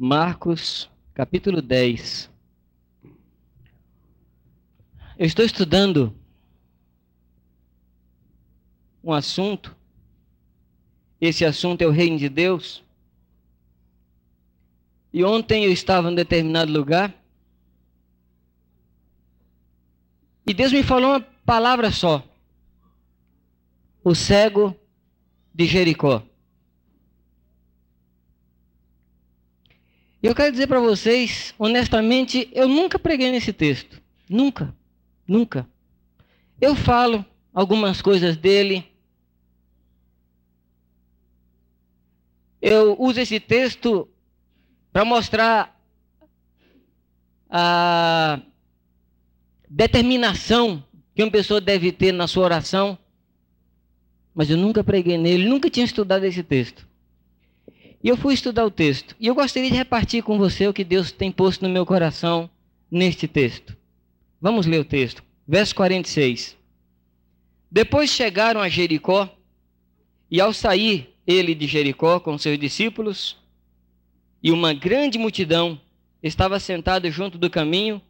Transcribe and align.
Marcos, 0.00 0.88
capítulo 1.12 1.60
10. 1.60 2.30
Eu 5.18 5.26
estou 5.26 5.44
estudando 5.44 6.14
um 9.02 9.12
assunto. 9.12 9.76
Esse 11.20 11.44
assunto 11.44 11.82
é 11.82 11.86
o 11.88 11.90
reino 11.90 12.16
de 12.16 12.28
Deus. 12.28 12.84
E 15.12 15.24
ontem 15.24 15.64
eu 15.64 15.72
estava 15.72 16.12
em 16.12 16.14
determinado 16.14 16.70
lugar. 16.70 17.12
E 20.46 20.54
Deus 20.54 20.70
me 20.70 20.84
falou 20.84 21.10
uma 21.10 21.20
palavra 21.44 21.90
só: 21.90 22.24
o 24.04 24.14
cego 24.14 24.76
de 25.52 25.66
Jericó. 25.66 26.27
E 30.22 30.26
eu 30.26 30.34
quero 30.34 30.50
dizer 30.50 30.66
para 30.66 30.80
vocês, 30.80 31.54
honestamente, 31.58 32.48
eu 32.52 32.66
nunca 32.66 32.98
preguei 32.98 33.30
nesse 33.30 33.52
texto. 33.52 34.02
Nunca. 34.28 34.74
Nunca. 35.26 35.68
Eu 36.60 36.74
falo 36.74 37.24
algumas 37.54 38.02
coisas 38.02 38.36
dele. 38.36 38.84
Eu 42.60 42.96
uso 42.98 43.20
esse 43.20 43.38
texto 43.38 44.08
para 44.92 45.04
mostrar 45.04 45.80
a 47.48 48.40
determinação 49.70 50.82
que 51.14 51.22
uma 51.22 51.30
pessoa 51.30 51.60
deve 51.60 51.92
ter 51.92 52.10
na 52.10 52.26
sua 52.26 52.44
oração. 52.44 52.98
Mas 54.34 54.50
eu 54.50 54.56
nunca 54.56 54.82
preguei 54.82 55.16
nele, 55.16 55.48
nunca 55.48 55.70
tinha 55.70 55.86
estudado 55.86 56.24
esse 56.24 56.42
texto. 56.42 56.87
E 58.02 58.08
eu 58.08 58.16
fui 58.16 58.34
estudar 58.34 58.64
o 58.64 58.70
texto. 58.70 59.16
E 59.18 59.26
eu 59.26 59.34
gostaria 59.34 59.70
de 59.70 59.76
repartir 59.76 60.22
com 60.22 60.38
você 60.38 60.66
o 60.68 60.72
que 60.72 60.84
Deus 60.84 61.10
tem 61.10 61.32
posto 61.32 61.66
no 61.66 61.72
meu 61.72 61.84
coração 61.84 62.48
neste 62.90 63.26
texto. 63.26 63.76
Vamos 64.40 64.66
ler 64.66 64.80
o 64.80 64.84
texto. 64.84 65.22
Verso 65.46 65.74
46. 65.74 66.56
Depois 67.70 68.10
chegaram 68.10 68.60
a 68.60 68.68
Jericó, 68.68 69.28
e 70.30 70.40
ao 70.40 70.52
sair 70.52 71.14
ele 71.26 71.54
de 71.54 71.66
Jericó 71.66 72.20
com 72.20 72.38
seus 72.38 72.58
discípulos, 72.58 73.36
e 74.42 74.52
uma 74.52 74.72
grande 74.72 75.18
multidão 75.18 75.80
estava 76.22 76.60
sentado 76.60 77.10
junto 77.10 77.36
do 77.36 77.50
caminho, 77.50 78.00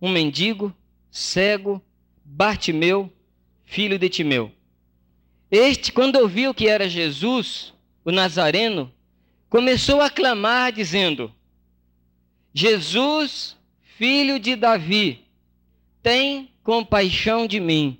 um 0.00 0.08
mendigo, 0.08 0.74
cego, 1.10 1.80
Bartimeu, 2.24 3.12
filho 3.64 3.98
de 3.98 4.08
Timeu. 4.08 4.50
Este, 5.50 5.92
quando 5.92 6.16
ouviu 6.16 6.54
que 6.54 6.66
era 6.66 6.88
Jesus, 6.88 7.72
o 8.04 8.10
Nazareno, 8.10 8.90
começou 9.52 10.00
a 10.00 10.08
clamar, 10.08 10.72
dizendo: 10.72 11.30
Jesus, 12.54 13.54
filho 13.98 14.40
de 14.40 14.56
Davi, 14.56 15.26
tem 16.02 16.48
compaixão 16.62 17.46
de 17.46 17.60
mim. 17.60 17.98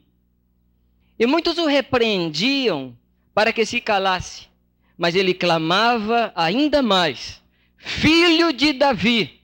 E 1.18 1.26
muitos 1.26 1.58
o 1.58 1.66
repreendiam 1.66 2.96
para 3.34 3.52
que 3.52 3.66
se 3.66 3.82
calasse, 3.82 4.48
mas 4.96 5.14
ele 5.14 5.34
clamava 5.34 6.32
ainda 6.34 6.80
mais: 6.80 7.42
Filho 7.76 8.50
de 8.50 8.72
Davi, 8.72 9.38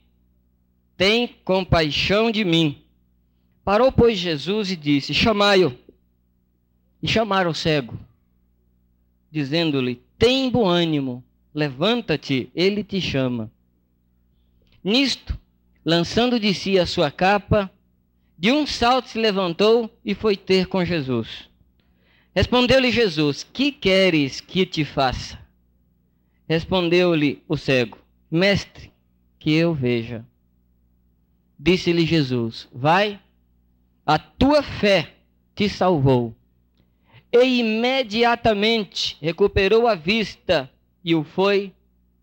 tem 0.97 1.27
compaixão 1.45 2.31
de 2.31 2.43
mim. 2.43 2.81
Parou, 3.63 3.91
pois, 3.91 4.17
Jesus 4.17 4.71
e 4.71 4.75
disse: 4.75 5.13
Chamai-o. 5.13 5.77
E 7.03 7.07
chamaram 7.07 7.51
o 7.51 7.55
cego, 7.55 7.99
dizendo-lhe: 9.31 10.01
Tem 10.17 10.49
bom 10.49 10.67
ânimo, 10.67 11.23
Levanta-te, 11.53 12.49
ele 12.53 12.83
te 12.83 13.01
chama. 13.01 13.51
Nisto, 14.83 15.37
lançando 15.83 16.39
de 16.39 16.53
si 16.53 16.77
a 16.77 16.85
sua 16.85 17.09
capa, 17.11 17.71
de 18.37 18.51
um 18.51 18.65
salto 18.65 19.09
se 19.09 19.19
levantou 19.19 19.89
e 20.05 20.13
foi 20.13 20.37
ter 20.37 20.67
com 20.67 20.85
Jesus. 20.85 21.49
Respondeu-lhe 22.33 22.91
Jesus: 22.91 23.43
Que 23.43 23.71
queres 23.71 24.39
que 24.39 24.65
te 24.65 24.85
faça? 24.85 25.37
Respondeu-lhe 26.47 27.43
o 27.47 27.57
cego: 27.57 27.97
Mestre, 28.31 28.91
que 29.37 29.53
eu 29.53 29.73
veja. 29.73 30.25
Disse-lhe 31.59 32.05
Jesus: 32.05 32.69
Vai, 32.71 33.19
a 34.05 34.17
tua 34.17 34.63
fé 34.63 35.13
te 35.53 35.67
salvou. 35.67 36.33
E 37.31 37.59
imediatamente 37.59 39.17
recuperou 39.21 39.87
a 39.87 39.95
vista 39.95 40.71
e 41.03 41.15
o 41.15 41.23
foi 41.23 41.73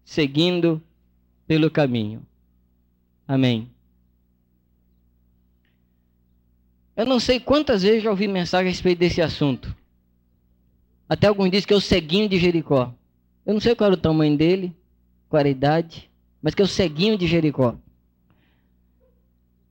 seguindo 0.05 0.83
pelo 1.47 1.71
caminho. 1.71 2.25
Amém. 3.27 3.71
Eu 6.97 7.05
não 7.05 7.21
sei 7.21 7.39
quantas 7.39 7.83
vezes 7.83 8.03
já 8.03 8.11
ouvi 8.11 8.27
mensagem 8.27 8.69
a 8.69 8.71
respeito 8.71 8.99
desse 8.99 9.21
assunto. 9.21 9.75
Até 11.09 11.27
alguns 11.27 11.51
dizem 11.51 11.67
que 11.67 11.75
é 11.75 11.77
o 11.77 11.81
ceguinho 11.81 12.29
de 12.29 12.39
Jericó. 12.39 12.93
Eu 13.45 13.55
não 13.55 13.61
sei 13.61 13.75
qual 13.75 13.89
era 13.89 13.95
o 13.95 14.01
tamanho 14.01 14.37
dele, 14.37 14.75
qual 15.29 15.41
era 15.41 15.49
a 15.49 15.53
idade, 15.53 16.11
mas 16.43 16.55
que 16.55 16.63
é 16.63 16.65
o 16.65 16.69
ceguinho 16.69 17.19
de 17.19 17.27
Jericó. 17.27 17.77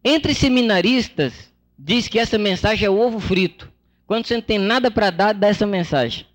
Entre 0.03 0.35
seminaristas, 0.35 1.51
diz 1.77 2.07
que 2.07 2.19
essa 2.19 2.37
mensagem 2.37 2.85
é 2.85 2.89
ovo 2.89 3.19
frito. 3.19 3.71
Quando 4.05 4.27
você 4.27 4.35
não 4.35 4.41
tem 4.41 4.59
nada 4.59 4.91
para 4.91 5.09
dar, 5.09 5.33
dá 5.33 5.47
essa 5.47 5.65
mensagem. 5.65 6.27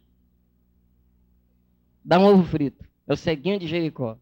Dá 2.10 2.18
um 2.18 2.24
ovo 2.24 2.42
frito. 2.42 2.84
É 3.06 3.12
o 3.12 3.16
ceguinho 3.16 3.56
de 3.56 3.68
Jericó. 3.68 4.18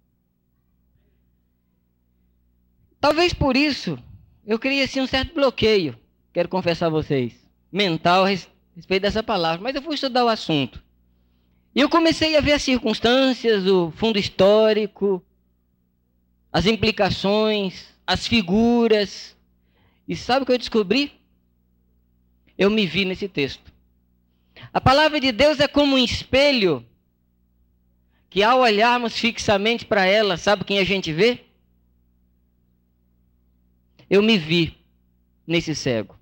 Talvez 3.00 3.32
por 3.32 3.56
isso 3.56 3.98
eu 4.46 4.58
criei 4.58 4.82
assim 4.82 5.00
um 5.00 5.06
certo 5.06 5.32
bloqueio, 5.32 5.98
quero 6.30 6.50
confessar 6.50 6.88
a 6.88 6.90
vocês, 6.90 7.32
mental 7.72 8.24
a 8.24 8.28
respeito 8.28 9.00
dessa 9.00 9.22
palavra. 9.22 9.62
Mas 9.62 9.74
eu 9.74 9.80
fui 9.80 9.94
estudar 9.94 10.22
o 10.22 10.28
assunto. 10.28 10.84
E 11.74 11.80
eu 11.80 11.88
comecei 11.88 12.36
a 12.36 12.42
ver 12.42 12.52
as 12.52 12.62
circunstâncias, 12.62 13.66
o 13.66 13.90
fundo 13.92 14.18
histórico, 14.18 15.24
as 16.52 16.66
implicações, 16.66 17.86
as 18.06 18.26
figuras. 18.26 19.34
E 20.06 20.14
sabe 20.14 20.42
o 20.42 20.46
que 20.46 20.52
eu 20.52 20.58
descobri? 20.58 21.18
Eu 22.58 22.68
me 22.68 22.84
vi 22.84 23.06
nesse 23.06 23.28
texto. 23.30 23.72
A 24.74 24.78
palavra 24.78 25.18
de 25.18 25.32
Deus 25.32 25.58
é 25.58 25.66
como 25.66 25.96
um 25.96 25.98
espelho 25.98 26.84
que 28.30 28.42
ao 28.42 28.60
olharmos 28.60 29.18
fixamente 29.18 29.86
para 29.86 30.04
ela, 30.04 30.36
sabe 30.36 30.64
quem 30.64 30.78
a 30.78 30.84
gente 30.84 31.12
vê? 31.12 31.44
Eu 34.08 34.22
me 34.22 34.36
vi 34.36 34.76
nesse 35.46 35.74
cego. 35.74 36.18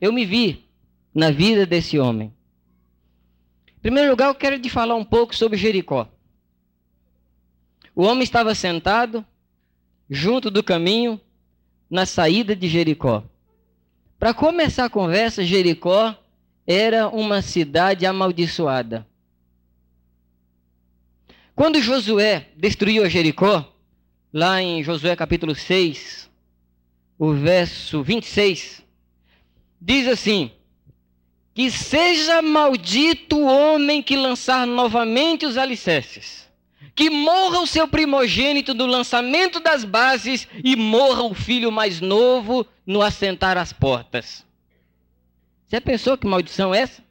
Eu 0.00 0.12
me 0.12 0.24
vi 0.24 0.64
na 1.14 1.30
vida 1.30 1.64
desse 1.64 1.98
homem. 1.98 2.32
Em 3.78 3.80
primeiro 3.80 4.10
lugar, 4.10 4.28
eu 4.28 4.34
quero 4.34 4.58
te 4.58 4.68
falar 4.68 4.94
um 4.94 5.04
pouco 5.04 5.34
sobre 5.34 5.56
Jericó. 5.56 6.08
O 7.94 8.02
homem 8.02 8.24
estava 8.24 8.54
sentado 8.54 9.24
junto 10.08 10.50
do 10.50 10.62
caminho 10.62 11.20
na 11.88 12.04
saída 12.04 12.56
de 12.56 12.68
Jericó. 12.68 13.22
Para 14.18 14.34
começar 14.34 14.86
a 14.86 14.90
conversa, 14.90 15.44
Jericó 15.44 16.14
era 16.66 17.08
uma 17.08 17.42
cidade 17.42 18.06
amaldiçoada. 18.06 19.06
Quando 21.54 21.80
Josué 21.80 22.48
destruiu 22.56 23.08
Jericó, 23.08 23.72
lá 24.32 24.60
em 24.60 24.82
Josué 24.82 25.14
capítulo 25.14 25.54
6, 25.54 26.28
o 27.16 27.32
verso 27.32 28.02
26, 28.02 28.82
diz 29.80 30.08
assim: 30.08 30.50
Que 31.54 31.70
seja 31.70 32.42
maldito 32.42 33.36
o 33.36 33.46
homem 33.46 34.02
que 34.02 34.16
lançar 34.16 34.66
novamente 34.66 35.46
os 35.46 35.56
alicerces, 35.56 36.50
que 36.92 37.08
morra 37.08 37.60
o 37.60 37.68
seu 37.68 37.86
primogênito 37.86 38.74
do 38.74 38.84
lançamento 38.84 39.60
das 39.60 39.84
bases 39.84 40.48
e 40.64 40.74
morra 40.74 41.22
o 41.22 41.34
filho 41.34 41.70
mais 41.70 42.00
novo 42.00 42.66
no 42.84 43.00
assentar 43.00 43.56
as 43.56 43.72
portas. 43.72 44.44
Você 45.68 45.80
pensou 45.80 46.18
que 46.18 46.26
maldição 46.26 46.74
é 46.74 46.80
essa? 46.80 47.03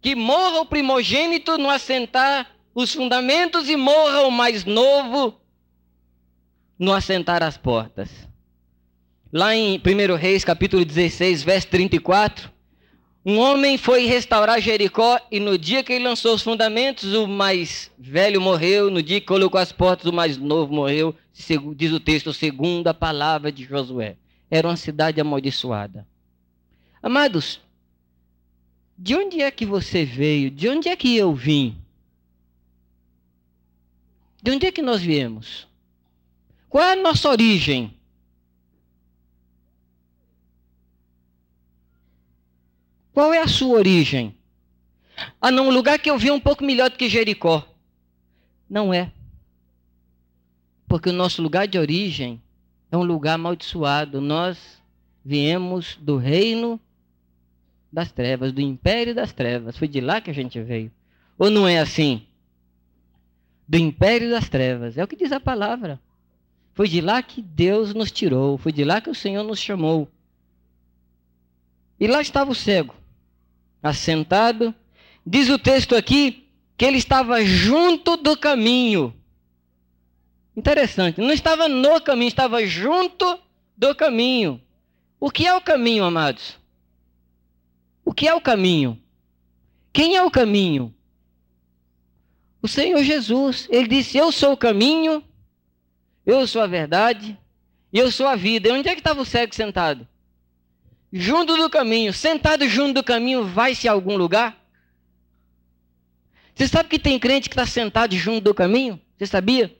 Que 0.00 0.14
morra 0.14 0.60
o 0.60 0.66
primogênito 0.66 1.58
no 1.58 1.68
assentar 1.68 2.50
os 2.74 2.92
fundamentos 2.92 3.68
e 3.68 3.76
morra 3.76 4.22
o 4.22 4.30
mais 4.30 4.64
novo 4.64 5.40
no 6.78 6.92
assentar 6.92 7.42
as 7.42 7.58
portas. 7.58 8.10
Lá 9.32 9.54
em 9.54 9.78
1 9.78 10.16
Reis, 10.16 10.44
capítulo 10.44 10.84
16, 10.84 11.42
verso 11.42 11.68
34, 11.68 12.50
um 13.24 13.38
homem 13.38 13.76
foi 13.76 14.06
restaurar 14.06 14.60
Jericó 14.60 15.20
e 15.30 15.38
no 15.38 15.58
dia 15.58 15.84
que 15.84 15.92
ele 15.92 16.04
lançou 16.04 16.34
os 16.34 16.42
fundamentos, 16.42 17.12
o 17.12 17.28
mais 17.28 17.92
velho 17.98 18.40
morreu, 18.40 18.90
no 18.90 19.02
dia 19.02 19.20
que 19.20 19.26
colocou 19.26 19.60
as 19.60 19.70
portas, 19.70 20.06
o 20.06 20.12
mais 20.12 20.38
novo 20.38 20.72
morreu, 20.72 21.14
diz 21.76 21.92
o 21.92 22.00
texto, 22.00 22.32
segundo 22.32 22.88
a 22.88 22.94
palavra 22.94 23.52
de 23.52 23.64
Josué. 23.64 24.16
Era 24.50 24.66
uma 24.66 24.76
cidade 24.76 25.20
amaldiçoada. 25.20 26.06
Amados, 27.02 27.60
de 29.02 29.14
onde 29.14 29.40
é 29.40 29.50
que 29.50 29.64
você 29.64 30.04
veio? 30.04 30.50
De 30.50 30.68
onde 30.68 30.90
é 30.90 30.94
que 30.94 31.16
eu 31.16 31.34
vim? 31.34 31.74
De 34.42 34.50
onde 34.50 34.66
é 34.66 34.70
que 34.70 34.82
nós 34.82 35.00
viemos? 35.00 35.66
Qual 36.68 36.84
é 36.84 36.92
a 36.92 36.96
nossa 36.96 37.30
origem? 37.30 37.98
Qual 43.14 43.32
é 43.32 43.40
a 43.40 43.48
sua 43.48 43.78
origem? 43.78 44.36
Ah, 45.40 45.50
não, 45.50 45.68
um 45.68 45.72
lugar 45.72 45.98
que 45.98 46.10
eu 46.10 46.18
vi 46.18 46.30
um 46.30 46.40
pouco 46.40 46.62
melhor 46.62 46.90
do 46.90 46.98
que 46.98 47.08
Jericó. 47.08 47.66
Não 48.68 48.92
é. 48.92 49.10
Porque 50.86 51.08
o 51.08 51.14
nosso 51.14 51.40
lugar 51.40 51.66
de 51.66 51.78
origem 51.78 52.40
é 52.92 52.98
um 52.98 53.02
lugar 53.02 53.36
amaldiçoado. 53.36 54.20
Nós 54.20 54.58
viemos 55.24 55.96
do 56.02 56.18
reino 56.18 56.78
das 57.92 58.12
trevas, 58.12 58.52
do 58.52 58.60
império 58.60 59.14
das 59.14 59.32
trevas. 59.32 59.76
Foi 59.76 59.88
de 59.88 60.00
lá 60.00 60.20
que 60.20 60.30
a 60.30 60.34
gente 60.34 60.60
veio. 60.60 60.92
Ou 61.38 61.50
não 61.50 61.66
é 61.66 61.78
assim? 61.78 62.26
Do 63.66 63.78
império 63.78 64.30
das 64.30 64.48
trevas. 64.48 64.96
É 64.96 65.02
o 65.02 65.08
que 65.08 65.16
diz 65.16 65.32
a 65.32 65.40
palavra. 65.40 66.00
Foi 66.74 66.88
de 66.88 67.00
lá 67.00 67.22
que 67.22 67.42
Deus 67.42 67.94
nos 67.94 68.10
tirou. 68.12 68.58
Foi 68.58 68.72
de 68.72 68.84
lá 68.84 69.00
que 69.00 69.10
o 69.10 69.14
Senhor 69.14 69.42
nos 69.42 69.58
chamou. 69.58 70.08
E 71.98 72.06
lá 72.06 72.20
estava 72.20 72.50
o 72.50 72.54
cego, 72.54 72.94
assentado. 73.82 74.74
Diz 75.26 75.50
o 75.50 75.58
texto 75.58 75.94
aqui 75.94 76.48
que 76.76 76.84
ele 76.84 76.96
estava 76.96 77.44
junto 77.44 78.16
do 78.16 78.36
caminho. 78.36 79.14
Interessante. 80.56 81.20
Não 81.20 81.32
estava 81.32 81.68
no 81.68 82.00
caminho, 82.00 82.28
estava 82.28 82.64
junto 82.64 83.38
do 83.76 83.94
caminho. 83.94 84.60
O 85.18 85.30
que 85.30 85.46
é 85.46 85.54
o 85.54 85.60
caminho, 85.60 86.04
amados? 86.04 86.59
O 88.04 88.12
que 88.12 88.26
é 88.26 88.34
o 88.34 88.40
caminho? 88.40 89.00
Quem 89.92 90.16
é 90.16 90.22
o 90.22 90.30
caminho? 90.30 90.94
O 92.62 92.68
Senhor 92.68 93.02
Jesus. 93.02 93.66
Ele 93.70 93.88
disse: 93.88 94.18
Eu 94.18 94.30
sou 94.32 94.52
o 94.52 94.56
caminho, 94.56 95.22
eu 96.24 96.46
sou 96.46 96.62
a 96.62 96.66
verdade 96.66 97.38
e 97.92 97.98
eu 97.98 98.10
sou 98.10 98.26
a 98.26 98.36
vida. 98.36 98.68
E 98.68 98.72
onde 98.72 98.88
é 98.88 98.94
que 98.94 99.00
estava 99.00 99.20
o 99.20 99.24
cego 99.24 99.54
sentado? 99.54 100.06
Junto 101.12 101.56
do 101.56 101.68
caminho. 101.68 102.12
Sentado 102.12 102.68
junto 102.68 102.94
do 102.94 103.04
caminho, 103.04 103.44
vai-se 103.44 103.88
a 103.88 103.92
algum 103.92 104.16
lugar? 104.16 104.56
Você 106.54 106.68
sabe 106.68 106.88
que 106.88 106.98
tem 106.98 107.18
crente 107.18 107.48
que 107.48 107.54
está 107.54 107.66
sentado 107.66 108.14
junto 108.14 108.44
do 108.44 108.54
caminho? 108.54 109.00
Você 109.16 109.26
sabia? 109.26 109.74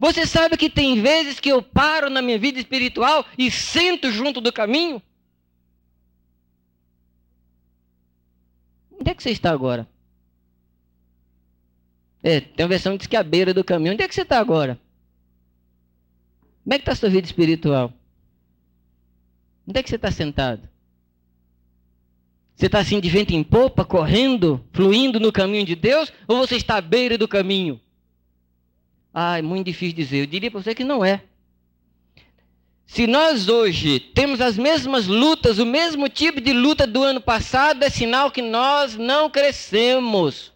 Você 0.00 0.24
sabe 0.26 0.56
que 0.56 0.70
tem 0.70 1.00
vezes 1.00 1.40
que 1.40 1.48
eu 1.48 1.60
paro 1.60 2.08
na 2.08 2.22
minha 2.22 2.38
vida 2.38 2.58
espiritual 2.58 3.26
e 3.36 3.50
sento 3.50 4.10
junto 4.10 4.40
do 4.40 4.52
caminho? 4.52 5.02
Onde 9.08 9.12
é 9.12 9.14
que 9.14 9.22
você 9.22 9.30
está 9.30 9.50
agora? 9.50 9.88
É, 12.22 12.40
tem 12.40 12.62
uma 12.62 12.68
versão 12.68 12.92
que 12.92 12.98
diz 12.98 13.06
que 13.06 13.16
é 13.16 13.18
a 13.18 13.22
beira 13.22 13.54
do 13.54 13.64
caminho. 13.64 13.94
Onde 13.94 14.02
é 14.02 14.08
que 14.08 14.14
você 14.14 14.20
está 14.20 14.38
agora? 14.38 14.78
Como 16.62 16.74
é 16.74 16.78
que 16.78 16.82
está 16.82 16.92
a 16.92 16.94
sua 16.94 17.08
vida 17.08 17.26
espiritual? 17.26 17.90
Onde 19.66 19.80
é 19.80 19.82
que 19.82 19.88
você 19.88 19.96
está 19.96 20.10
sentado? 20.10 20.68
Você 22.54 22.66
está 22.66 22.80
assim 22.80 23.00
de 23.00 23.08
vento 23.08 23.32
em 23.32 23.42
popa, 23.42 23.82
correndo, 23.82 24.62
fluindo 24.74 25.18
no 25.18 25.32
caminho 25.32 25.64
de 25.64 25.74
Deus? 25.74 26.12
Ou 26.26 26.46
você 26.46 26.56
está 26.56 26.76
à 26.76 26.82
beira 26.82 27.16
do 27.16 27.26
caminho? 27.26 27.80
Ah, 29.14 29.38
é 29.38 29.42
muito 29.42 29.64
difícil 29.68 29.96
dizer. 29.96 30.18
Eu 30.18 30.26
diria 30.26 30.50
para 30.50 30.60
você 30.60 30.74
que 30.74 30.84
não 30.84 31.02
é. 31.02 31.24
Se 32.88 33.06
nós 33.06 33.48
hoje 33.50 34.00
temos 34.00 34.40
as 34.40 34.56
mesmas 34.56 35.06
lutas, 35.06 35.58
o 35.58 35.66
mesmo 35.66 36.08
tipo 36.08 36.40
de 36.40 36.54
luta 36.54 36.86
do 36.86 37.02
ano 37.02 37.20
passado, 37.20 37.82
é 37.84 37.90
sinal 37.90 38.30
que 38.30 38.40
nós 38.40 38.96
não 38.96 39.28
crescemos. 39.28 40.54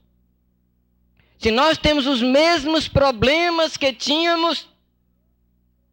Se 1.38 1.50
nós 1.50 1.76
temos 1.76 2.06
os 2.06 2.22
mesmos 2.22 2.88
problemas 2.88 3.76
que 3.76 3.92
tínhamos 3.92 4.66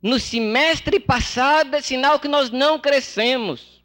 no 0.01 0.17
semestre 0.17 0.97
passado, 0.97 1.75
é 1.75 1.81
sinal 1.81 2.17
que 2.21 2.29
nós 2.29 2.49
não 2.49 2.79
crescemos. 2.79 3.83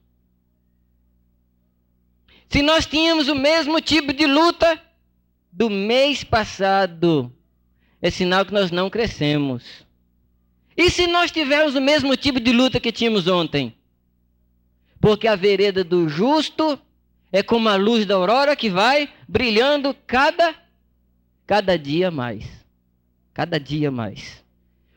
Se 2.49 2.62
nós 2.62 2.87
tínhamos 2.87 3.27
o 3.27 3.35
mesmo 3.35 3.81
tipo 3.81 4.12
de 4.12 4.27
luta 4.27 4.81
do 5.50 5.69
mês 5.69 6.23
passado, 6.23 7.35
é 8.00 8.12
sinal 8.12 8.47
que 8.47 8.55
nós 8.55 8.71
não 8.71 8.89
crescemos. 8.89 9.84
E 10.76 10.91
se 10.91 11.06
nós 11.06 11.31
tivermos 11.31 11.75
o 11.75 11.81
mesmo 11.81 12.17
tipo 12.17 12.41
de 12.41 12.53
luta 12.53 12.81
que 12.81 12.91
tínhamos 12.91 13.29
ontem? 13.29 13.75
Porque 15.00 15.29
a 15.29 15.37
vereda 15.37 15.85
do 15.85 16.09
justo 16.09 16.79
é 17.31 17.43
como 17.43 17.69
a 17.69 17.76
luz 17.76 18.06
da 18.06 18.15
aurora 18.15 18.56
que 18.56 18.71
vai 18.71 19.12
brilhando 19.29 19.94
cada 20.06 20.55
cada 21.47 21.79
dia 21.79 22.11
mais. 22.11 22.44
Cada 23.32 23.59
dia 23.61 23.91
mais. 23.91 24.43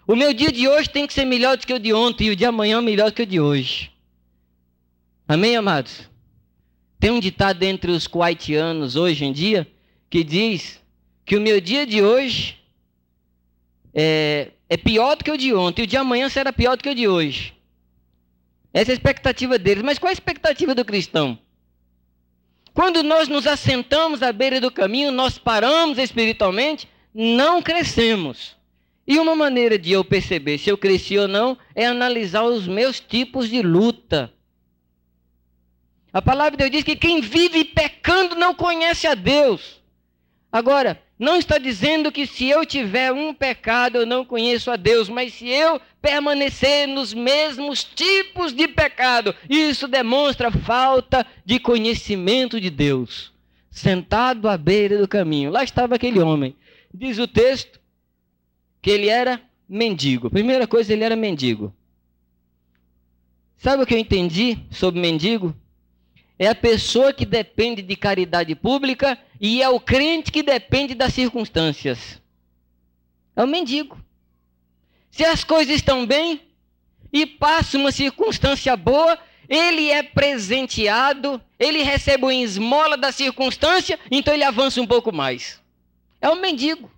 O 0.07 0.15
meu 0.15 0.33
dia 0.33 0.51
de 0.51 0.67
hoje 0.67 0.89
tem 0.89 1.05
que 1.05 1.13
ser 1.13 1.25
melhor 1.25 1.57
do 1.57 1.67
que 1.67 1.73
o 1.73 1.79
de 1.79 1.93
ontem 1.93 2.27
e 2.27 2.29
o 2.31 2.35
de 2.35 2.45
amanhã 2.45 2.81
melhor 2.81 3.11
do 3.11 3.15
que 3.15 3.23
o 3.23 3.27
de 3.27 3.39
hoje. 3.39 3.91
Amém, 5.27 5.57
amados? 5.57 6.09
Tem 6.99 7.11
um 7.11 7.19
ditado 7.19 7.61
entre 7.63 7.91
os 7.91 8.07
kuwaitianos 8.07 8.95
hoje 8.95 9.25
em 9.25 9.33
dia 9.33 9.67
que 10.09 10.23
diz 10.23 10.81
que 11.25 11.35
o 11.35 11.41
meu 11.41 11.59
dia 11.59 11.85
de 11.85 12.01
hoje 12.01 12.57
é, 13.93 14.51
é 14.69 14.77
pior 14.77 15.15
do 15.15 15.23
que 15.23 15.31
o 15.31 15.37
de 15.37 15.53
ontem, 15.53 15.83
o 15.83 15.87
de 15.87 15.97
amanhã 15.97 16.29
será 16.29 16.51
pior 16.51 16.75
do 16.75 16.83
que 16.83 16.89
o 16.89 16.95
de 16.95 17.07
hoje. 17.07 17.53
Essa 18.73 18.91
é 18.91 18.93
a 18.93 18.95
expectativa 18.95 19.57
deles. 19.57 19.83
Mas 19.83 19.97
qual 19.97 20.09
é 20.09 20.11
a 20.11 20.13
expectativa 20.13 20.75
do 20.75 20.85
cristão? 20.85 21.39
Quando 22.73 23.01
nós 23.01 23.27
nos 23.27 23.47
assentamos 23.47 24.21
à 24.21 24.31
beira 24.31 24.61
do 24.61 24.69
caminho, 24.69 25.11
nós 25.11 25.37
paramos 25.37 25.97
espiritualmente, 25.97 26.87
não 27.13 27.61
crescemos. 27.61 28.55
E 29.07 29.17
uma 29.17 29.35
maneira 29.35 29.79
de 29.79 29.93
eu 29.93 30.03
perceber 30.03 30.57
se 30.57 30.69
eu 30.69 30.77
cresci 30.77 31.17
ou 31.17 31.27
não 31.27 31.57
é 31.73 31.87
analisar 31.87 32.43
os 32.43 32.67
meus 32.67 32.99
tipos 32.99 33.49
de 33.49 33.61
luta. 33.61 34.31
A 36.13 36.21
palavra 36.21 36.51
de 36.51 36.57
Deus 36.57 36.71
diz 36.71 36.83
que 36.83 36.95
quem 36.95 37.21
vive 37.21 37.63
pecando 37.63 38.35
não 38.35 38.53
conhece 38.53 39.07
a 39.07 39.15
Deus. 39.15 39.81
Agora, 40.51 41.01
não 41.19 41.35
está 41.35 41.57
dizendo 41.57 42.11
que 42.11 42.27
se 42.27 42.47
eu 42.47 42.65
tiver 42.65 43.11
um 43.11 43.33
pecado 43.33 43.97
eu 43.97 44.05
não 44.05 44.23
conheço 44.23 44.69
a 44.69 44.75
Deus, 44.75 45.09
mas 45.09 45.33
se 45.33 45.47
eu 45.47 45.81
permanecer 45.99 46.87
nos 46.87 47.13
mesmos 47.13 47.83
tipos 47.83 48.53
de 48.53 48.67
pecado, 48.67 49.33
isso 49.49 49.87
demonstra 49.87 50.51
falta 50.51 51.25
de 51.43 51.59
conhecimento 51.59 52.61
de 52.61 52.69
Deus. 52.69 53.33
Sentado 53.71 54.47
à 54.47 54.57
beira 54.57 54.99
do 54.99 55.07
caminho, 55.07 55.51
lá 55.51 55.63
estava 55.63 55.95
aquele 55.95 56.19
homem. 56.19 56.55
Diz 56.93 57.17
o 57.17 57.27
texto 57.27 57.79
que 58.81 58.91
ele 58.91 59.09
era 59.09 59.41
mendigo. 59.67 60.29
Primeira 60.29 60.67
coisa, 60.67 60.93
ele 60.93 61.03
era 61.03 61.15
mendigo. 61.15 61.73
Sabe 63.57 63.81
o 63.81 63.85
que 63.87 63.93
eu 63.95 63.99
entendi 63.99 64.59
sobre 64.69 65.01
mendigo? 65.01 65.55
É 66.39 66.47
a 66.47 66.55
pessoa 66.55 67.11
que 67.11 67.25
depende 67.25 67.81
de 67.81 67.95
caridade 67.95 68.53
pública 68.53 69.17
e 69.41 69.61
é 69.61 69.69
o 69.69 69.79
crente 69.79 70.31
que 70.31 70.43
depende 70.43 70.93
das 70.93 71.13
circunstâncias. 71.13 72.21
É 73.35 73.43
o 73.43 73.47
mendigo. 73.47 73.99
Se 75.09 75.25
as 75.25 75.43
coisas 75.43 75.75
estão 75.75 76.05
bem 76.05 76.41
e 77.11 77.25
passa 77.25 77.77
uma 77.77 77.91
circunstância 77.91 78.75
boa, 78.77 79.17
ele 79.49 79.89
é 79.89 80.03
presenteado, 80.03 81.41
ele 81.57 81.81
recebe 81.81 82.23
uma 82.23 82.33
esmola 82.33 82.97
da 82.97 83.11
circunstância, 83.11 83.99
então 84.11 84.33
ele 84.33 84.43
avança 84.43 84.81
um 84.81 84.87
pouco 84.87 85.11
mais. 85.11 85.61
É 86.21 86.29
um 86.29 86.39
mendigo. 86.39 86.91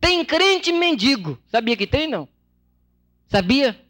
Tem 0.00 0.24
crente 0.24 0.70
mendigo. 0.70 1.38
Sabia 1.46 1.76
que 1.76 1.86
tem, 1.86 2.06
não? 2.06 2.28
Sabia? 3.26 3.80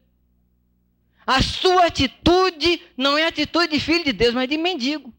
A 1.27 1.41
sua 1.43 1.87
atitude 1.87 2.83
não 2.97 3.17
é 3.17 3.27
atitude 3.27 3.69
de 3.69 3.81
filho 3.81 4.05
de 4.05 4.13
Deus, 4.13 4.35
mas 4.35 4.49
de 4.49 4.59
mendigo. 4.59 5.13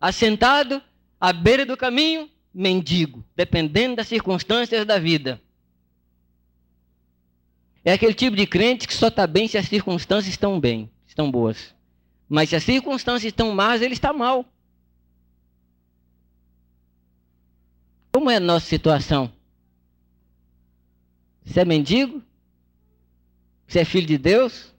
Assentado 0.00 0.82
à 1.20 1.32
beira 1.32 1.66
do 1.66 1.76
caminho, 1.76 2.30
mendigo, 2.52 3.24
dependendo 3.36 3.96
das 3.96 4.08
circunstâncias 4.08 4.86
da 4.86 4.98
vida. 4.98 5.40
É 7.84 7.92
aquele 7.92 8.14
tipo 8.14 8.36
de 8.36 8.46
crente 8.46 8.86
que 8.86 8.94
só 8.94 9.08
está 9.08 9.26
bem 9.26 9.48
se 9.48 9.58
as 9.58 9.66
circunstâncias 9.66 10.32
estão 10.32 10.58
bem, 10.58 10.90
estão 11.06 11.30
boas. 11.30 11.74
Mas 12.28 12.50
se 12.50 12.56
as 12.56 12.64
circunstâncias 12.64 13.32
estão 13.32 13.52
más, 13.52 13.82
ele 13.82 13.94
está 13.94 14.12
mal. 14.12 14.46
Como 18.12 18.30
é 18.30 18.36
a 18.36 18.40
nossa 18.40 18.66
situação? 18.66 19.32
Você 21.44 21.60
é 21.60 21.64
mendigo? 21.64 22.22
Você 23.66 23.80
é 23.80 23.84
filho 23.84 24.06
de 24.06 24.18
Deus? 24.18 24.74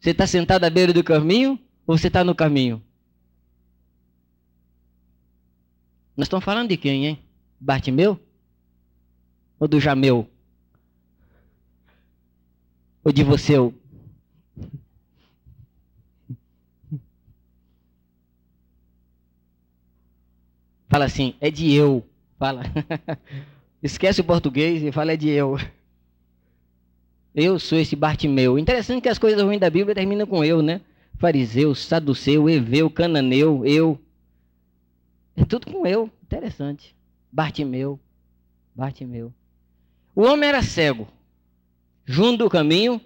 Você 0.00 0.10
está 0.10 0.26
sentado 0.26 0.64
à 0.64 0.70
beira 0.70 0.94
do 0.94 1.04
caminho 1.04 1.60
ou 1.86 1.98
você 1.98 2.06
está 2.06 2.24
no 2.24 2.34
caminho? 2.34 2.82
Nós 6.16 6.24
estamos 6.24 6.44
falando 6.44 6.70
de 6.70 6.76
quem, 6.78 7.06
hein? 7.06 7.18
Bartimeu? 7.60 8.18
Ou 9.58 9.68
do 9.68 9.78
Jameu? 9.78 10.26
Ou 13.04 13.12
de 13.12 13.22
você? 13.22 13.54
Fala 20.88 21.04
assim, 21.04 21.34
é 21.40 21.50
de 21.50 21.72
eu. 21.74 22.06
Fala. 22.38 22.62
Esquece 23.82 24.22
o 24.22 24.24
português 24.24 24.82
e 24.82 24.90
fala 24.90 25.12
é 25.12 25.16
de 25.16 25.28
eu. 25.28 25.56
Eu 27.34 27.58
sou 27.58 27.78
esse 27.78 27.94
Bartimeu. 27.94 28.58
Interessante 28.58 29.02
que 29.02 29.08
as 29.08 29.18
coisas 29.18 29.42
ruins 29.42 29.60
da 29.60 29.70
Bíblia 29.70 29.94
terminam 29.94 30.26
com 30.26 30.44
eu, 30.44 30.62
né? 30.62 30.80
Fariseu, 31.18 31.74
saduceu, 31.74 32.48
eveu, 32.48 32.90
cananeu, 32.90 33.64
eu. 33.64 34.00
É 35.36 35.44
tudo 35.44 35.70
com 35.70 35.86
eu. 35.86 36.10
Interessante. 36.22 36.94
Bartimeu. 37.30 38.00
Bartimeu. 38.74 39.32
O 40.14 40.22
homem 40.22 40.48
era 40.48 40.62
cego. 40.62 41.06
Junto 42.04 42.44
do 42.44 42.50
caminho, 42.50 43.00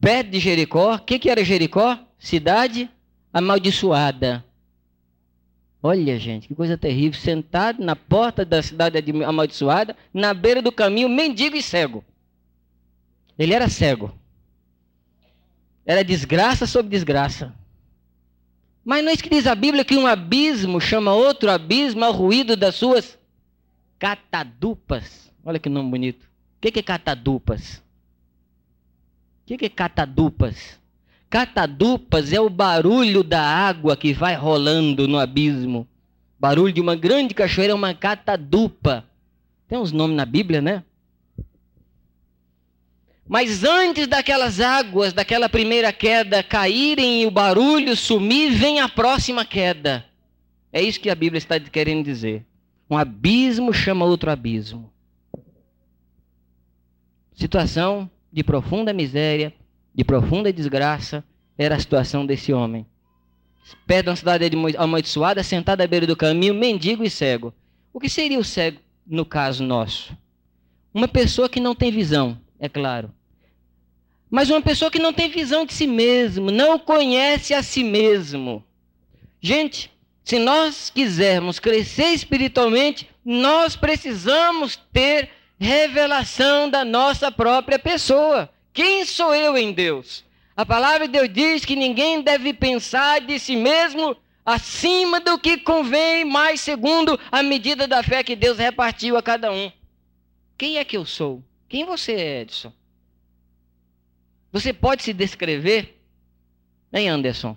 perto 0.00 0.30
de 0.30 0.38
Jericó. 0.38 0.96
O 0.96 0.98
que, 0.98 1.18
que 1.18 1.30
era 1.30 1.44
Jericó? 1.44 1.98
Cidade 2.18 2.90
amaldiçoada. 3.32 4.44
Olha, 5.82 6.18
gente, 6.18 6.46
que 6.46 6.54
coisa 6.54 6.76
terrível. 6.76 7.18
Sentado 7.18 7.82
na 7.82 7.96
porta 7.96 8.44
da 8.44 8.62
cidade 8.62 8.98
amaldiçoada, 9.24 9.96
na 10.12 10.34
beira 10.34 10.60
do 10.60 10.70
caminho, 10.70 11.08
mendigo 11.08 11.56
e 11.56 11.62
cego. 11.62 12.04
Ele 13.40 13.54
era 13.54 13.70
cego. 13.70 14.12
Era 15.86 16.04
desgraça 16.04 16.66
sobre 16.66 16.90
desgraça. 16.90 17.54
Mas 18.84 19.02
não 19.02 19.10
é 19.10 19.14
isso 19.14 19.22
que 19.22 19.30
diz 19.30 19.46
a 19.46 19.54
Bíblia 19.54 19.82
que 19.82 19.96
um 19.96 20.06
abismo 20.06 20.78
chama 20.78 21.14
outro 21.14 21.50
abismo 21.50 22.04
ao 22.04 22.12
ruído 22.12 22.54
das 22.54 22.74
suas 22.74 23.18
catadupas. 23.98 25.32
Olha 25.42 25.58
que 25.58 25.70
nome 25.70 25.90
bonito. 25.90 26.22
O 26.58 26.60
que 26.60 26.80
é 26.80 26.82
catadupas? 26.82 27.82
O 29.42 29.56
que 29.56 29.64
é 29.64 29.70
catadupas? 29.70 30.78
Catadupas 31.30 32.34
é 32.34 32.40
o 32.40 32.50
barulho 32.50 33.24
da 33.24 33.40
água 33.42 33.96
que 33.96 34.12
vai 34.12 34.34
rolando 34.34 35.08
no 35.08 35.18
abismo. 35.18 35.88
Barulho 36.38 36.74
de 36.74 36.80
uma 36.82 36.94
grande 36.94 37.32
cachoeira 37.32 37.72
é 37.72 37.74
uma 37.74 37.94
catadupa. 37.94 39.02
Tem 39.66 39.78
uns 39.78 39.92
nomes 39.92 40.14
na 40.14 40.26
Bíblia, 40.26 40.60
né? 40.60 40.84
Mas 43.30 43.62
antes 43.62 44.08
daquelas 44.08 44.60
águas, 44.60 45.12
daquela 45.12 45.48
primeira 45.48 45.92
queda 45.92 46.42
caírem 46.42 47.22
e 47.22 47.26
o 47.26 47.30
barulho 47.30 47.94
sumir, 47.94 48.50
vem 48.50 48.80
a 48.80 48.88
próxima 48.88 49.44
queda. 49.44 50.04
É 50.72 50.82
isso 50.82 50.98
que 50.98 51.08
a 51.08 51.14
Bíblia 51.14 51.38
está 51.38 51.60
querendo 51.60 52.04
dizer. 52.04 52.44
Um 52.90 52.98
abismo 52.98 53.72
chama 53.72 54.04
outro 54.04 54.32
abismo. 54.32 54.92
Situação 57.32 58.10
de 58.32 58.42
profunda 58.42 58.92
miséria, 58.92 59.54
de 59.94 60.02
profunda 60.02 60.52
desgraça, 60.52 61.22
era 61.56 61.76
a 61.76 61.78
situação 61.78 62.26
desse 62.26 62.52
homem. 62.52 62.84
De 63.86 64.08
uma 64.08 64.16
cidade 64.16 64.50
amaldiçoada, 64.76 65.44
sentado 65.44 65.82
à 65.82 65.86
beira 65.86 66.04
do 66.04 66.16
caminho, 66.16 66.52
mendigo 66.52 67.04
e 67.04 67.08
cego. 67.08 67.54
O 67.92 68.00
que 68.00 68.08
seria 68.08 68.40
o 68.40 68.44
cego 68.44 68.80
no 69.06 69.24
caso 69.24 69.62
nosso? 69.62 70.18
Uma 70.92 71.06
pessoa 71.06 71.48
que 71.48 71.60
não 71.60 71.76
tem 71.76 71.92
visão, 71.92 72.36
é 72.58 72.68
claro. 72.68 73.19
Mas 74.30 74.48
uma 74.48 74.62
pessoa 74.62 74.90
que 74.90 74.98
não 74.98 75.12
tem 75.12 75.28
visão 75.28 75.66
de 75.66 75.74
si 75.74 75.86
mesmo, 75.86 76.50
não 76.50 76.78
conhece 76.78 77.52
a 77.52 77.62
si 77.62 77.82
mesmo. 77.82 78.64
Gente, 79.40 79.90
se 80.22 80.38
nós 80.38 80.90
quisermos 80.90 81.58
crescer 81.58 82.12
espiritualmente, 82.12 83.08
nós 83.24 83.74
precisamos 83.74 84.76
ter 84.92 85.30
revelação 85.58 86.70
da 86.70 86.84
nossa 86.84 87.32
própria 87.32 87.78
pessoa. 87.78 88.48
Quem 88.72 89.04
sou 89.04 89.34
eu 89.34 89.58
em 89.58 89.72
Deus? 89.72 90.24
A 90.56 90.64
palavra 90.64 91.08
de 91.08 91.12
Deus 91.12 91.32
diz 91.32 91.64
que 91.64 91.74
ninguém 91.74 92.22
deve 92.22 92.52
pensar 92.52 93.20
de 93.20 93.38
si 93.38 93.56
mesmo 93.56 94.16
acima 94.44 95.20
do 95.20 95.38
que 95.38 95.58
convém, 95.58 96.24
mais 96.24 96.60
segundo 96.60 97.18
a 97.32 97.42
medida 97.42 97.88
da 97.88 98.02
fé 98.02 98.22
que 98.22 98.36
Deus 98.36 98.58
repartiu 98.58 99.16
a 99.16 99.22
cada 99.22 99.50
um. 99.50 99.72
Quem 100.56 100.78
é 100.78 100.84
que 100.84 100.96
eu 100.96 101.04
sou? 101.04 101.42
Quem 101.68 101.84
você 101.84 102.12
é, 102.12 102.40
Edson? 102.42 102.72
Você 104.52 104.72
pode 104.72 105.02
se 105.02 105.12
descrever? 105.12 106.00
Hein, 106.92 107.08
Anderson? 107.08 107.56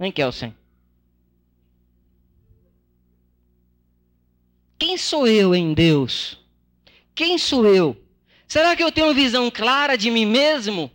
Hein, 0.00 0.10
Kelsen? 0.10 0.54
Quem 4.78 4.96
sou 4.96 5.26
eu 5.26 5.54
em 5.54 5.74
Deus? 5.74 6.38
Quem 7.14 7.38
sou 7.38 7.66
eu? 7.66 7.96
Será 8.46 8.74
que 8.74 8.82
eu 8.82 8.92
tenho 8.92 9.14
visão 9.14 9.50
clara 9.50 9.96
de 9.96 10.10
mim 10.10 10.26
mesmo? 10.26 10.90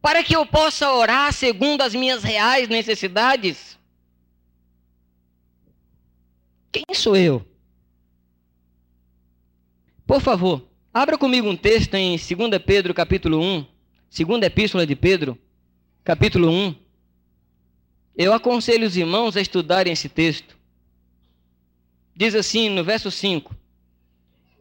Para 0.00 0.24
que 0.24 0.34
eu 0.34 0.46
possa 0.46 0.90
orar 0.92 1.32
segundo 1.32 1.82
as 1.82 1.94
minhas 1.94 2.22
reais 2.22 2.68
necessidades? 2.68 3.78
Quem 6.72 6.84
sou 6.94 7.16
eu? 7.16 7.44
Por 10.06 10.20
favor, 10.20 10.66
abra 10.92 11.18
comigo 11.18 11.48
um 11.48 11.56
texto 11.56 11.94
em 11.94 12.16
2 12.16 12.62
Pedro, 12.64 12.94
capítulo 12.94 13.40
1, 13.40 13.66
segunda 14.10 14.44
epístola 14.44 14.84
de 14.84 14.96
Pedro, 14.96 15.38
capítulo 16.02 16.50
1. 16.50 16.74
Eu 18.16 18.34
aconselho 18.34 18.86
os 18.86 18.96
irmãos 18.96 19.36
a 19.36 19.40
estudarem 19.40 19.92
esse 19.92 20.08
texto. 20.08 20.58
Diz 22.14 22.34
assim 22.34 22.68
no 22.68 22.82
verso 22.82 23.10
5: 23.10 23.54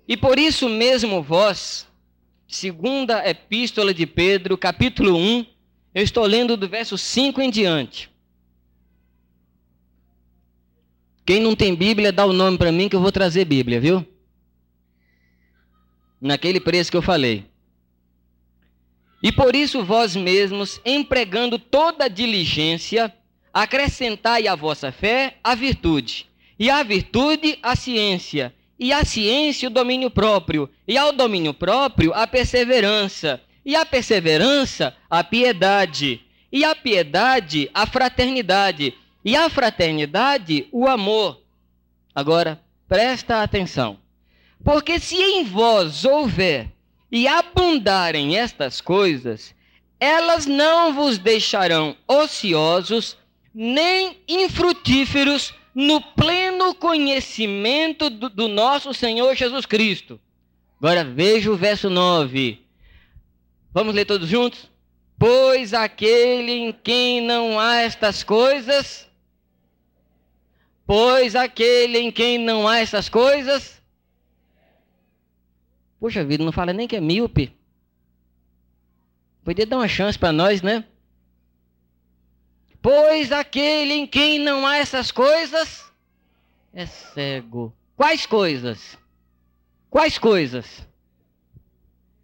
E 0.08 0.16
por 0.16 0.38
isso 0.38 0.70
mesmo 0.70 1.22
vós, 1.24 1.88
segunda 2.48 3.28
epístola 3.28 3.92
de 3.92 4.06
Pedro, 4.06 4.56
capítulo 4.56 5.18
1, 5.18 5.46
eu 5.96 6.04
estou 6.04 6.26
lendo 6.26 6.56
do 6.56 6.70
verso 6.70 6.96
5 6.98 7.42
em 7.42 7.50
diante. 7.50 8.10
Quem 11.26 11.42
não 11.42 11.56
tem 11.56 11.76
Bíblia, 11.76 12.12
dá 12.12 12.26
o 12.26 12.34
nome 12.34 12.58
para 12.58 12.72
mim 12.72 12.88
que 12.88 12.96
eu 12.96 13.02
vou 13.02 13.12
trazer 13.12 13.46
Bíblia, 13.46 13.80
viu? 13.80 14.06
Naquele 16.22 16.60
preço 16.60 16.90
que 16.90 16.98
eu 16.98 17.02
falei. 17.02 17.49
E 19.22 19.32
por 19.32 19.56
isso 19.56 19.84
vós 19.84 20.16
mesmos, 20.16 20.80
empregando 20.86 21.60
toda 21.60 22.10
diligência, 22.10 23.14
acrescentai 23.54 24.48
à 24.48 24.56
vossa 24.56 24.92
fé 24.92 25.36
a 25.44 25.56
virtude, 25.56 26.28
e 26.58 26.70
a 26.70 26.82
virtude 26.84 27.60
a 27.62 27.76
ciência, 27.76 28.54
e 28.80 28.94
a 28.94 29.04
ciência 29.04 29.68
o 29.68 29.72
domínio 29.72 30.10
próprio, 30.10 30.70
e 30.88 30.98
ao 30.98 31.12
domínio 31.12 31.54
próprio 31.54 32.14
a 32.14 32.26
perseverança, 32.26 33.42
e 33.66 33.76
a 33.76 33.86
perseverança 33.86 34.96
a 35.10 35.24
piedade, 35.24 36.22
e 36.52 36.64
a 36.64 36.74
piedade 36.74 37.70
a 37.74 37.86
fraternidade, 37.86 38.94
e 39.24 39.36
a 39.36 39.50
fraternidade 39.50 40.68
o 40.72 40.88
amor. 40.88 41.42
Agora, 42.16 42.62
presta 42.88 43.44
atenção. 43.44 44.00
Porque 44.64 45.00
se 45.00 45.16
em 45.16 45.44
vós 45.44 46.06
houver 46.06 46.72
e 47.12 47.28
abundarem 47.28 48.38
estas 48.38 48.82
coisas, 48.82 49.54
elas 50.00 50.46
não 50.46 50.94
vos 50.94 51.18
deixarão 51.18 51.96
ociosos 52.08 53.18
nem 53.54 54.18
infrutíferos 54.28 55.54
no 55.74 56.02
pleno 56.02 56.74
conhecimento 56.76 58.10
do, 58.10 58.30
do 58.30 58.48
nosso 58.48 58.94
Senhor 58.94 59.36
Jesus 59.36 59.66
Cristo. 59.66 60.20
Agora 60.80 61.04
veja 61.04 61.52
o 61.52 61.58
verso 61.58 61.90
9. 61.90 62.62
Vamos 63.74 63.94
ler 63.94 64.06
todos 64.06 64.28
juntos? 64.28 64.70
Pois 65.18 65.74
aquele 65.74 66.52
em 66.52 66.72
quem 66.72 67.22
não 67.22 67.60
há 67.60 67.82
estas 67.82 68.24
coisas, 68.24 69.08
pois 70.88 71.36
aquele 71.36 71.98
em 72.00 72.12
quem 72.12 72.38
não 72.38 72.68
há 72.68 72.80
estas 72.80 73.10
coisas, 73.10 73.79
Poxa 76.00 76.24
vida, 76.24 76.44
não 76.44 76.52
fala 76.52 76.74
nem 76.74 76.88
que 76.88 76.96
é 76.96 77.02
míope. 77.02 77.54
Podia 79.44 79.66
dar 79.66 79.78
uma 79.78 79.88
chance 79.88 80.18
para 80.18 80.32
nós, 80.32 80.62
né? 80.62 80.86
Pois 82.82 83.32
aquele 83.32 83.94
em 83.94 84.08
quem 84.08 84.40
não 84.40 84.66
há 84.66 84.78
essas 84.78 85.12
coisas 85.12 85.90
é 86.74 86.86
cego. 86.86 87.74
Quais 87.96 88.26
coisas? 88.26 88.98
Quais 89.90 90.18
coisas? 90.18 90.88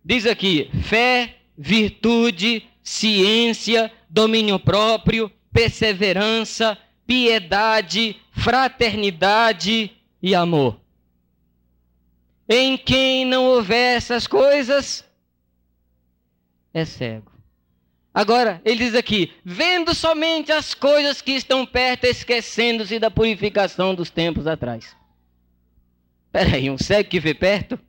Diz 0.04 0.26
aqui: 0.26 0.70
fé, 0.84 1.38
virtude, 1.58 2.64
ciência, 2.84 3.92
domínio 4.10 4.60
próprio, 4.60 5.32
perseverança, 5.52 6.78
piedade, 7.08 8.16
fraternidade 8.32 9.92
e 10.22 10.36
amor. 10.36 10.80
Em 12.48 12.78
quem 12.78 13.26
não 13.26 13.46
houver 13.46 13.98
essas 13.98 14.28
coisas, 14.28 15.04
é 16.74 16.86
cego. 16.86 17.32
Agora, 18.14 18.62
ele 18.64 18.86
diz 18.86 18.96
aqui: 18.96 19.34
vendo 19.44 19.94
somente 19.94 20.52
as 20.52 20.74
coisas 20.74 21.22
que 21.22 21.32
estão 21.32 21.66
perto, 21.66 22.06
esquecendo-se 22.06 23.00
da 23.00 23.12
purificação 23.12 23.96
dos 23.96 24.10
tempos 24.10 24.48
atrás. 24.48 24.96
Espera 26.28 26.56
aí, 26.56 26.70
um 26.70 26.78
cego 26.78 27.10
que 27.10 27.20
vê 27.20 27.34
perto? 27.34 27.80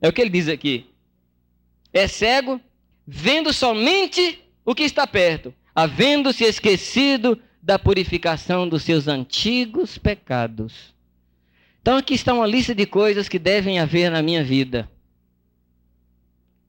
É 0.00 0.08
o 0.08 0.12
que 0.12 0.20
ele 0.20 0.30
diz 0.30 0.48
aqui. 0.48 0.86
É 1.92 2.06
cego, 2.08 2.60
vendo 3.06 3.52
somente 3.52 4.42
o 4.64 4.74
que 4.74 4.82
está 4.82 5.06
perto, 5.06 5.54
havendo-se 5.74 6.44
esquecido 6.44 7.40
da 7.62 7.78
purificação 7.78 8.68
dos 8.68 8.82
seus 8.82 9.06
antigos 9.06 9.96
pecados. 9.96 10.92
Então 11.82 11.96
aqui 11.96 12.14
está 12.14 12.32
uma 12.32 12.46
lista 12.46 12.72
de 12.72 12.86
coisas 12.86 13.28
que 13.28 13.40
devem 13.40 13.80
haver 13.80 14.08
na 14.08 14.22
minha 14.22 14.44
vida. 14.44 14.88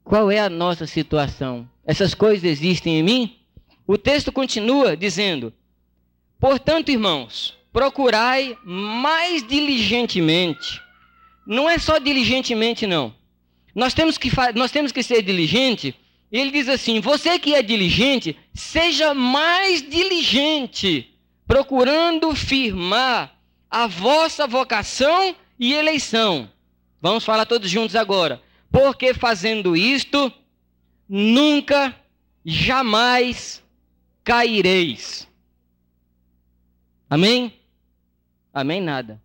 Qual 0.03 0.31
é 0.31 0.39
a 0.39 0.49
nossa 0.49 0.87
situação? 0.87 1.69
Essas 1.85 2.15
coisas 2.15 2.43
existem 2.43 2.99
em 2.99 3.03
mim? 3.03 3.39
O 3.85 3.95
texto 3.95 4.31
continua 4.31 4.97
dizendo: 4.97 5.53
Portanto, 6.39 6.89
irmãos, 6.89 7.55
procurai 7.71 8.57
mais 8.63 9.47
diligentemente. 9.47 10.81
Não 11.45 11.69
é 11.69 11.77
só 11.77 11.99
diligentemente, 11.99 12.87
não. 12.87 13.13
Nós 13.75 13.93
temos 13.93 14.17
que, 14.17 14.31
nós 14.55 14.71
temos 14.71 14.91
que 14.91 15.03
ser 15.03 15.21
diligente. 15.21 15.93
Ele 16.31 16.49
diz 16.49 16.67
assim: 16.67 16.99
você 16.99 17.37
que 17.37 17.53
é 17.53 17.61
diligente, 17.61 18.35
seja 18.51 19.13
mais 19.13 19.87
diligente, 19.87 21.15
procurando 21.45 22.35
firmar 22.35 23.42
a 23.73 23.87
vossa 23.87 24.45
vocação 24.45 25.35
e 25.57 25.73
eleição. 25.73 26.47
Vamos 27.01 27.25
falar 27.25 27.47
todos 27.47 27.67
juntos 27.67 27.95
agora. 27.95 28.39
Porque 28.71 29.15
fazendo 29.15 29.75
isto, 29.75 30.31
nunca, 31.09 31.95
jamais 32.45 33.63
caireis. 34.23 35.27
Amém? 37.09 37.51
Amém, 38.53 38.79
nada. 38.79 39.19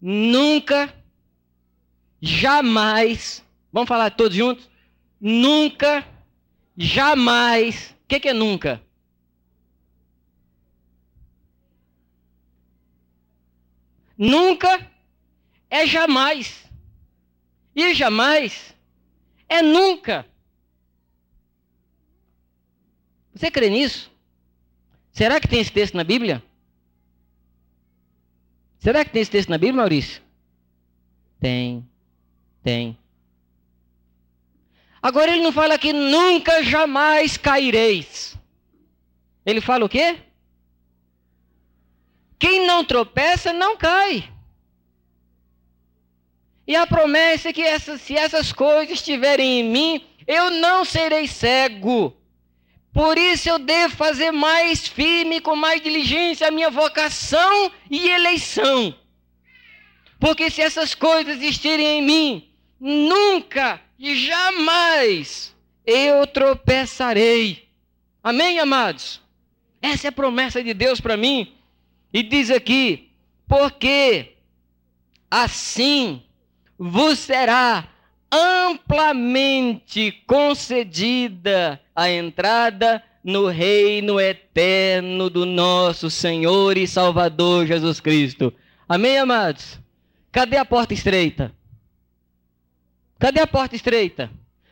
Nunca, 0.00 0.94
jamais, 2.22 3.44
vamos 3.70 3.88
falar 3.88 4.10
todos 4.10 4.34
juntos? 4.34 4.70
Nunca, 5.20 6.02
jamais, 6.74 7.94
o 8.04 8.08
que, 8.08 8.20
que 8.20 8.28
é 8.30 8.32
nunca? 8.32 8.82
Nunca 14.18 14.90
é 15.70 15.86
jamais. 15.86 16.68
E 17.74 17.94
jamais 17.94 18.74
é 19.48 19.62
nunca. 19.62 20.26
Você 23.32 23.50
crê 23.52 23.70
nisso? 23.70 24.10
Será 25.12 25.40
que 25.40 25.46
tem 25.46 25.60
esse 25.60 25.70
texto 25.70 25.94
na 25.94 26.02
Bíblia? 26.02 26.42
Será 28.80 29.04
que 29.04 29.12
tem 29.12 29.22
esse 29.22 29.30
texto 29.30 29.48
na 29.48 29.58
Bíblia, 29.58 29.76
Maurício? 29.76 30.20
Tem. 31.40 31.88
Tem. 32.62 32.98
Agora 35.00 35.30
ele 35.30 35.42
não 35.42 35.52
fala 35.52 35.78
que 35.78 35.92
nunca 35.92 36.62
jamais 36.64 37.36
caireis. 37.36 38.36
Ele 39.46 39.60
fala 39.60 39.84
o 39.84 39.88
quê? 39.88 40.18
Quem 42.38 42.66
não 42.66 42.84
tropeça 42.84 43.52
não 43.52 43.76
cai. 43.76 44.30
E 46.66 46.76
a 46.76 46.86
promessa 46.86 47.48
é 47.48 47.52
que 47.52 47.62
essa, 47.62 47.96
se 47.96 48.14
essas 48.14 48.52
coisas 48.52 48.94
estiverem 48.94 49.60
em 49.60 49.64
mim, 49.64 50.04
eu 50.26 50.50
não 50.50 50.84
serei 50.84 51.26
cego. 51.26 52.14
Por 52.92 53.16
isso 53.16 53.48
eu 53.48 53.58
devo 53.58 53.96
fazer 53.96 54.30
mais 54.30 54.86
firme, 54.86 55.40
com 55.40 55.56
mais 55.56 55.80
diligência, 55.80 56.46
a 56.46 56.50
minha 56.50 56.70
vocação 56.70 57.72
e 57.90 58.08
eleição. 58.08 58.94
Porque 60.20 60.50
se 60.50 60.60
essas 60.60 60.94
coisas 60.94 61.40
estiverem 61.40 62.00
em 62.00 62.02
mim, 62.02 62.50
nunca 62.78 63.80
e 63.98 64.16
jamais 64.16 65.54
eu 65.86 66.26
tropeçarei. 66.26 67.68
Amém, 68.22 68.58
amados? 68.58 69.22
Essa 69.80 70.08
é 70.08 70.10
a 70.10 70.12
promessa 70.12 70.62
de 70.62 70.74
Deus 70.74 71.00
para 71.00 71.16
mim. 71.16 71.54
E 72.12 72.22
diz 72.22 72.50
aqui: 72.50 73.10
porque 73.46 74.34
assim 75.30 76.22
vos 76.78 77.18
será 77.18 77.88
amplamente 78.30 80.12
concedida 80.26 81.80
a 81.94 82.10
entrada 82.10 83.02
no 83.24 83.48
reino 83.48 84.20
eterno 84.20 85.28
do 85.28 85.44
nosso 85.44 86.10
Senhor 86.10 86.76
e 86.76 86.86
Salvador 86.86 87.66
Jesus 87.66 88.00
Cristo. 88.00 88.52
Amém, 88.88 89.18
amados? 89.18 89.78
Cadê 90.30 90.56
a 90.56 90.64
porta 90.64 90.94
estreita? 90.94 91.52
Cadê 93.18 93.40
a 93.40 93.46
porta 93.46 93.74
estreita? 93.74 94.30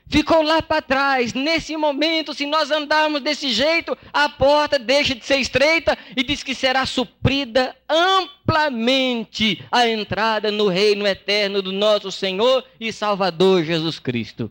Ficou 0.09 0.43
lá 0.43 0.63
para 0.63 0.83
trás. 0.83 1.33
Nesse 1.35 1.77
momento, 1.77 2.35
se 2.35 2.47
nós 2.47 2.71
andarmos 2.71 3.21
desse 3.21 3.51
jeito, 3.51 3.97
a 4.13 4.29
porta 4.29 4.79
deixa 4.79 5.15
de 5.15 5.25
ser 5.25 5.39
estreita 5.39 5.97
e 6.17 6.23
diz 6.23 6.43
que 6.43 6.55
será 6.55 6.87
suprida 6.87 7.77
amplamente 7.89 9.65
a 9.71 9.89
entrada 9.89 10.51
no 10.51 10.69
reino 10.69 11.07
eterno 11.07 11.61
do 11.61 11.73
nosso 11.73 12.11
Senhor 12.13 12.65
e 12.79 12.93
Salvador 12.93 13.65
Jesus 13.65 13.99
Cristo. 13.99 14.51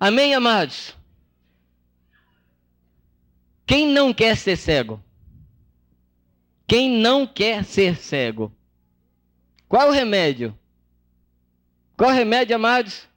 Amém, 0.00 0.34
amados? 0.34 0.96
Quem 3.66 3.86
não 3.86 4.14
quer 4.14 4.36
ser 4.36 4.56
cego? 4.56 5.02
Quem 6.66 6.90
não 6.90 7.26
quer 7.26 7.64
ser 7.64 7.96
cego? 7.96 8.52
Qual 9.68 9.88
o 9.88 9.92
remédio? 9.92 10.56
Qual 11.96 12.10
o 12.10 12.14
remédio, 12.14 12.56
amados? 12.56 13.08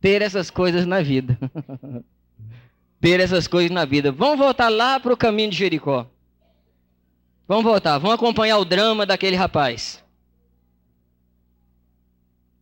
Ter 0.00 0.22
essas 0.22 0.50
coisas 0.50 0.86
na 0.86 1.00
vida. 1.02 1.38
ter 3.00 3.20
essas 3.20 3.46
coisas 3.46 3.70
na 3.70 3.84
vida. 3.84 4.10
Vamos 4.12 4.38
voltar 4.38 4.68
lá 4.68 4.98
para 4.98 5.12
o 5.12 5.16
caminho 5.16 5.50
de 5.50 5.56
Jericó. 5.56 6.06
Vamos 7.46 7.64
voltar, 7.64 7.98
vamos 7.98 8.14
acompanhar 8.14 8.58
o 8.58 8.64
drama 8.64 9.06
daquele 9.06 9.36
rapaz. 9.36 10.04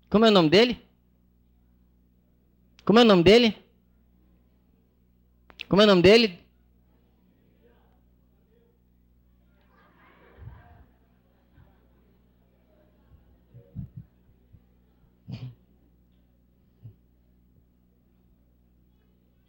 Como 0.09 0.25
é 0.25 0.29
o 0.29 0.33
nome 0.33 0.49
dele? 0.49 0.81
Como 2.85 2.99
é 3.01 3.03
o 3.03 3.05
nome 3.05 3.25
dele? 3.25 3.57
Como 5.69 5.83
é 5.83 5.85
o 5.85 5.89
nome 5.89 6.03
dele? 6.03 6.39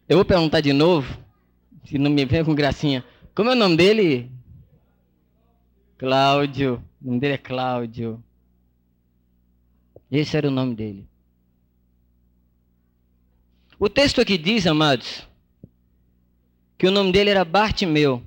Eu 0.09 0.15
vou 0.15 0.25
perguntar 0.25 0.61
de 0.61 0.71
novo, 0.71 1.17
se 1.83 1.97
não 1.97 2.09
me 2.09 2.23
vem 2.23 2.43
com 2.43 2.55
gracinha. 2.55 3.03
Como 3.35 3.49
é 3.49 3.53
o 3.53 3.57
nome 3.57 3.75
dele? 3.75 4.31
Cláudio. 5.97 6.81
O 7.01 7.07
nome 7.07 7.19
dele 7.19 7.33
é 7.33 7.37
Cláudio. 7.37 8.23
Esse 10.09 10.37
era 10.37 10.47
o 10.47 10.51
nome 10.51 10.75
dele. 10.75 11.05
O 13.77 13.89
texto 13.89 14.21
aqui 14.21 14.37
diz, 14.37 14.65
amados, 14.65 15.27
que 16.77 16.87
o 16.87 16.91
nome 16.91 17.11
dele 17.11 17.29
era 17.29 17.43
Bartimeu. 17.43 18.23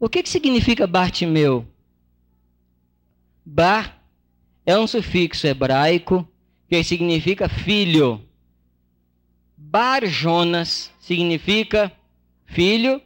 O 0.00 0.08
que, 0.08 0.24
que 0.24 0.28
significa 0.28 0.88
Bartimeu? 0.88 1.66
Bar 3.44 4.02
é 4.66 4.76
um 4.76 4.88
sufixo 4.88 5.46
hebraico 5.46 6.28
que 6.68 6.82
significa 6.82 7.48
filho. 7.48 8.20
Bar 9.56 10.04
Jonas 10.06 10.92
significa 11.06 11.92
filho 12.46 13.00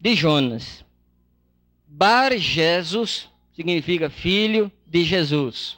de 0.00 0.14
Jonas. 0.14 0.84
Bar 1.88 2.36
Jesus 2.38 3.28
significa 3.52 4.08
filho 4.08 4.70
de 4.86 5.02
Jesus. 5.02 5.76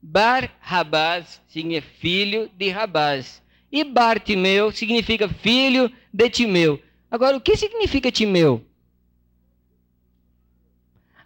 Bar 0.00 0.50
Rabaz 0.58 1.42
significa 1.48 1.94
filho 1.98 2.50
de 2.56 2.70
Rabaz. 2.70 3.42
E 3.70 3.84
Bartimeu 3.84 4.72
significa 4.72 5.28
filho 5.28 5.92
de 6.10 6.30
Timeu. 6.30 6.82
Agora, 7.10 7.36
o 7.36 7.42
que 7.42 7.58
significa 7.58 8.10
Timeu? 8.10 8.64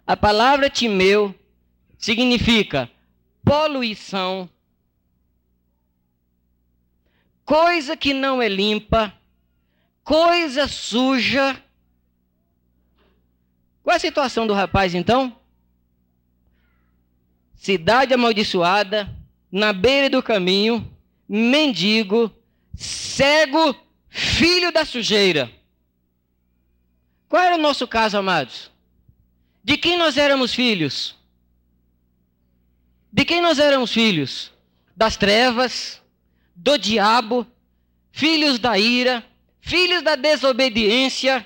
A 0.05 0.17
palavra 0.17 0.69
Timeu 0.69 1.33
significa 1.97 2.91
poluição, 3.41 4.49
coisa 7.45 7.95
que 7.95 8.13
não 8.13 8.41
é 8.41 8.49
limpa, 8.49 9.13
coisa 10.03 10.67
suja. 10.67 11.61
Qual 13.83 13.93
é 13.93 13.97
a 13.97 13.99
situação 13.99 14.45
do 14.45 14.53
rapaz 14.53 14.93
então? 14.93 15.35
Cidade 17.55 18.13
amaldiçoada, 18.13 19.09
na 19.51 19.73
beira 19.73 20.09
do 20.09 20.23
caminho, 20.23 20.89
mendigo, 21.27 22.33
cego, 22.75 23.75
filho 24.09 24.71
da 24.71 24.85
sujeira. 24.85 25.51
Qual 27.27 27.41
era 27.41 27.55
o 27.55 27.61
nosso 27.61 27.87
caso, 27.87 28.17
amados? 28.17 28.71
De 29.63 29.77
quem 29.77 29.97
nós 29.97 30.17
éramos 30.17 30.53
filhos? 30.53 31.15
De 33.11 33.23
quem 33.23 33.41
nós 33.41 33.59
éramos 33.59 33.91
filhos? 33.91 34.51
Das 34.95 35.15
trevas, 35.15 36.01
do 36.55 36.77
diabo, 36.77 37.47
filhos 38.11 38.59
da 38.59 38.77
ira, 38.77 39.25
filhos 39.61 40.01
da 40.01 40.15
desobediência. 40.15 41.45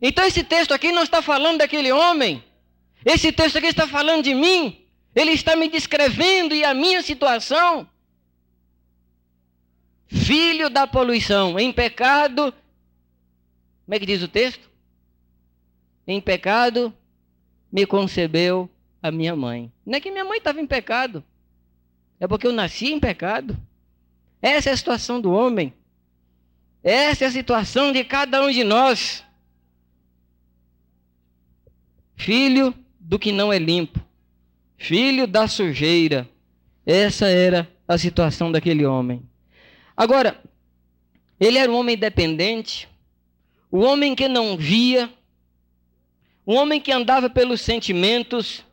Então 0.00 0.24
esse 0.24 0.44
texto 0.44 0.72
aqui 0.72 0.92
não 0.92 1.02
está 1.02 1.20
falando 1.22 1.58
daquele 1.58 1.90
homem. 1.90 2.44
Esse 3.04 3.32
texto 3.32 3.56
aqui 3.56 3.66
está 3.66 3.88
falando 3.88 4.22
de 4.22 4.34
mim. 4.34 4.84
Ele 5.14 5.32
está 5.32 5.56
me 5.56 5.68
descrevendo 5.68 6.54
e 6.54 6.64
a 6.64 6.74
minha 6.74 7.02
situação. 7.02 7.88
filho 10.08 10.70
da 10.70 10.86
poluição. 10.86 11.58
Em 11.58 11.72
pecado, 11.72 12.52
como 13.84 13.94
é 13.94 13.98
que 13.98 14.06
diz 14.06 14.22
o 14.22 14.28
texto? 14.28 14.70
Em 16.06 16.20
pecado 16.20 16.94
me 17.72 17.86
concebeu 17.86 18.70
a 19.02 19.10
minha 19.10 19.34
mãe. 19.34 19.72
Não 19.84 19.96
é 19.96 20.00
que 20.00 20.10
minha 20.10 20.24
mãe 20.24 20.38
estava 20.38 20.60
em 20.60 20.66
pecado, 20.66 21.24
é 22.18 22.26
porque 22.26 22.46
eu 22.46 22.52
nasci 22.52 22.92
em 22.92 23.00
pecado. 23.00 23.56
Essa 24.40 24.70
é 24.70 24.72
a 24.72 24.76
situação 24.76 25.20
do 25.20 25.32
homem. 25.32 25.72
Essa 26.88 27.24
é 27.24 27.26
a 27.26 27.32
situação 27.32 27.90
de 27.90 28.04
cada 28.04 28.40
um 28.44 28.48
de 28.48 28.62
nós. 28.62 29.24
Filho 32.14 32.72
do 33.00 33.18
que 33.18 33.32
não 33.32 33.52
é 33.52 33.58
limpo, 33.58 33.98
filho 34.78 35.26
da 35.26 35.48
sujeira. 35.48 36.30
Essa 36.86 37.26
era 37.26 37.68
a 37.88 37.98
situação 37.98 38.52
daquele 38.52 38.86
homem. 38.86 39.28
Agora, 39.96 40.40
ele 41.40 41.58
era 41.58 41.72
um 41.72 41.74
homem 41.74 41.96
dependente, 41.96 42.88
o 43.68 43.78
um 43.78 43.84
homem 43.84 44.14
que 44.14 44.28
não 44.28 44.56
via, 44.56 45.12
um 46.46 46.54
homem 46.54 46.80
que 46.80 46.92
andava 46.92 47.28
pelos 47.28 47.62
sentimentos. 47.62 48.64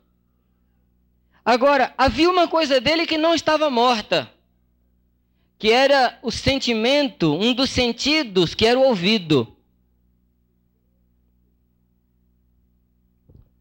Agora, 1.43 1.91
havia 1.97 2.30
uma 2.30 2.47
coisa 2.47 2.80
dele 2.80 3.08
que 3.08 3.17
não 3.17 3.34
estava 3.34 3.71
morta, 3.71 4.32
que 5.63 5.71
era 5.71 6.19
o 6.21 6.30
sentimento, 6.30 7.34
um 7.34 7.54
dos 7.54 7.69
sentidos, 7.69 8.54
que 8.54 8.65
era 8.65 8.78
o 8.78 8.84
ouvido. 8.84 9.47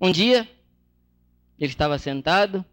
Um 0.01 0.11
dia, 0.11 0.49
ele 1.57 1.71
estava 1.71 1.97
sentado, 2.01 2.65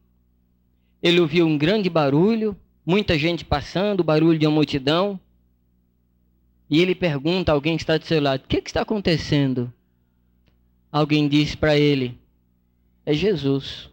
ele 1.00 1.20
ouviu 1.20 1.46
um 1.46 1.60
grande 1.60 1.92
barulho, 1.92 2.58
muita 2.84 3.20
gente 3.20 3.46
passando, 3.46 4.04
barulho 4.04 4.40
de 4.40 4.48
uma 4.48 4.56
multidão. 4.56 5.20
E 6.68 6.82
ele 6.82 6.96
pergunta 6.96 7.52
a 7.52 7.54
alguém 7.54 7.78
que 7.78 7.84
está 7.84 8.00
do 8.00 8.06
seu 8.06 8.20
lado: 8.20 8.46
O 8.46 8.48
que, 8.48 8.64
que 8.64 8.72
está 8.72 8.82
acontecendo? 8.82 9.72
Alguém 10.92 11.28
disse 11.28 11.56
para 11.56 11.78
ele: 11.78 12.20
É 13.06 13.14
Jesus, 13.14 13.92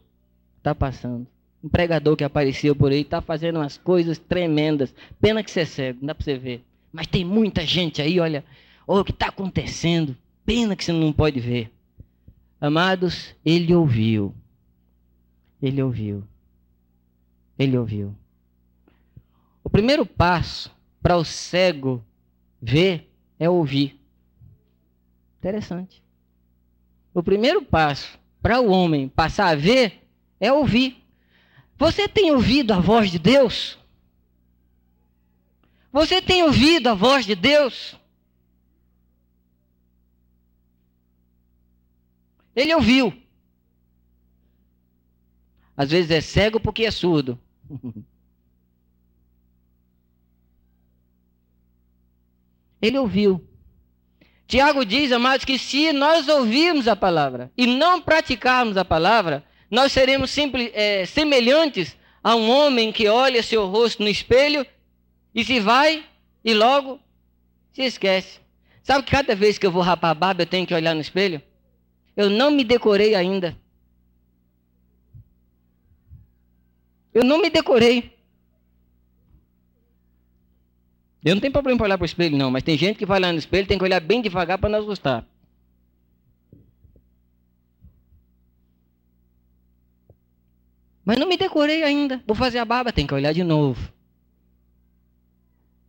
está 0.56 0.74
passando. 0.74 1.26
Um 1.62 1.68
pregador 1.68 2.16
que 2.16 2.24
apareceu 2.24 2.76
por 2.76 2.92
aí 2.92 3.00
está 3.00 3.20
fazendo 3.20 3.56
umas 3.56 3.76
coisas 3.76 4.18
tremendas. 4.18 4.94
Pena 5.20 5.42
que 5.42 5.50
você 5.50 5.60
é 5.60 5.64
cego, 5.64 5.98
não 6.00 6.08
dá 6.08 6.14
para 6.14 6.24
você 6.24 6.38
ver. 6.38 6.64
Mas 6.92 7.06
tem 7.06 7.24
muita 7.24 7.66
gente 7.66 8.00
aí, 8.00 8.20
olha, 8.20 8.44
olha 8.86 9.00
o 9.00 9.04
que 9.04 9.10
está 9.10 9.28
acontecendo. 9.28 10.16
Pena 10.44 10.76
que 10.76 10.84
você 10.84 10.92
não 10.92 11.12
pode 11.12 11.40
ver. 11.40 11.70
Amados, 12.60 13.34
ele 13.44 13.74
ouviu. 13.74 14.34
Ele 15.60 15.82
ouviu. 15.82 16.22
Ele 17.58 17.76
ouviu. 17.76 18.14
O 19.64 19.70
primeiro 19.70 20.06
passo 20.06 20.70
para 21.02 21.16
o 21.16 21.24
cego 21.24 22.02
ver 22.60 23.10
é 23.38 23.48
ouvir. 23.50 24.00
Interessante. 25.38 26.02
O 27.12 27.22
primeiro 27.22 27.62
passo 27.62 28.18
para 28.42 28.60
o 28.60 28.70
homem 28.70 29.08
passar 29.08 29.48
a 29.48 29.54
ver 29.54 30.06
é 30.38 30.52
ouvir. 30.52 31.02
Você 31.78 32.08
tem 32.08 32.30
ouvido 32.30 32.72
a 32.72 32.80
voz 32.80 33.10
de 33.10 33.18
Deus? 33.18 33.78
Você 35.92 36.20
tem 36.22 36.42
ouvido 36.42 36.88
a 36.88 36.94
voz 36.94 37.26
de 37.26 37.34
Deus? 37.34 37.96
Ele 42.54 42.74
ouviu. 42.74 43.12
Às 45.76 45.90
vezes 45.90 46.10
é 46.10 46.20
cego 46.22 46.58
porque 46.58 46.84
é 46.84 46.90
surdo. 46.90 47.38
Ele 52.80 52.98
ouviu. 52.98 53.46
Tiago 54.46 54.84
diz, 54.84 55.10
amados, 55.12 55.44
que 55.44 55.58
se 55.58 55.92
nós 55.92 56.28
ouvirmos 56.28 56.86
a 56.86 56.94
palavra 56.94 57.50
e 57.56 57.66
não 57.66 58.00
praticarmos 58.00 58.76
a 58.76 58.84
palavra, 58.84 59.44
nós 59.70 59.92
seremos 59.92 60.30
simples, 60.30 60.70
é, 60.74 61.04
semelhantes 61.06 61.96
a 62.22 62.34
um 62.34 62.50
homem 62.50 62.92
que 62.92 63.08
olha 63.08 63.42
seu 63.42 63.66
rosto 63.66 64.02
no 64.02 64.08
espelho 64.08 64.66
e 65.34 65.44
se 65.44 65.60
vai 65.60 66.04
e 66.44 66.54
logo 66.54 67.00
se 67.72 67.82
esquece. 67.82 68.40
Sabe 68.82 69.04
que 69.04 69.10
cada 69.10 69.34
vez 69.34 69.58
que 69.58 69.66
eu 69.66 69.70
vou 69.70 69.82
rapar 69.82 70.12
a 70.12 70.14
barba 70.14 70.42
eu 70.42 70.46
tenho 70.46 70.66
que 70.66 70.74
olhar 70.74 70.94
no 70.94 71.00
espelho? 71.00 71.42
Eu 72.16 72.30
não 72.30 72.50
me 72.50 72.64
decorei 72.64 73.14
ainda. 73.14 73.56
Eu 77.12 77.24
não 77.24 77.40
me 77.40 77.50
decorei. 77.50 78.16
Eu 81.24 81.34
não 81.34 81.40
tenho 81.40 81.52
problema 81.52 81.78
para 81.78 81.86
olhar 81.86 81.98
para 81.98 82.04
o 82.04 82.06
espelho, 82.06 82.36
não, 82.36 82.50
mas 82.50 82.62
tem 82.62 82.78
gente 82.78 82.96
que 82.96 83.04
vai 83.04 83.18
lá 83.18 83.32
no 83.32 83.38
espelho 83.38 83.66
tem 83.66 83.76
que 83.76 83.84
olhar 83.84 84.00
bem 84.00 84.22
devagar 84.22 84.58
para 84.58 84.70
não 84.70 84.78
assustar. 84.78 85.26
Mas 91.06 91.18
não 91.18 91.28
me 91.28 91.36
decorei 91.36 91.84
ainda. 91.84 92.20
Vou 92.26 92.34
fazer 92.34 92.58
a 92.58 92.64
barba, 92.64 92.92
tem 92.92 93.06
que 93.06 93.14
olhar 93.14 93.32
de 93.32 93.44
novo. 93.44 93.92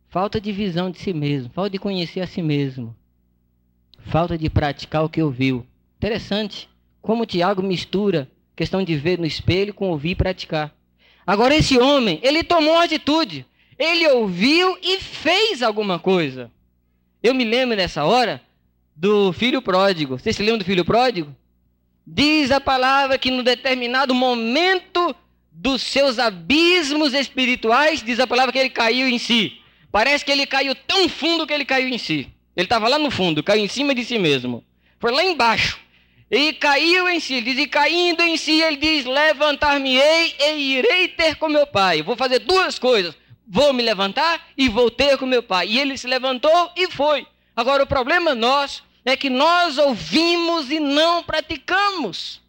Falta 0.08 0.40
de 0.40 0.52
visão 0.52 0.90
de 0.90 0.98
si 0.98 1.12
mesmo, 1.12 1.50
falta 1.50 1.70
de 1.70 1.78
conhecer 1.78 2.20
a 2.20 2.26
si 2.26 2.40
mesmo. 2.40 2.96
Falta 4.06 4.38
de 4.38 4.48
praticar 4.48 5.04
o 5.04 5.08
que 5.08 5.20
ouviu. 5.20 5.66
Interessante 5.96 6.70
como 7.02 7.24
o 7.24 7.26
Tiago 7.26 7.62
mistura 7.62 8.30
questão 8.54 8.82
de 8.82 8.96
ver 8.96 9.18
no 9.18 9.26
espelho 9.26 9.74
com 9.74 9.90
ouvir 9.90 10.10
e 10.10 10.14
praticar. 10.14 10.72
Agora, 11.26 11.54
esse 11.54 11.78
homem, 11.78 12.20
ele 12.22 12.42
tomou 12.42 12.74
uma 12.74 12.84
atitude. 12.84 13.44
Ele 13.78 14.08
ouviu 14.08 14.78
e 14.82 14.98
fez 14.98 15.62
alguma 15.62 15.98
coisa. 15.98 16.50
Eu 17.22 17.34
me 17.34 17.44
lembro 17.44 17.76
nessa 17.76 18.04
hora 18.04 18.40
do 18.96 19.32
filho 19.32 19.60
pródigo. 19.60 20.18
Vocês 20.18 20.34
se 20.34 20.42
lembram 20.42 20.58
do 20.58 20.64
filho 20.64 20.84
pródigo? 20.84 21.34
Diz 22.10 22.50
a 22.50 22.58
palavra 22.58 23.18
que 23.18 23.30
no 23.30 23.42
determinado 23.42 24.14
momento 24.14 25.14
dos 25.52 25.82
seus 25.82 26.18
abismos 26.18 27.12
espirituais, 27.12 28.02
diz 28.02 28.18
a 28.18 28.26
palavra 28.26 28.50
que 28.50 28.58
ele 28.58 28.70
caiu 28.70 29.06
em 29.06 29.18
si. 29.18 29.60
Parece 29.92 30.24
que 30.24 30.32
ele 30.32 30.46
caiu 30.46 30.74
tão 30.74 31.06
fundo 31.06 31.46
que 31.46 31.52
ele 31.52 31.66
caiu 31.66 31.86
em 31.86 31.98
si. 31.98 32.26
Ele 32.56 32.64
estava 32.64 32.88
lá 32.88 32.98
no 32.98 33.10
fundo, 33.10 33.42
caiu 33.42 33.62
em 33.62 33.68
cima 33.68 33.94
de 33.94 34.06
si 34.06 34.18
mesmo. 34.18 34.64
Foi 34.98 35.12
lá 35.12 35.22
embaixo. 35.22 35.78
E 36.30 36.54
caiu 36.54 37.08
em 37.10 37.20
si, 37.20 37.34
ele 37.34 37.52
diz, 37.52 37.58
e 37.58 37.66
caindo 37.66 38.22
em 38.22 38.38
si, 38.38 38.62
ele 38.62 38.78
diz: 38.78 39.04
Levantar-me-ei 39.04 40.34
e 40.38 40.78
irei 40.78 41.08
ter 41.08 41.36
com 41.36 41.48
meu 41.48 41.66
pai. 41.66 42.02
Vou 42.02 42.16
fazer 42.16 42.38
duas 42.38 42.78
coisas: 42.78 43.14
vou 43.46 43.74
me 43.74 43.82
levantar 43.82 44.48
e 44.56 44.68
vou 44.68 44.90
ter 44.90 45.18
com 45.18 45.26
meu 45.26 45.42
pai. 45.42 45.68
E 45.68 45.78
ele 45.78 45.98
se 45.98 46.06
levantou 46.06 46.72
e 46.74 46.90
foi. 46.90 47.26
Agora, 47.54 47.82
o 47.82 47.86
problema 47.86 48.34
nosso 48.34 48.82
é 49.10 49.16
que 49.16 49.30
nós 49.30 49.78
ouvimos 49.78 50.70
e 50.70 50.78
não 50.80 51.22
praticamos. 51.22 52.40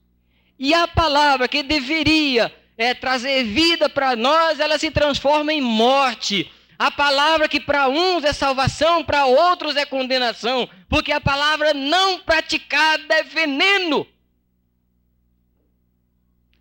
E 0.58 0.74
a 0.74 0.88
palavra 0.88 1.48
que 1.48 1.64
deveria 1.64 2.54
é, 2.78 2.94
trazer 2.94 3.44
vida 3.44 3.90
para 3.90 4.16
nós, 4.16 4.60
ela 4.60 4.78
se 4.78 4.90
transforma 4.90 5.54
em 5.54 5.62
morte. 5.62 6.52
A 6.78 6.90
palavra 6.90 7.50
que 7.50 7.60
para 7.60 7.90
uns 7.90 8.24
é 8.24 8.32
salvação, 8.32 9.04
para 9.04 9.26
outros 9.26 9.76
é 9.76 9.86
condenação, 9.86 10.68
porque 10.88 11.12
a 11.12 11.20
palavra 11.20 11.74
não 11.74 12.20
praticada 12.20 13.16
é 13.16 13.24
veneno. 13.24 14.08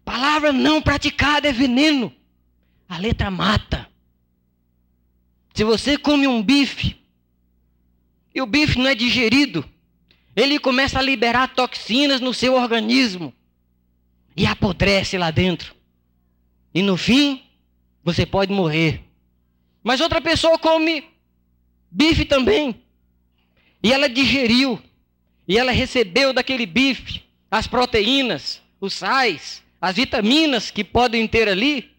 Palavra 0.04 0.52
não 0.52 0.82
praticada 0.82 1.48
é 1.48 1.52
veneno. 1.52 2.12
A 2.88 2.98
letra 2.98 3.30
mata. 3.30 3.88
Se 5.54 5.62
você 5.64 5.96
come 5.96 6.26
um 6.26 6.42
bife 6.42 6.96
e 8.34 8.40
o 8.40 8.46
bife 8.46 8.78
não 8.78 8.88
é 8.88 8.94
digerido, 8.94 9.68
ele 10.40 10.58
começa 10.58 10.98
a 10.98 11.02
liberar 11.02 11.54
toxinas 11.54 12.20
no 12.20 12.32
seu 12.32 12.54
organismo 12.54 13.34
e 14.36 14.46
apodrece 14.46 15.18
lá 15.18 15.30
dentro. 15.30 15.74
E 16.72 16.80
no 16.80 16.96
fim, 16.96 17.42
você 18.04 18.24
pode 18.24 18.52
morrer. 18.52 19.00
Mas 19.82 20.00
outra 20.00 20.20
pessoa 20.20 20.58
come 20.58 21.04
bife 21.90 22.24
também. 22.24 22.82
E 23.82 23.92
ela 23.92 24.08
digeriu. 24.08 24.80
E 25.46 25.58
ela 25.58 25.72
recebeu 25.72 26.32
daquele 26.32 26.66
bife 26.66 27.24
as 27.50 27.66
proteínas, 27.66 28.60
os 28.80 28.92
sais, 28.92 29.62
as 29.80 29.96
vitaminas 29.96 30.70
que 30.70 30.84
podem 30.84 31.26
ter 31.26 31.48
ali. 31.48 31.90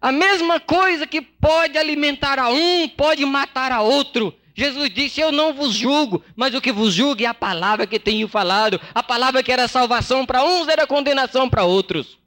A 0.00 0.12
mesma 0.12 0.60
coisa 0.60 1.06
que 1.06 1.22
pode 1.22 1.78
alimentar 1.78 2.38
a 2.38 2.50
um, 2.50 2.88
pode 2.88 3.24
matar 3.24 3.72
a 3.72 3.80
outro. 3.80 4.34
Jesus 4.56 4.88
disse: 4.88 5.20
Eu 5.20 5.30
não 5.30 5.52
vos 5.52 5.74
julgo, 5.74 6.24
mas 6.34 6.54
o 6.54 6.60
que 6.62 6.72
vos 6.72 6.94
julgo 6.94 7.22
é 7.22 7.26
a 7.26 7.34
palavra 7.34 7.86
que 7.86 8.00
tenho 8.00 8.26
falado. 8.26 8.80
A 8.94 9.02
palavra 9.02 9.42
que 9.42 9.52
era 9.52 9.68
salvação 9.68 10.24
para 10.24 10.42
uns 10.42 10.66
era 10.66 10.86
condenação 10.86 11.48
para 11.48 11.64
outros. 11.64 12.18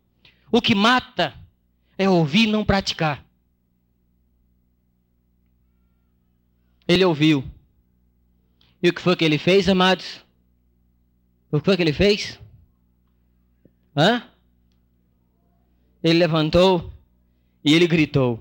O 0.52 0.62
que 0.62 0.76
mata 0.76 1.34
é 1.98 2.08
ouvir 2.08 2.44
e 2.44 2.52
não 2.52 2.64
praticar. 2.64 3.26
Ele 6.88 7.04
ouviu. 7.04 7.44
E 8.82 8.90
o 8.90 8.94
que 8.94 9.02
foi 9.02 9.16
que 9.16 9.26
ele 9.26 9.40
fez, 9.40 9.68
amados? 9.68 10.24
O 11.52 11.60
que 11.60 11.66
foi 11.66 11.76
que 11.76 11.82
ele 11.82 11.94
fez? 11.94 12.40
Hã? 13.98 14.24
Ele 16.04 16.20
levantou 16.20 16.94
e 17.66 17.74
ele 17.74 17.88
gritou. 17.88 18.40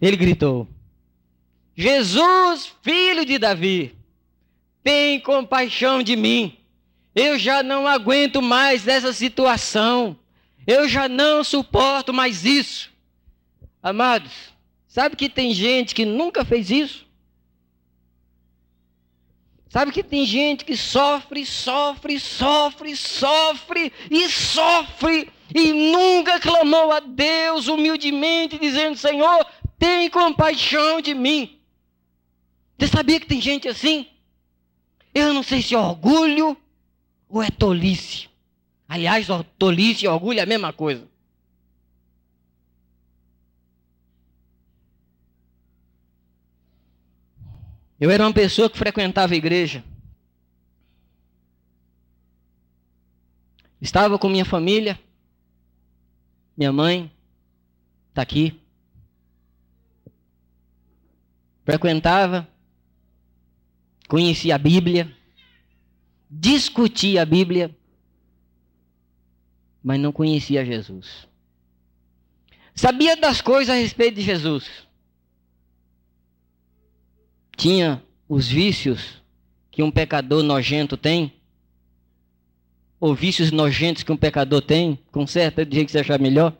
Ele 0.00 0.16
gritou: 0.16 0.68
Jesus, 1.76 2.72
filho 2.82 3.24
de 3.24 3.38
Davi, 3.38 3.96
tem 4.82 5.20
compaixão 5.20 6.02
de 6.02 6.16
mim. 6.16 6.58
Eu 7.14 7.38
já 7.38 7.62
não 7.62 7.86
aguento 7.86 8.42
mais 8.42 8.86
essa 8.86 9.12
situação. 9.12 10.18
Eu 10.66 10.88
já 10.88 11.08
não 11.08 11.42
suporto 11.42 12.12
mais 12.12 12.44
isso. 12.44 12.90
Amados, 13.82 14.32
sabe 14.86 15.16
que 15.16 15.28
tem 15.28 15.52
gente 15.52 15.94
que 15.94 16.04
nunca 16.04 16.44
fez 16.44 16.70
isso? 16.70 17.06
Sabe 19.68 19.90
que 19.90 20.02
tem 20.02 20.26
gente 20.26 20.66
que 20.66 20.76
sofre, 20.76 21.46
sofre, 21.46 22.20
sofre, 22.20 22.94
sofre 22.94 23.90
e 24.10 24.28
sofre 24.28 25.30
e 25.54 25.72
nunca 25.72 26.38
clamou 26.38 26.92
a 26.92 27.00
Deus 27.00 27.68
humildemente, 27.68 28.58
dizendo: 28.58 28.98
Senhor, 28.98 29.46
tem 29.78 30.10
compaixão 30.10 31.00
de 31.00 31.14
mim. 31.14 31.58
Você 32.82 32.88
sabia 32.88 33.20
que 33.20 33.26
tem 33.26 33.40
gente 33.40 33.68
assim? 33.68 34.08
Eu 35.14 35.32
não 35.32 35.44
sei 35.44 35.62
se 35.62 35.72
é 35.72 35.78
orgulho 35.78 36.56
ou 37.28 37.40
é 37.40 37.48
tolice. 37.48 38.28
Aliás, 38.88 39.28
tolice 39.56 40.04
e 40.04 40.08
orgulho 40.08 40.40
é 40.40 40.42
a 40.42 40.46
mesma 40.46 40.72
coisa. 40.72 41.08
Eu 48.00 48.10
era 48.10 48.26
uma 48.26 48.32
pessoa 48.32 48.68
que 48.68 48.76
frequentava 48.76 49.32
a 49.32 49.36
igreja. 49.36 49.84
Estava 53.80 54.18
com 54.18 54.28
minha 54.28 54.44
família. 54.44 54.98
Minha 56.56 56.72
mãe 56.72 57.12
está 58.10 58.22
aqui. 58.22 58.60
Frequentava. 61.64 62.51
Conhecia 64.12 64.54
a 64.54 64.58
Bíblia. 64.58 65.10
Discutia 66.30 67.22
a 67.22 67.24
Bíblia 67.24 67.74
mas 69.82 69.98
não 69.98 70.12
conhecia 70.12 70.64
Jesus. 70.64 71.26
Sabia 72.74 73.16
das 73.16 73.40
coisas 73.40 73.74
a 73.74 73.78
respeito 73.78 74.16
de 74.16 74.22
Jesus. 74.22 74.86
Tinha 77.56 78.02
os 78.28 78.48
vícios 78.48 79.20
que 79.70 79.82
um 79.82 79.90
pecador 79.90 80.42
nojento 80.42 80.96
tem, 80.96 81.32
ou 83.00 83.14
vícios 83.14 83.50
nojentos 83.50 84.04
que 84.04 84.12
um 84.12 84.16
pecador 84.16 84.62
tem, 84.62 84.98
com 85.10 85.26
certa 85.26 85.66
de 85.66 85.74
jeito 85.74 85.86
que 85.86 85.92
você 85.92 85.98
achar 85.98 86.20
melhor. 86.20 86.56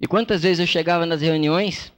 E 0.00 0.06
quantas 0.06 0.42
vezes 0.42 0.60
eu 0.60 0.66
chegava 0.66 1.06
nas 1.06 1.22
reuniões 1.22 1.92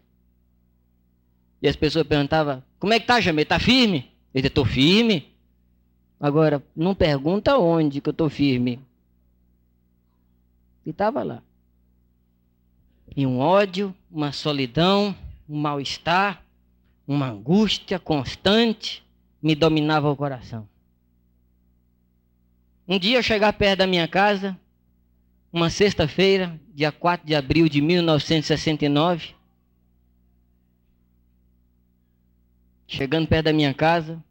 e 1.62 1.68
as 1.68 1.76
pessoas 1.76 2.06
perguntavam: 2.06 2.62
Como 2.78 2.92
é 2.92 3.00
que 3.00 3.06
tá, 3.06 3.20
Jamê? 3.20 3.44
Tá 3.44 3.58
firme? 3.58 4.10
Eu 4.32 4.40
disse: 4.40 4.48
Estou 4.48 4.64
firme. 4.64 5.28
Agora, 6.18 6.62
não 6.76 6.94
pergunta 6.94 7.56
onde 7.56 8.00
que 8.00 8.08
eu 8.08 8.12
estou 8.12 8.28
firme. 8.28 8.80
E 10.84 10.90
estava 10.90 11.22
lá. 11.22 11.42
E 13.16 13.26
um 13.26 13.38
ódio, 13.38 13.94
uma 14.10 14.32
solidão, 14.32 15.14
um 15.48 15.58
mal-estar, 15.58 16.42
uma 17.06 17.28
angústia 17.28 17.98
constante 17.98 19.02
me 19.42 19.54
dominava 19.54 20.10
o 20.10 20.16
coração. 20.16 20.68
Um 22.86 22.98
dia 22.98 23.18
eu 23.18 23.22
chegar 23.22 23.52
perto 23.52 23.78
da 23.78 23.86
minha 23.86 24.06
casa, 24.06 24.58
uma 25.52 25.70
sexta-feira, 25.70 26.60
dia 26.74 26.92
4 26.92 27.26
de 27.26 27.34
abril 27.34 27.68
de 27.68 27.80
1969, 27.80 29.34
chegando 32.90 33.28
perto 33.28 33.44
da 33.44 33.52
minha 33.52 33.72
casa, 33.72 34.22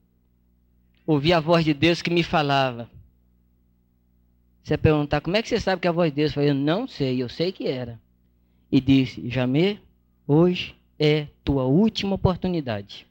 ouvi 1.08 1.32
a 1.32 1.40
voz 1.40 1.64
de 1.64 1.74
Deus 1.74 2.02
que 2.02 2.10
me 2.10 2.22
falava. 2.22 2.90
Você 4.62 4.78
perguntar, 4.78 5.22
como 5.22 5.38
é 5.38 5.42
que 5.42 5.48
você 5.48 5.62
sabe 5.62 5.82
que 5.82 5.88
é 5.88 5.90
a 5.90 5.94
voz 5.94 6.12
de 6.12 6.18
Deus? 6.18 6.32
Eu 6.32 6.36
falei, 6.36 6.50
eu 6.50 6.56
não 6.56 6.86
sei, 6.86 7.24
eu 7.24 7.30
sei 7.30 7.54
que 7.54 7.68
era. 7.68 8.00
E 8.70 8.82
disse, 8.82 9.28
Jamê, 9.30 9.80
hoje 10.28 10.76
é 11.00 11.28
tua 11.42 11.64
última 11.64 12.16
oportunidade. 12.16 13.08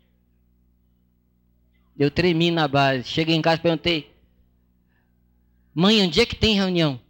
Eu 1.99 2.11
tremi 2.11 2.51
na 2.51 2.69
base. 2.69 3.05
Cheguei 3.05 3.35
em 3.35 3.43
casa 3.43 3.57
e 3.57 3.63
perguntei, 3.63 4.15
mãe, 5.75 6.03
onde 6.03 6.21
é 6.21 6.27
que 6.27 6.37
tem 6.37 6.55
reunião? 6.55 7.01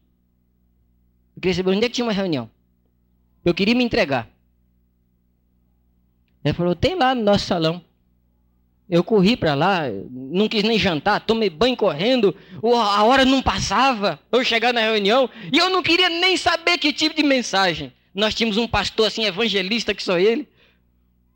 Eu 1.34 1.42
queria 1.42 1.54
saber 1.56 1.70
onde 1.72 1.84
é 1.84 1.88
que 1.88 1.96
tinha 1.96 2.06
uma 2.06 2.12
reunião. 2.12 2.48
Eu 3.44 3.52
queria 3.52 3.74
me 3.74 3.82
entregar. 3.82 4.30
Ela 6.44 6.54
falou, 6.54 6.76
tem 6.76 6.94
lá 6.94 7.16
no 7.16 7.22
nosso 7.22 7.44
salão. 7.44 7.84
Eu 8.88 9.04
corri 9.04 9.36
para 9.36 9.54
lá, 9.54 9.82
não 10.10 10.48
quis 10.48 10.62
nem 10.62 10.78
jantar, 10.78 11.20
tomei 11.20 11.50
banho 11.50 11.76
correndo, 11.76 12.34
a 12.62 13.04
hora 13.04 13.24
não 13.24 13.42
passava, 13.42 14.18
eu 14.32 14.42
chegar 14.42 14.72
na 14.72 14.80
reunião, 14.80 15.28
e 15.52 15.58
eu 15.58 15.68
não 15.68 15.82
queria 15.82 16.08
nem 16.08 16.36
saber 16.36 16.78
que 16.78 16.92
tipo 16.92 17.14
de 17.14 17.22
mensagem. 17.22 17.92
Nós 18.14 18.34
tínhamos 18.34 18.56
um 18.56 18.66
pastor 18.66 19.08
assim, 19.08 19.24
evangelista, 19.24 19.92
que 19.92 20.02
sou 20.02 20.18
ele, 20.18 20.48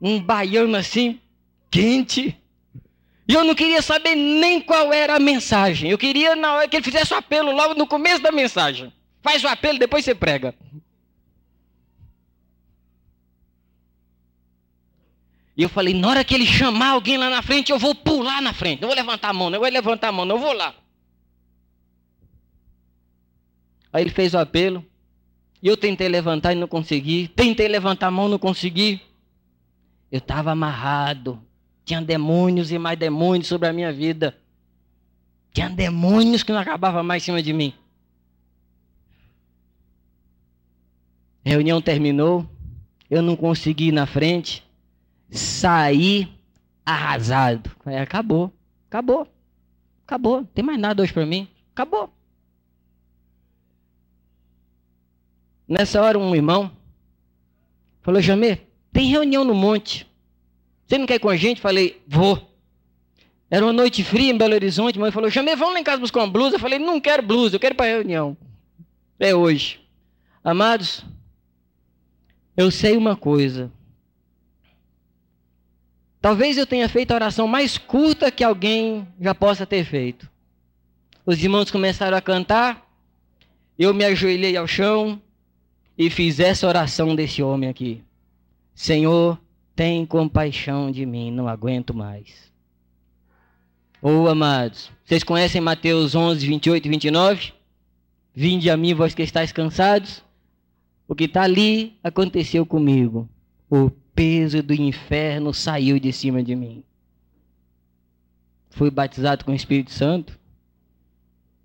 um 0.01 0.19
baiano 0.19 0.77
assim, 0.77 1.21
quente, 1.71 2.35
e 3.29 3.35
eu 3.35 3.45
não 3.45 3.55
queria 3.55 3.81
saber 3.81 4.15
nem 4.15 4.61
qual 4.61 4.93
era 4.93 5.17
a 5.17 5.21
mensagem. 5.21 5.91
Eu 5.91 5.99
queria, 5.99 6.35
na 6.35 6.55
hora 6.55 6.69
que 6.69 6.77
ele 6.77 6.85
fizesse 6.85 7.15
o 7.15 7.17
apelo, 7.17 7.53
logo 7.53 7.75
no 7.75 7.87
começo 7.87 8.23
da 8.23 8.33
mensagem. 8.33 8.93
Faz 9.23 9.45
o 9.45 9.49
apelo, 9.49 9.79
depois 9.79 10.05
você 10.05 10.15
prega. 10.15 10.55
E 15.57 15.63
eu 15.63 15.69
falei, 15.69 15.93
na 15.93 16.09
hora 16.09 16.25
que 16.25 16.35
ele 16.35 16.47
chamar 16.47 16.91
alguém 16.91 17.19
lá 17.19 17.29
na 17.29 17.43
frente, 17.43 17.71
eu 17.71 17.79
vou 17.79 17.95
pular 17.95 18.41
na 18.41 18.55
frente. 18.55 18.81
Não 18.81 18.89
vou 18.89 18.97
levantar 18.97 19.29
a 19.29 19.33
mão, 19.33 19.51
não 19.51 19.61
vou 19.61 19.69
levantar 19.69 20.09
a 20.09 20.13
mão, 20.13 20.25
não 20.25 20.37
eu 20.37 20.41
vou 20.41 20.53
lá. 20.53 20.75
Aí 23.93 24.03
ele 24.03 24.11
fez 24.11 24.33
o 24.33 24.39
apelo. 24.39 24.85
E 25.63 25.69
eu 25.69 25.77
tentei 25.77 26.09
levantar 26.09 26.53
e 26.53 26.57
não 26.57 26.67
consegui. 26.67 27.29
Tentei 27.29 27.69
levantar 27.69 28.07
a 28.07 28.11
mão, 28.11 28.29
não 28.29 28.39
consegui. 28.39 29.01
Eu 30.11 30.19
estava 30.19 30.51
amarrado. 30.51 31.41
Tinha 31.85 32.01
demônios 32.01 32.73
e 32.73 32.79
mais 32.79 32.99
demônios 32.99 33.47
sobre 33.47 33.69
a 33.69 33.73
minha 33.73 33.93
vida. 33.93 34.37
Tinha 35.53 35.69
demônios 35.69 36.43
que 36.43 36.51
não 36.51 36.61
acabavam 36.61 37.05
mais 37.05 37.23
em 37.23 37.27
cima 37.27 37.43
de 37.43 37.53
mim. 37.53 37.75
A 41.45 41.51
reunião 41.51 41.83
terminou. 41.83 42.49
Eu 43.11 43.21
não 43.21 43.37
consegui 43.37 43.89
ir 43.89 43.93
na 43.93 44.07
frente 44.07 44.65
sair 45.33 46.29
arrasado. 46.85 47.71
Acabou, 48.01 48.53
acabou, 48.89 49.27
acabou. 50.07 50.37
Não 50.39 50.45
tem 50.45 50.65
mais 50.65 50.79
nada 50.79 51.03
hoje 51.03 51.13
para 51.13 51.27
mim. 51.27 51.49
Acabou. 51.73 52.13
Nessa 55.67 56.03
hora, 56.03 56.19
um 56.19 56.35
irmão 56.35 56.71
falou: 58.03 58.21
Jamê, 58.21 58.59
tem 58.93 59.07
reunião 59.07 59.45
no 59.45 59.55
monte. 59.55 60.07
Você 60.87 60.99
não 60.99 61.07
quer 61.07 61.15
ir 61.15 61.21
com 61.21 61.31
a 61.31 61.37
gente? 61.37 61.61
Falei: 61.61 62.03
Vou. 62.07 62.51
Era 63.51 63.65
uma 63.65 63.73
noite 63.73 64.03
fria 64.05 64.31
em 64.31 64.37
Belo 64.37 64.55
Horizonte. 64.55 64.99
Mãe 64.99 65.11
falou: 65.11 65.31
Jamê, 65.31 65.57
vamos 65.57 65.75
lá 65.75 65.81
em 65.81 65.85
casa 65.85 66.01
buscar 66.01 66.21
uma 66.21 66.31
blusa. 66.31 66.57
Eu 66.57 66.61
falei: 66.61 66.79
Não 66.79 67.01
quero 67.01 67.23
blusa, 67.23 67.57
eu 67.57 67.61
quero 67.61 67.75
ir 67.75 67.77
para 67.77 67.87
reunião. 67.87 68.37
É 69.19 69.35
hoje. 69.35 69.81
Amados, 70.45 71.05
eu 72.57 72.71
sei 72.71 72.97
uma 72.97 73.17
coisa. 73.17 73.71
Talvez 76.23 76.57
eu 76.57 76.65
tenha 76.65 76.89
feito 76.89 77.11
a 77.11 77.17
oração 77.17 77.49
mais 77.49 77.77
curta 77.77 78.31
que 78.31 78.45
alguém 78.45 79.09
já 79.21 79.35
possa 79.35 79.67
ter 79.67 79.85
feito. 79.85 80.31
Os 81.27 81.43
irmãos 81.43 81.69
começaram 81.69 82.17
a 82.17 82.21
cantar, 82.21 82.89
eu 83.77 83.93
me 83.93 84.05
ajoelhei 84.05 84.57
ao 84.57 84.69
chão 84.69 85.21
e 85.99 86.09
fiz 86.09 86.39
essa 86.39 86.69
oração 86.69 87.17
desse 87.17 87.43
homem 87.43 87.69
aqui. 87.69 88.05
Senhor, 88.73 89.37
tem 89.75 90.07
compaixão 90.07 90.93
de 90.93 91.05
mim, 91.05 91.33
não 91.33 91.49
aguento 91.49 91.93
mais. 91.93 92.53
Ô 94.01 94.23
oh, 94.23 94.29
amados, 94.29 94.93
vocês 95.05 95.25
conhecem 95.25 95.61
Mateus 95.61 96.15
11, 96.15 96.47
28 96.47 96.87
e 96.87 96.89
29? 96.89 97.53
Vinde 98.33 98.71
a 98.71 98.77
mim, 98.77 98.95
vós 98.95 99.13
que 99.13 99.23
estáis 99.23 99.51
cansados. 99.51 100.23
O 101.09 101.17
que 101.17 101.25
está 101.25 101.43
ali 101.43 101.99
aconteceu 102.03 102.65
comigo. 102.65 103.29
O 103.69 103.91
peso 104.15 104.63
do 104.63 104.75
inferno 104.75 105.53
saiu 105.53 105.99
de 105.99 106.13
cima 106.13 106.43
de 106.43 106.55
mim. 106.55 106.83
Fui 108.71 108.91
batizado 108.91 109.45
com 109.45 109.53
o 109.53 109.55
Espírito 109.55 109.91
Santo. 109.91 110.39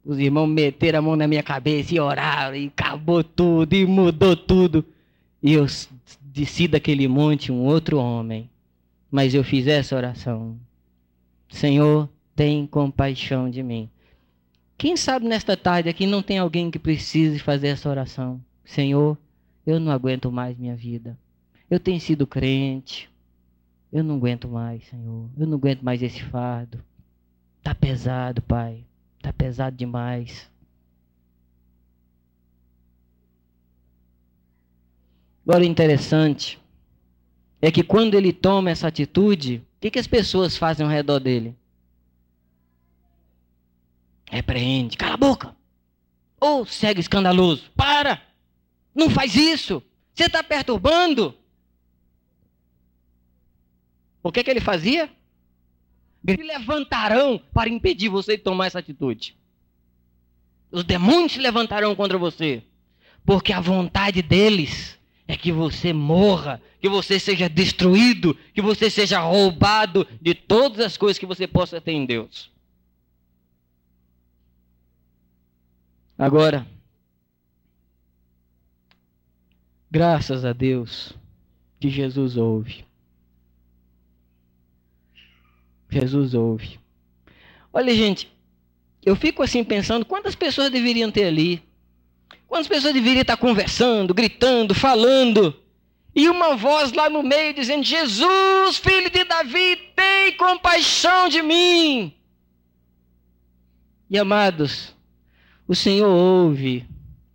Os 0.03 0.19
irmãos 0.19 0.47
meteram 0.47 0.99
a 0.99 1.01
mão 1.01 1.15
na 1.15 1.27
minha 1.27 1.43
cabeça 1.43 1.93
e 1.93 1.99
oraram, 1.99 2.55
e 2.55 2.67
acabou 2.67 3.23
tudo, 3.23 3.73
e 3.73 3.85
mudou 3.85 4.35
tudo. 4.35 4.85
E 5.41 5.53
eu 5.53 5.65
desci 6.21 6.67
daquele 6.67 7.07
monte 7.07 7.51
um 7.51 7.63
outro 7.65 7.97
homem. 7.97 8.49
Mas 9.11 9.33
eu 9.33 9.43
fiz 9.43 9.67
essa 9.67 9.95
oração: 9.95 10.57
Senhor, 11.49 12.09
tem 12.35 12.67
compaixão 12.67 13.49
de 13.49 13.63
mim. 13.63 13.89
Quem 14.77 14.95
sabe 14.95 15.27
nesta 15.27 15.57
tarde 15.57 15.89
aqui 15.89 16.05
não 16.05 16.21
tem 16.21 16.37
alguém 16.37 16.69
que 16.69 16.77
precise 16.77 17.39
fazer 17.39 17.69
essa 17.69 17.89
oração? 17.89 18.39
Senhor, 18.63 19.17
eu 19.65 19.79
não 19.79 19.91
aguento 19.91 20.31
mais 20.31 20.57
minha 20.57 20.75
vida. 20.75 21.17
Eu 21.69 21.79
tenho 21.79 21.99
sido 21.99 22.25
crente. 22.25 23.09
Eu 23.91 24.03
não 24.03 24.15
aguento 24.15 24.47
mais, 24.47 24.85
Senhor. 24.87 25.29
Eu 25.37 25.47
não 25.47 25.57
aguento 25.57 25.81
mais 25.81 26.01
esse 26.01 26.23
fardo. 26.23 26.83
Tá 27.61 27.75
pesado, 27.75 28.41
Pai. 28.41 28.85
Tá 29.21 29.33
pesado 29.33 29.75
demais. 29.75 30.49
Agora, 35.45 35.65
interessante 35.65 36.59
é 37.61 37.71
que 37.71 37.83
quando 37.83 38.15
ele 38.15 38.33
toma 38.33 38.69
essa 38.69 38.87
atitude, 38.87 39.63
o 39.77 39.79
que, 39.79 39.91
que 39.91 39.99
as 39.99 40.07
pessoas 40.07 40.57
fazem 40.57 40.85
ao 40.85 40.91
redor 40.91 41.19
dele? 41.19 41.55
Repreende, 44.29 44.97
cala 44.97 45.13
a 45.13 45.17
boca. 45.17 45.55
Ou 46.39 46.65
segue 46.65 46.99
escandaloso, 46.99 47.71
para, 47.75 48.21
não 48.93 49.09
faz 49.09 49.35
isso, 49.35 49.81
você 50.13 50.25
está 50.25 50.43
perturbando. 50.43 51.33
O 54.27 54.31
que, 54.31 54.43
que 54.43 54.51
ele 54.51 54.59
fazia? 54.59 55.09
Se 56.27 56.35
levantarão 56.35 57.41
para 57.53 57.69
impedir 57.69 58.09
você 58.09 58.35
de 58.35 58.43
tomar 58.43 58.65
essa 58.65 58.79
atitude. 58.79 59.37
Os 60.69 60.83
demônios 60.83 61.31
se 61.31 61.39
levantarão 61.39 61.95
contra 61.95 62.17
você, 62.17 62.61
porque 63.25 63.53
a 63.53 63.61
vontade 63.61 64.21
deles 64.21 64.99
é 65.29 65.37
que 65.37 65.49
você 65.49 65.93
morra, 65.93 66.61
que 66.81 66.89
você 66.89 67.17
seja 67.17 67.47
destruído, 67.47 68.37
que 68.53 68.61
você 68.61 68.89
seja 68.89 69.21
roubado 69.21 70.05
de 70.21 70.33
todas 70.33 70.81
as 70.81 70.97
coisas 70.97 71.17
que 71.17 71.25
você 71.25 71.47
possa 71.47 71.79
ter 71.79 71.93
em 71.93 72.05
Deus. 72.05 72.51
Agora, 76.17 76.67
graças 79.89 80.43
a 80.43 80.51
Deus 80.51 81.13
que 81.79 81.89
Jesus 81.89 82.35
ouve. 82.35 82.86
Jesus 85.89 86.33
ouve. 86.33 86.79
Olha, 87.71 87.93
gente, 87.95 88.31
eu 89.05 89.15
fico 89.15 89.41
assim 89.43 89.63
pensando 89.63 90.05
quantas 90.05 90.35
pessoas 90.35 90.69
deveriam 90.69 91.11
ter 91.11 91.25
ali. 91.25 91.63
Quantas 92.47 92.67
pessoas 92.67 92.93
deveriam 92.93 93.21
estar 93.21 93.37
conversando, 93.37 94.13
gritando, 94.13 94.73
falando. 94.73 95.55
E 96.15 96.27
uma 96.29 96.55
voz 96.55 96.93
lá 96.93 97.09
no 97.09 97.21
meio 97.21 97.53
dizendo: 97.53 97.83
Jesus, 97.83 98.77
filho 98.77 99.09
de 99.09 99.23
Davi, 99.23 99.75
tem 99.95 100.35
compaixão 100.35 101.29
de 101.29 101.41
mim. 101.41 102.13
E 104.09 104.17
amados, 104.17 104.95
o 105.67 105.75
Senhor 105.75 106.09
ouve, 106.09 106.85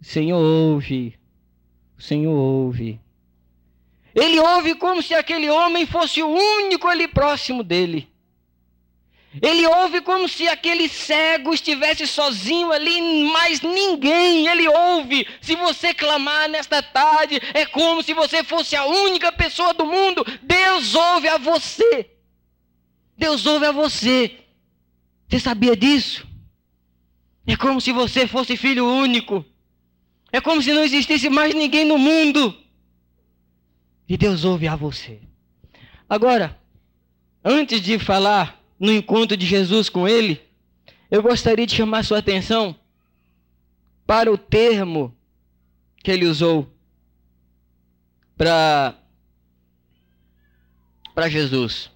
o 0.01 0.05
Senhor 0.05 0.38
ouve, 0.38 1.19
o 1.99 2.03
Senhor 2.03 2.35
ouve. 2.35 2.99
Ele 4.15 4.41
ouve 4.41 4.75
como 4.75 5.03
se 5.03 5.15
aquele 5.15 5.49
homem 5.49 5.87
fosse 5.87 6.23
o 6.23 6.29
único 6.29 6.88
ali 6.88 7.07
próximo 7.07 7.62
dele. 7.62 8.12
Ele 9.40 9.66
ouve 9.66 10.03
como 10.03 10.29
se 10.29 10.47
aquele 10.47 10.88
cego 10.88 11.55
estivesse 11.55 12.07
sozinho 12.07 12.71
ali, 12.71 13.01
mais 13.33 13.62
ninguém. 13.62 14.47
Ele 14.47 14.68
ouve. 14.68 15.27
Se 15.40 15.57
você 15.57 15.95
clamar 15.95 16.49
nesta 16.51 16.83
tarde, 16.83 17.40
é 17.55 17.64
como 17.64 18.03
se 18.03 18.12
você 18.12 18.45
fosse 18.45 18.77
a 18.77 18.85
única 18.85 19.33
pessoa 19.33 19.73
do 19.73 19.87
mundo. 19.87 20.25
Deus 20.42 20.95
ouve 20.95 21.29
a 21.29 21.38
você. 21.38 22.11
Deus 23.16 23.47
ouve 23.47 23.64
a 23.64 23.73
você. 23.73 24.38
Você 25.29 25.40
sabia 25.40 25.75
disso? 25.75 26.27
É 27.47 27.57
como 27.57 27.81
se 27.81 27.90
você 27.90 28.27
fosse 28.27 28.57
filho 28.57 28.87
único. 28.87 29.45
É 30.31 30.40
como 30.40 30.61
se 30.61 30.73
não 30.73 30.85
existisse 30.85 31.31
mais 31.31 31.55
ninguém 31.55 31.87
no 31.87 31.97
mundo. 31.97 32.55
E 34.07 34.16
Deus 34.16 34.45
ouve 34.45 34.68
a 34.68 34.77
você. 34.77 35.21
Agora, 36.07 36.61
antes 37.42 37.81
de 37.81 37.99
falar 37.99 38.62
no 38.83 38.92
encontro 38.92 39.37
de 39.37 39.47
Jesus 39.47 39.88
com 39.88 40.09
ele, 40.09 40.42
eu 41.09 41.23
gostaria 41.23 41.64
de 41.64 41.73
chamar 41.73 42.05
sua 42.05 42.18
atenção 42.18 42.75
para 44.05 44.31
o 44.31 44.37
termo 44.37 45.16
que 46.03 46.11
ele 46.11 46.27
usou 46.27 46.68
para 48.37 48.99
para 51.14 51.29
Jesus. 51.29 51.92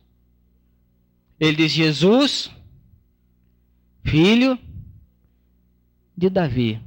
Ele 1.40 1.56
diz: 1.56 1.72
Jesus, 1.72 2.52
filho 4.04 4.56
de 6.16 6.30
Davi. 6.30 6.80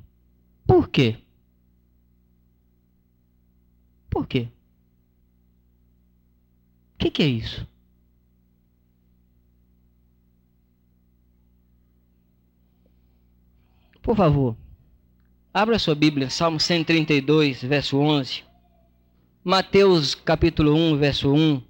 Por 0.65 0.87
quê? 0.87 1.17
Por 4.09 4.25
quê? 4.25 4.47
O 6.95 6.99
que, 6.99 7.11
que 7.11 7.21
é 7.23 7.27
isso? 7.27 7.68
Por 14.09 14.17
favor, 14.17 14.57
abra 15.53 15.77
sua 15.77 15.93
Bíblia, 15.93 16.31
Salmo 16.31 16.59
132, 16.59 17.61
verso 17.61 17.95
11. 17.99 18.43
Mateus 19.43 20.15
capítulo 20.15 20.73
1, 20.73 20.97
verso 20.97 21.31
1. 21.31 21.63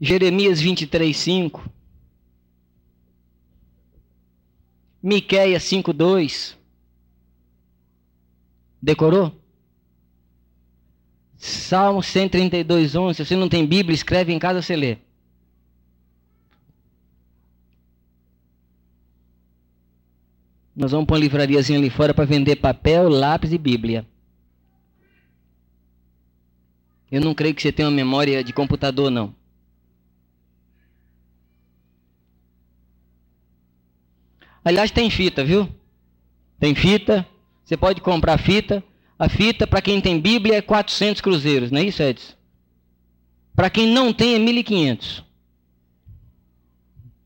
Jeremias 0.00 0.60
23, 0.60 1.16
5. 1.16 1.70
Miqueias 5.00 5.62
5, 5.62 5.92
2. 5.92 6.58
Decorou? 8.82 9.47
Salmo 11.38 12.02
132, 12.02 12.96
11. 12.96 13.16
Se 13.16 13.24
você 13.24 13.36
não 13.36 13.48
tem 13.48 13.64
Bíblia, 13.64 13.94
escreve 13.94 14.32
em 14.32 14.38
casa, 14.38 14.60
você 14.60 14.74
lê. 14.74 14.98
Nós 20.74 20.90
vamos 20.90 21.06
pôr 21.06 21.14
uma 21.14 21.20
livrariazinha 21.20 21.78
ali 21.78 21.90
fora 21.90 22.12
para 22.12 22.24
vender 22.24 22.56
papel, 22.56 23.08
lápis 23.08 23.52
e 23.52 23.58
Bíblia. 23.58 24.06
Eu 27.10 27.20
não 27.20 27.34
creio 27.34 27.54
que 27.54 27.62
você 27.62 27.72
tenha 27.72 27.88
uma 27.88 27.94
memória 27.94 28.44
de 28.44 28.52
computador, 28.52 29.10
não. 29.10 29.34
Aliás, 34.64 34.90
tem 34.90 35.08
fita, 35.08 35.42
viu? 35.44 35.68
Tem 36.58 36.74
fita. 36.74 37.26
Você 37.64 37.76
pode 37.76 38.00
comprar 38.00 38.38
fita. 38.38 38.84
A 39.18 39.28
fita, 39.28 39.66
para 39.66 39.82
quem 39.82 40.00
tem 40.00 40.20
Bíblia, 40.20 40.58
é 40.58 40.62
400 40.62 41.20
cruzeiros, 41.20 41.70
não 41.70 41.80
é 41.80 41.84
isso, 41.84 42.02
Edson? 42.02 42.34
Para 43.56 43.68
quem 43.68 43.88
não 43.88 44.12
tem, 44.12 44.36
é 44.36 44.38
1.500. 44.38 45.24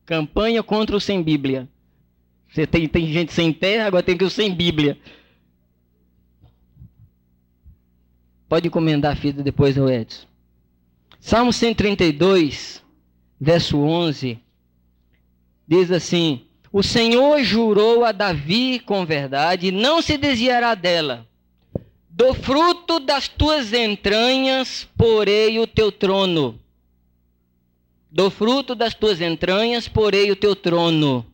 Campanha 0.03 0.63
contra 0.63 0.95
o 0.95 0.99
sem 0.99 1.21
Bíblia. 1.21 1.69
Você 2.49 2.65
tem, 2.65 2.87
tem 2.87 3.11
gente 3.13 3.31
sem 3.31 3.53
terra, 3.53 3.85
agora 3.85 4.01
tem 4.01 4.17
que 4.17 4.23
o 4.23 4.29
sem 4.29 4.53
Bíblia. 4.53 4.97
Pode 8.49 8.67
encomendar 8.67 9.13
a 9.13 9.15
fita 9.15 9.43
depois 9.43 9.77
ao 9.77 9.89
Edson. 9.89 10.25
Salmo 11.19 11.53
132, 11.53 12.83
verso 13.39 13.77
11, 13.77 14.39
diz 15.67 15.91
assim: 15.91 16.45
O 16.71 16.83
Senhor 16.83 17.43
jurou 17.43 18.03
a 18.03 18.11
Davi 18.11 18.79
com 18.79 19.05
verdade, 19.05 19.71
não 19.71 20.01
se 20.01 20.17
desviará 20.17 20.75
dela. 20.75 21.27
Do 22.15 22.35
fruto 22.35 22.99
das 22.99 23.27
tuas 23.27 23.73
entranhas 23.73 24.87
porei 24.95 25.57
o 25.57 25.65
teu 25.65 25.91
trono. 25.91 26.59
Do 28.11 28.29
fruto 28.29 28.75
das 28.75 28.93
tuas 28.93 29.19
entranhas 29.19 29.87
porei 29.87 30.29
o 30.29 30.35
teu 30.35 30.55
trono. 30.55 31.25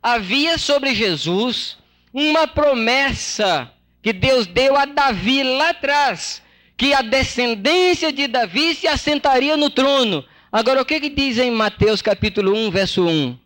Havia 0.00 0.56
sobre 0.56 0.94
Jesus 0.94 1.76
uma 2.12 2.46
promessa 2.46 3.72
que 4.00 4.12
Deus 4.12 4.46
deu 4.46 4.76
a 4.76 4.84
Davi 4.84 5.42
lá 5.42 5.70
atrás, 5.70 6.40
que 6.76 6.94
a 6.94 7.02
descendência 7.02 8.12
de 8.12 8.28
Davi 8.28 8.76
se 8.76 8.86
assentaria 8.86 9.56
no 9.56 9.68
trono. 9.68 10.24
Agora, 10.52 10.80
o 10.80 10.84
que, 10.84 11.00
que 11.00 11.10
diz 11.10 11.38
em 11.38 11.50
Mateus 11.50 12.00
capítulo 12.00 12.54
1, 12.54 12.70
verso 12.70 13.04
1? 13.04 13.36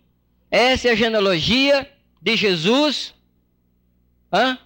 Essa 0.50 0.88
é 0.88 0.90
a 0.90 0.96
genealogia 0.96 1.90
de 2.20 2.36
Jesus. 2.36 3.14
Hã? 4.30 4.58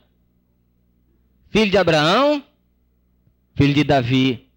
Filho 1.52 1.70
de 1.70 1.76
Abraão, 1.76 2.42
filho 3.54 3.74
de 3.74 3.84
Davi. 3.84 4.48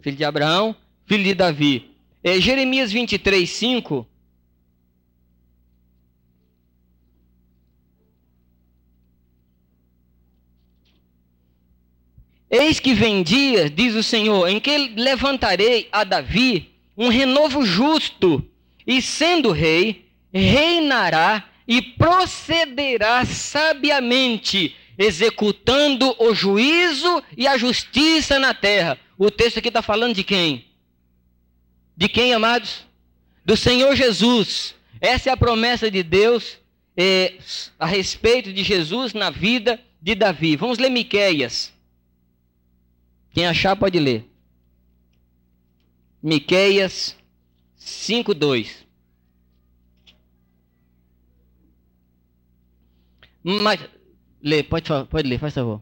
Filho 0.00 0.16
de 0.16 0.24
Abraão, 0.24 0.74
filho 1.06 1.22
de 1.22 1.34
Davi. 1.34 1.90
É, 2.24 2.40
Jeremias 2.40 2.90
23, 2.90 3.48
5. 3.48 4.06
Eis 12.50 12.80
que 12.80 12.94
vem 12.94 13.22
dias, 13.22 13.70
diz 13.70 13.94
o 13.94 14.02
Senhor, 14.02 14.48
em 14.48 14.58
que 14.58 14.76
levantarei 14.96 15.88
a 15.92 16.04
Davi 16.04 16.70
um 16.96 17.08
renovo 17.08 17.64
justo, 17.64 18.46
e 18.86 19.00
sendo 19.00 19.52
rei, 19.52 20.06
reinará 20.32 21.48
e 21.66 21.80
procederá 21.80 23.24
sabiamente, 23.24 24.74
executando 24.98 26.14
o 26.18 26.34
juízo 26.34 27.22
e 27.36 27.46
a 27.46 27.56
justiça 27.56 28.38
na 28.38 28.54
terra. 28.54 28.98
O 29.18 29.30
texto 29.30 29.58
aqui 29.58 29.68
está 29.68 29.82
falando 29.82 30.14
de 30.14 30.24
quem? 30.24 30.66
De 31.96 32.08
quem, 32.08 32.32
amados? 32.32 32.84
Do 33.44 33.56
Senhor 33.56 33.94
Jesus. 33.94 34.74
Essa 35.00 35.30
é 35.30 35.32
a 35.32 35.36
promessa 35.36 35.90
de 35.90 36.02
Deus 36.02 36.58
é, 36.96 37.38
a 37.78 37.86
respeito 37.86 38.52
de 38.52 38.62
Jesus 38.62 39.12
na 39.12 39.30
vida 39.30 39.80
de 40.00 40.14
Davi. 40.14 40.56
Vamos 40.56 40.78
ler 40.78 40.90
Miqueias. 40.90 41.72
Quem 43.32 43.46
achar 43.46 43.76
pode 43.76 43.98
ler. 43.98 44.28
Miqueias 46.22 47.16
5:2. 47.78 48.82
Mas 53.42 53.80
lê, 54.42 54.62
pode 54.62 54.88
pode 55.10 55.28
ler, 55.28 55.38
faz 55.38 55.54
favor. 55.54 55.80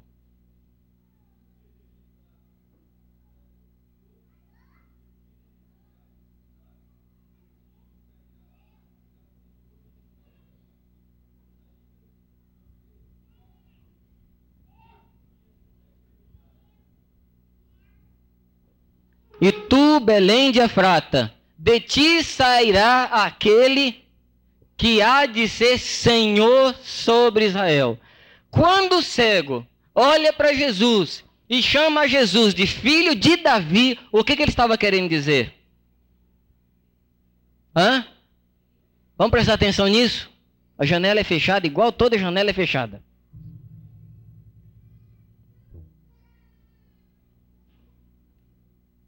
E 19.41 19.51
tu, 19.51 20.01
Belém 20.01 20.53
de 20.53 20.61
Efrata, 20.61 21.33
de 21.57 21.81
ti 21.81 22.23
sairá 22.23 23.05
aquele 23.05 24.05
que 24.77 25.01
há 25.01 25.25
de 25.25 25.49
ser 25.49 25.79
Senhor 25.79 26.75
sobre 26.83 27.47
Israel. 27.47 27.99
Quando 28.51 28.99
o 28.99 29.03
cego 29.03 29.67
olha 29.95 30.33
para 30.33 30.53
Jesus 30.53 31.25
e 31.49 31.63
chama 31.63 32.09
Jesus 32.09 32.53
de 32.53 32.67
filho 32.67 33.15
de 33.15 33.37
Davi, 33.37 33.99
o 34.11 34.25
que, 34.25 34.37
que 34.37 34.43
ele 34.43 34.51
estava 34.51 34.77
querendo 34.77 35.09
dizer? 35.09 35.55
Hã? 37.75 38.05
Vamos 39.17 39.31
prestar 39.31 39.55
atenção 39.55 39.87
nisso? 39.87 40.31
A 40.77 40.85
janela 40.85 41.21
é 41.21 41.25
fechada, 41.25 41.67
igual 41.67 41.93
toda 41.93 42.19
janela 42.19 42.51
é 42.51 42.55
fechada. 42.55 43.03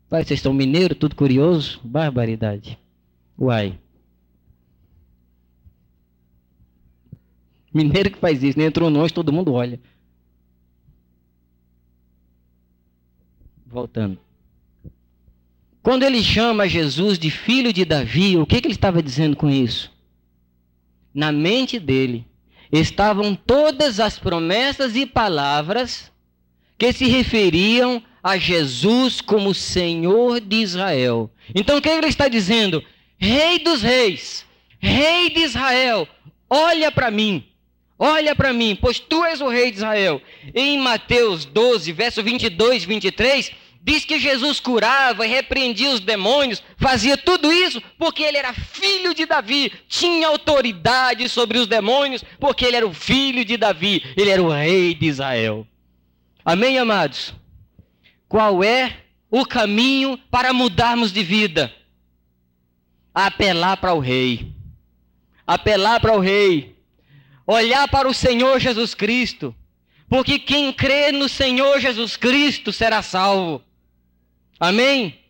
Pai, 0.09 0.23
vocês 0.23 0.39
estão 0.39 0.53
mineiro, 0.53 0.95
tudo 0.95 1.17
curioso? 1.17 1.81
Barbaridade. 1.83 2.79
Uai. 3.39 3.79
Mineiro 7.73 8.11
que 8.11 8.19
faz 8.19 8.43
isso, 8.43 8.59
nem 8.59 8.67
entrou 8.67 8.91
nós, 8.91 9.13
todo 9.13 9.33
mundo 9.33 9.53
olha. 9.53 9.81
Voltando. 13.67 14.19
Quando 15.83 16.05
ele 16.05 16.23
chama 16.23 16.69
Jesus 16.69 17.19
de 17.19 17.31
filho 17.31 17.73
de 17.73 17.85
Davi, 17.85 18.37
o 18.37 18.47
que, 18.47 18.61
que 18.61 18.67
ele 18.69 18.75
estava 18.75 19.03
dizendo 19.03 19.37
com 19.37 19.51
isso? 19.51 19.91
Na 21.13 21.33
mente 21.33 21.79
dele 21.79 22.27
estavam 22.71 23.35
todas 23.35 23.99
as 23.99 24.19
promessas 24.19 24.95
e 24.95 25.05
palavras 25.05 26.11
que 26.79 26.93
se 26.93 27.07
referiam 27.07 28.03
a 28.23 28.37
Jesus 28.37 29.21
como 29.21 29.53
Senhor 29.53 30.41
de 30.41 30.57
Israel. 30.57 31.31
Então 31.55 31.79
o 31.79 31.83
que 31.83 31.89
ele 31.89 32.07
está 32.07 32.29
dizendo? 32.29 32.83
Rei 33.19 33.59
dos 33.59 33.83
reis, 33.83 34.47
Rei 34.79 35.31
de 35.31 35.41
Israel, 35.41 36.09
olha 36.51 36.91
para 36.91 37.11
mim, 37.11 37.45
olha 37.99 38.35
para 38.35 38.53
mim, 38.53 38.77
pois 38.81 38.99
tu 38.99 39.25
és 39.25 39.41
o 39.41 39.49
Rei 39.49 39.71
de 39.71 39.79
Israel. 39.79 40.21
Em 40.55 40.79
Mateus 40.79 41.45
12, 41.45 41.93
verso 41.93 42.23
22 42.23 42.83
e 42.83 42.87
23, 42.87 43.53
diz 43.83 44.05
que 44.05 44.19
Jesus 44.19 44.61
curava 44.61 45.27
e 45.27 45.29
repreendia 45.29 45.91
os 45.91 46.01
demônios, 46.01 46.63
fazia 46.77 47.17
tudo 47.17 47.53
isso 47.53 47.83
porque 47.99 48.23
ele 48.23 48.39
era 48.39 48.53
filho 48.53 49.13
de 49.13 49.27
Davi, 49.27 49.73
tinha 49.89 50.29
autoridade 50.29 51.29
sobre 51.29 51.59
os 51.59 51.67
demônios, 51.67 52.25
porque 52.39 52.65
ele 52.65 52.77
era 52.77 52.87
o 52.87 52.95
filho 52.95 53.45
de 53.45 53.57
Davi, 53.57 54.03
ele 54.17 54.31
era 54.31 54.43
o 54.43 54.51
Rei 54.51 54.95
de 54.95 55.07
Israel. 55.07 55.67
Amém, 56.45 56.79
amados? 56.79 57.35
Qual 58.29 58.63
é 58.65 58.97
o 59.31 59.45
caminho 59.45 60.19
para 60.31 60.53
mudarmos 60.53 61.13
de 61.13 61.23
vida? 61.23 61.73
Apelar 63.15 63.77
para 63.77 63.93
o 63.93 63.99
Rei. 63.99 64.53
Apelar 65.47 66.01
para 66.01 66.15
o 66.15 66.21
Rei. 66.21 66.72
Olhar 67.53 67.87
para 67.89 68.09
o 68.09 68.15
Senhor 68.15 68.59
Jesus 68.59 68.95
Cristo. 68.95 69.55
Porque 70.09 70.39
quem 70.39 70.73
crê 70.73 71.13
no 71.13 71.29
Senhor 71.29 71.79
Jesus 71.81 72.17
Cristo 72.17 72.73
será 72.73 73.03
salvo. 73.03 73.63
Amém? 74.59 75.21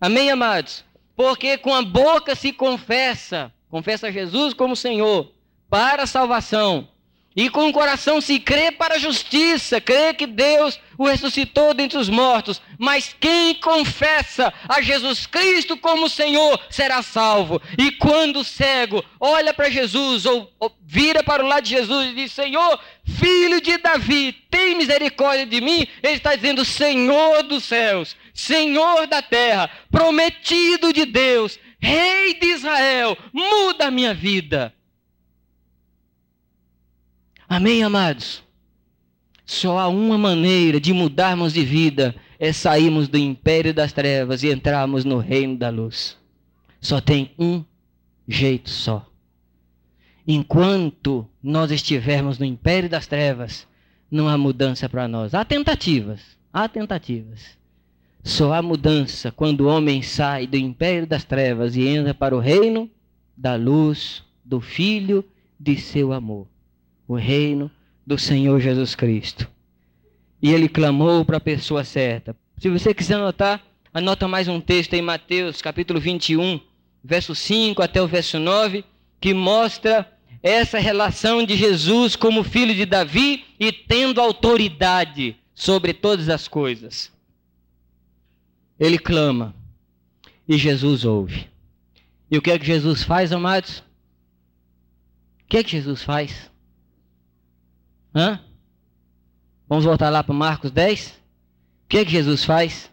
Amém, 0.00 0.30
amados? 0.30 0.84
Porque 1.16 1.58
com 1.58 1.74
a 1.74 1.82
boca 1.82 2.36
se 2.36 2.52
confessa, 2.52 3.52
confessa 3.68 4.12
Jesus 4.12 4.54
como 4.54 4.76
Senhor, 4.76 5.32
para 5.68 6.04
a 6.04 6.06
salvação. 6.06 6.88
E 7.34 7.48
com 7.48 7.68
o 7.68 7.72
coração 7.72 8.20
se 8.20 8.40
crê 8.40 8.72
para 8.72 8.96
a 8.96 8.98
justiça, 8.98 9.80
crê 9.80 10.12
que 10.12 10.26
Deus 10.26 10.80
o 10.98 11.06
ressuscitou 11.06 11.72
dentre 11.72 11.96
os 11.96 12.08
mortos. 12.08 12.60
Mas 12.76 13.14
quem 13.20 13.54
confessa 13.54 14.52
a 14.68 14.82
Jesus 14.82 15.26
Cristo 15.26 15.76
como 15.76 16.08
Senhor 16.08 16.60
será 16.68 17.02
salvo. 17.02 17.62
E 17.78 17.92
quando 17.92 18.40
o 18.40 18.44
cego 18.44 19.04
olha 19.20 19.54
para 19.54 19.70
Jesus 19.70 20.26
ou, 20.26 20.52
ou 20.58 20.76
vira 20.82 21.22
para 21.22 21.44
o 21.44 21.46
lado 21.46 21.64
de 21.64 21.70
Jesus 21.70 22.10
e 22.10 22.14
diz: 22.14 22.32
Senhor, 22.32 22.80
filho 23.04 23.60
de 23.60 23.78
Davi, 23.78 24.32
tem 24.50 24.74
misericórdia 24.74 25.46
de 25.46 25.60
mim, 25.60 25.86
ele 26.02 26.14
está 26.14 26.34
dizendo: 26.34 26.64
Senhor 26.64 27.44
dos 27.44 27.62
céus, 27.62 28.16
Senhor 28.34 29.06
da 29.06 29.22
terra, 29.22 29.70
prometido 29.88 30.92
de 30.92 31.06
Deus, 31.06 31.60
Rei 31.80 32.34
de 32.34 32.46
Israel, 32.48 33.16
muda 33.32 33.86
a 33.86 33.90
minha 33.90 34.12
vida. 34.12 34.74
Amém, 37.52 37.82
amados? 37.82 38.44
Só 39.44 39.76
há 39.76 39.88
uma 39.88 40.16
maneira 40.16 40.80
de 40.80 40.92
mudarmos 40.92 41.52
de 41.52 41.64
vida, 41.64 42.14
é 42.38 42.52
sairmos 42.52 43.08
do 43.08 43.18
império 43.18 43.74
das 43.74 43.92
trevas 43.92 44.44
e 44.44 44.52
entrarmos 44.52 45.04
no 45.04 45.18
reino 45.18 45.56
da 45.56 45.68
luz. 45.68 46.16
Só 46.80 47.00
tem 47.00 47.32
um 47.36 47.64
jeito 48.28 48.70
só. 48.70 49.04
Enquanto 50.24 51.28
nós 51.42 51.72
estivermos 51.72 52.38
no 52.38 52.44
império 52.44 52.88
das 52.88 53.08
trevas, 53.08 53.66
não 54.08 54.28
há 54.28 54.38
mudança 54.38 54.88
para 54.88 55.08
nós. 55.08 55.34
Há 55.34 55.44
tentativas, 55.44 56.20
há 56.52 56.68
tentativas. 56.68 57.58
Só 58.22 58.52
há 58.52 58.62
mudança 58.62 59.32
quando 59.32 59.62
o 59.62 59.66
homem 59.66 60.02
sai 60.02 60.46
do 60.46 60.56
império 60.56 61.04
das 61.04 61.24
trevas 61.24 61.74
e 61.74 61.84
entra 61.84 62.14
para 62.14 62.36
o 62.36 62.38
reino 62.38 62.88
da 63.36 63.56
luz 63.56 64.22
do 64.44 64.60
Filho 64.60 65.24
de 65.58 65.76
seu 65.76 66.12
amor 66.12 66.46
o 67.10 67.16
reino 67.16 67.68
do 68.06 68.16
Senhor 68.16 68.60
Jesus 68.60 68.94
Cristo. 68.94 69.48
E 70.40 70.52
ele 70.52 70.68
clamou 70.68 71.24
para 71.24 71.38
a 71.38 71.40
pessoa 71.40 71.82
certa. 71.82 72.36
Se 72.56 72.68
você 72.68 72.94
quiser 72.94 73.14
anotar, 73.14 73.60
anota 73.92 74.28
mais 74.28 74.46
um 74.46 74.60
texto 74.60 74.94
em 74.94 75.02
Mateus, 75.02 75.60
capítulo 75.60 75.98
21, 75.98 76.60
verso 77.02 77.34
5 77.34 77.82
até 77.82 78.00
o 78.00 78.06
verso 78.06 78.38
9, 78.38 78.84
que 79.20 79.34
mostra 79.34 80.08
essa 80.40 80.78
relação 80.78 81.44
de 81.44 81.56
Jesus 81.56 82.14
como 82.14 82.44
filho 82.44 82.76
de 82.76 82.86
Davi 82.86 83.44
e 83.58 83.72
tendo 83.72 84.20
autoridade 84.20 85.36
sobre 85.52 85.92
todas 85.92 86.28
as 86.28 86.46
coisas. 86.46 87.12
Ele 88.78 89.00
clama 89.00 89.52
e 90.48 90.56
Jesus 90.56 91.04
ouve. 91.04 91.48
E 92.30 92.38
o 92.38 92.42
que 92.42 92.52
é 92.52 92.58
que 92.58 92.66
Jesus 92.66 93.02
faz, 93.02 93.32
amados? 93.32 93.80
O 95.40 95.48
que 95.48 95.56
é 95.56 95.64
que 95.64 95.72
Jesus 95.72 96.04
faz? 96.04 96.49
Hã? 98.14 98.40
Vamos 99.68 99.84
voltar 99.84 100.10
lá 100.10 100.24
para 100.24 100.34
Marcos 100.34 100.70
10? 100.70 101.08
O 101.10 101.88
que 101.88 101.98
é 101.98 102.04
que 102.04 102.10
Jesus 102.10 102.44
faz? 102.44 102.90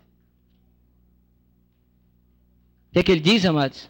O 2.89 2.93
que 2.93 2.99
é 2.99 3.03
que 3.03 3.11
ele 3.11 3.21
diz, 3.21 3.45
amados? 3.45 3.89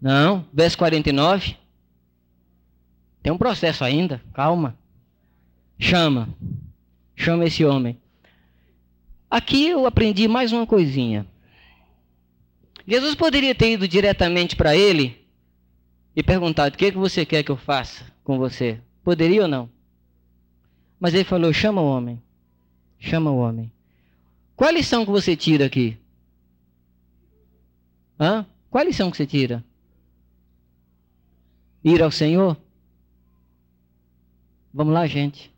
Não, 0.00 0.46
verso 0.52 0.78
49. 0.78 1.56
Tem 3.22 3.32
um 3.32 3.38
processo 3.38 3.82
ainda, 3.82 4.22
calma. 4.32 4.78
Chama. 5.78 6.28
Chama 7.16 7.44
esse 7.44 7.64
homem. 7.64 8.00
Aqui 9.28 9.66
eu 9.66 9.84
aprendi 9.86 10.28
mais 10.28 10.52
uma 10.52 10.66
coisinha. 10.66 11.26
Jesus 12.86 13.16
poderia 13.16 13.54
ter 13.54 13.72
ido 13.72 13.88
diretamente 13.88 14.54
para 14.54 14.76
ele 14.76 15.26
e 16.14 16.22
perguntado: 16.22 16.74
O 16.74 16.78
que, 16.78 16.86
é 16.86 16.90
que 16.92 16.96
você 16.96 17.26
quer 17.26 17.42
que 17.42 17.50
eu 17.50 17.56
faça 17.56 18.04
com 18.22 18.38
você? 18.38 18.80
Poderia 19.06 19.42
ou 19.42 19.48
não? 19.48 19.70
Mas 20.98 21.14
ele 21.14 21.22
falou: 21.22 21.52
chama 21.52 21.80
o 21.80 21.86
homem. 21.86 22.20
Chama 22.98 23.30
o 23.30 23.36
homem. 23.36 23.70
Qual 24.56 24.68
a 24.68 24.72
lição 24.72 25.04
que 25.04 25.12
você 25.12 25.36
tira 25.36 25.66
aqui? 25.66 25.96
Hã? 28.18 28.44
Qual 28.68 28.82
a 28.82 28.84
lição 28.84 29.08
que 29.08 29.16
você 29.16 29.24
tira? 29.24 29.64
Ir 31.84 32.02
ao 32.02 32.10
Senhor? 32.10 32.56
Vamos 34.74 34.92
lá, 34.92 35.06
gente. 35.06 35.54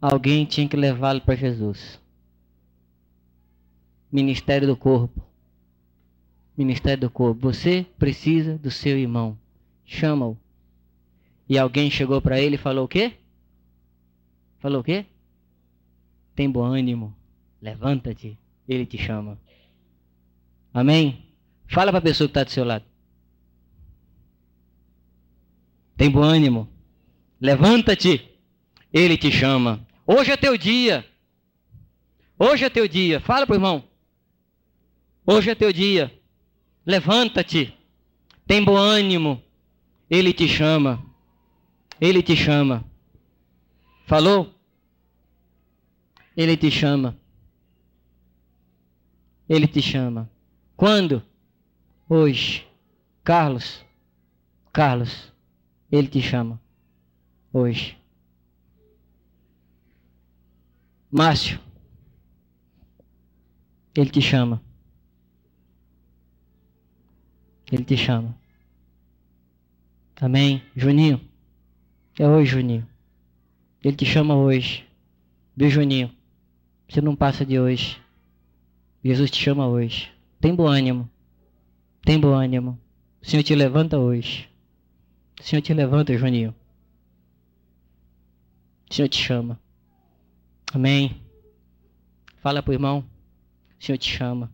Alguém 0.00 0.44
tinha 0.46 0.68
que 0.68 0.76
levá-lo 0.76 1.20
para 1.20 1.36
Jesus. 1.36 2.00
Ministério 4.10 4.66
do 4.66 4.76
corpo. 4.76 5.22
Ministério 6.58 7.02
do 7.02 7.10
corpo. 7.10 7.52
Você 7.52 7.86
precisa 7.96 8.58
do 8.58 8.72
seu 8.72 8.98
irmão. 8.98 9.38
Chama-o. 9.84 10.36
E 11.48 11.58
alguém 11.58 11.90
chegou 11.90 12.20
para 12.20 12.40
ele 12.40 12.56
e 12.56 12.58
falou 12.58 12.84
o 12.84 12.88
quê? 12.88 13.12
Falou 14.58 14.80
o 14.80 14.84
quê? 14.84 15.06
Tem 16.34 16.50
bom 16.50 16.64
ânimo. 16.64 17.16
Levanta-te. 17.62 18.38
Ele 18.68 18.84
te 18.84 18.98
chama. 18.98 19.40
Amém? 20.74 21.24
Fala 21.68 21.90
para 21.90 21.98
a 21.98 22.02
pessoa 22.02 22.28
que 22.28 22.32
está 22.32 22.44
do 22.44 22.50
seu 22.50 22.64
lado. 22.64 22.84
Tem 25.96 26.10
bom 26.10 26.22
ânimo. 26.22 26.68
Levanta-te. 27.40 28.28
Ele 28.92 29.16
te 29.16 29.30
chama. 29.30 29.86
Hoje 30.06 30.32
é 30.32 30.36
teu 30.36 30.56
dia. 30.56 31.04
Hoje 32.38 32.64
é 32.64 32.70
teu 32.70 32.86
dia. 32.86 33.20
Fala 33.20 33.46
para 33.46 33.54
o 33.54 33.56
irmão. 33.56 33.84
Hoje 35.24 35.50
é 35.50 35.54
teu 35.54 35.72
dia. 35.72 36.12
Levanta-te. 36.84 37.72
Tem 38.46 38.62
bom 38.62 38.76
ânimo. 38.76 39.42
Ele 40.10 40.32
te 40.32 40.46
chama. 40.46 41.04
Ele 42.00 42.22
te 42.22 42.36
chama. 42.36 42.84
Falou? 44.06 44.54
Ele 46.36 46.56
te 46.56 46.70
chama. 46.70 47.16
Ele 49.48 49.66
te 49.66 49.80
chama. 49.80 50.30
Quando? 50.76 51.22
Hoje. 52.08 52.66
Carlos. 53.24 53.84
Carlos. 54.72 55.32
Ele 55.90 56.08
te 56.08 56.20
chama. 56.20 56.60
Hoje. 57.52 57.98
Márcio. 61.10 61.58
Ele 63.94 64.10
te 64.10 64.20
chama. 64.20 64.62
Ele 67.72 67.84
te 67.84 67.96
chama. 67.96 68.38
Amém? 70.20 70.62
Juninho. 70.76 71.35
É 72.18 72.26
hoje, 72.26 72.52
Juninho. 72.52 72.86
Ele 73.84 73.94
te 73.94 74.06
chama 74.06 74.34
hoje. 74.34 74.86
Viu, 75.54 75.68
Juninho? 75.68 76.10
Você 76.88 77.00
não 77.02 77.14
passa 77.14 77.44
de 77.44 77.60
hoje. 77.60 78.00
Jesus 79.04 79.30
te 79.30 79.42
chama 79.42 79.68
hoje. 79.68 80.10
Tem 80.40 80.54
bom 80.54 80.66
ânimo. 80.66 81.10
Tem 82.02 82.18
bom 82.18 82.32
ânimo. 82.32 82.80
O 83.22 83.26
Senhor 83.26 83.42
te 83.42 83.54
levanta 83.54 83.98
hoje. 83.98 84.48
O 85.38 85.42
Senhor 85.42 85.60
te 85.60 85.74
levanta, 85.74 86.16
Juninho. 86.16 86.54
O 88.90 88.94
Senhor 88.94 89.08
te 89.08 89.22
chama. 89.22 89.60
Amém. 90.72 91.20
Fala 92.36 92.62
pro 92.62 92.72
irmão. 92.72 93.04
O 93.78 93.84
Senhor 93.84 93.98
te 93.98 94.10
chama. 94.10 94.50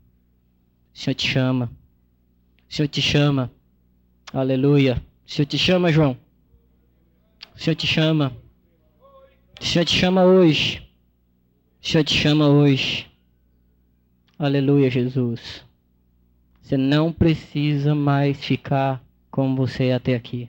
O 0.92 0.98
Senhor 0.98 1.14
te 1.14 1.28
chama. 1.28 1.70
O 2.68 2.74
Senhor 2.74 2.88
te 2.88 3.00
chama. 3.00 3.52
Aleluia. 4.32 5.00
O 5.24 5.30
Senhor 5.30 5.46
te 5.46 5.58
chama, 5.58 5.92
João. 5.92 6.21
O 7.54 7.58
Senhor 7.58 7.76
te 7.76 7.86
chama. 7.86 8.36
O 9.60 9.64
Senhor 9.64 9.84
te 9.84 9.96
chama 9.96 10.24
hoje. 10.24 10.82
O 11.82 11.86
Senhor 11.86 12.04
te 12.04 12.14
chama 12.14 12.48
hoje. 12.48 13.06
Aleluia, 14.38 14.90
Jesus. 14.90 15.64
Você 16.60 16.76
não 16.76 17.12
precisa 17.12 17.94
mais 17.94 18.42
ficar 18.42 19.04
como 19.30 19.56
você 19.56 19.86
é 19.86 19.94
até 19.94 20.14
aqui. 20.14 20.48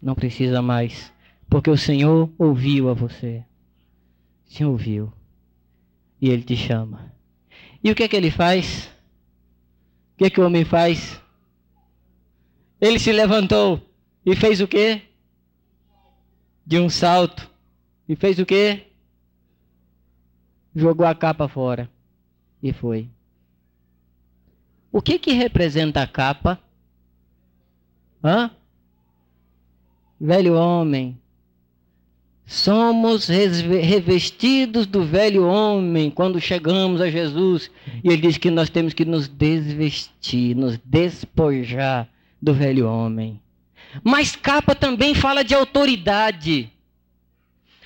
Não 0.00 0.14
precisa 0.14 0.62
mais. 0.62 1.12
Porque 1.48 1.70
o 1.70 1.76
Senhor 1.76 2.30
ouviu 2.38 2.88
a 2.88 2.94
você. 2.94 3.44
O 4.46 4.52
Senhor 4.52 4.70
ouviu. 4.70 5.12
E 6.20 6.30
Ele 6.30 6.42
te 6.42 6.56
chama. 6.56 7.12
E 7.82 7.90
o 7.90 7.94
que 7.94 8.02
é 8.02 8.08
que 8.08 8.16
Ele 8.16 8.30
faz? 8.30 8.90
O 10.14 10.18
que 10.18 10.24
é 10.24 10.30
que 10.30 10.40
o 10.40 10.46
homem 10.46 10.64
faz? 10.64 11.20
Ele 12.80 12.98
se 12.98 13.12
levantou 13.12 13.80
e 14.24 14.34
fez 14.36 14.60
o 14.60 14.68
quê? 14.68 15.02
De 16.68 16.78
um 16.78 16.90
salto. 16.90 17.50
E 18.06 18.14
fez 18.14 18.38
o 18.38 18.44
quê? 18.44 18.88
Jogou 20.76 21.06
a 21.06 21.14
capa 21.14 21.48
fora. 21.48 21.88
E 22.62 22.74
foi. 22.74 23.08
O 24.92 25.00
que 25.00 25.18
que 25.18 25.32
representa 25.32 26.02
a 26.02 26.06
capa? 26.06 26.60
Hã? 28.22 28.50
Velho 30.20 30.58
homem. 30.58 31.18
Somos 32.44 33.28
revestidos 33.28 34.86
do 34.86 35.06
velho 35.06 35.46
homem 35.46 36.10
quando 36.10 36.38
chegamos 36.38 37.00
a 37.00 37.10
Jesus. 37.10 37.70
E 38.04 38.08
ele 38.08 38.20
diz 38.20 38.36
que 38.36 38.50
nós 38.50 38.68
temos 38.68 38.92
que 38.92 39.06
nos 39.06 39.26
desvestir, 39.26 40.54
nos 40.54 40.78
despojar 40.84 42.10
do 42.42 42.52
velho 42.52 42.86
homem. 42.86 43.40
Mas 44.02 44.36
capa 44.36 44.74
também 44.74 45.14
fala 45.14 45.42
de 45.42 45.54
autoridade. 45.54 46.70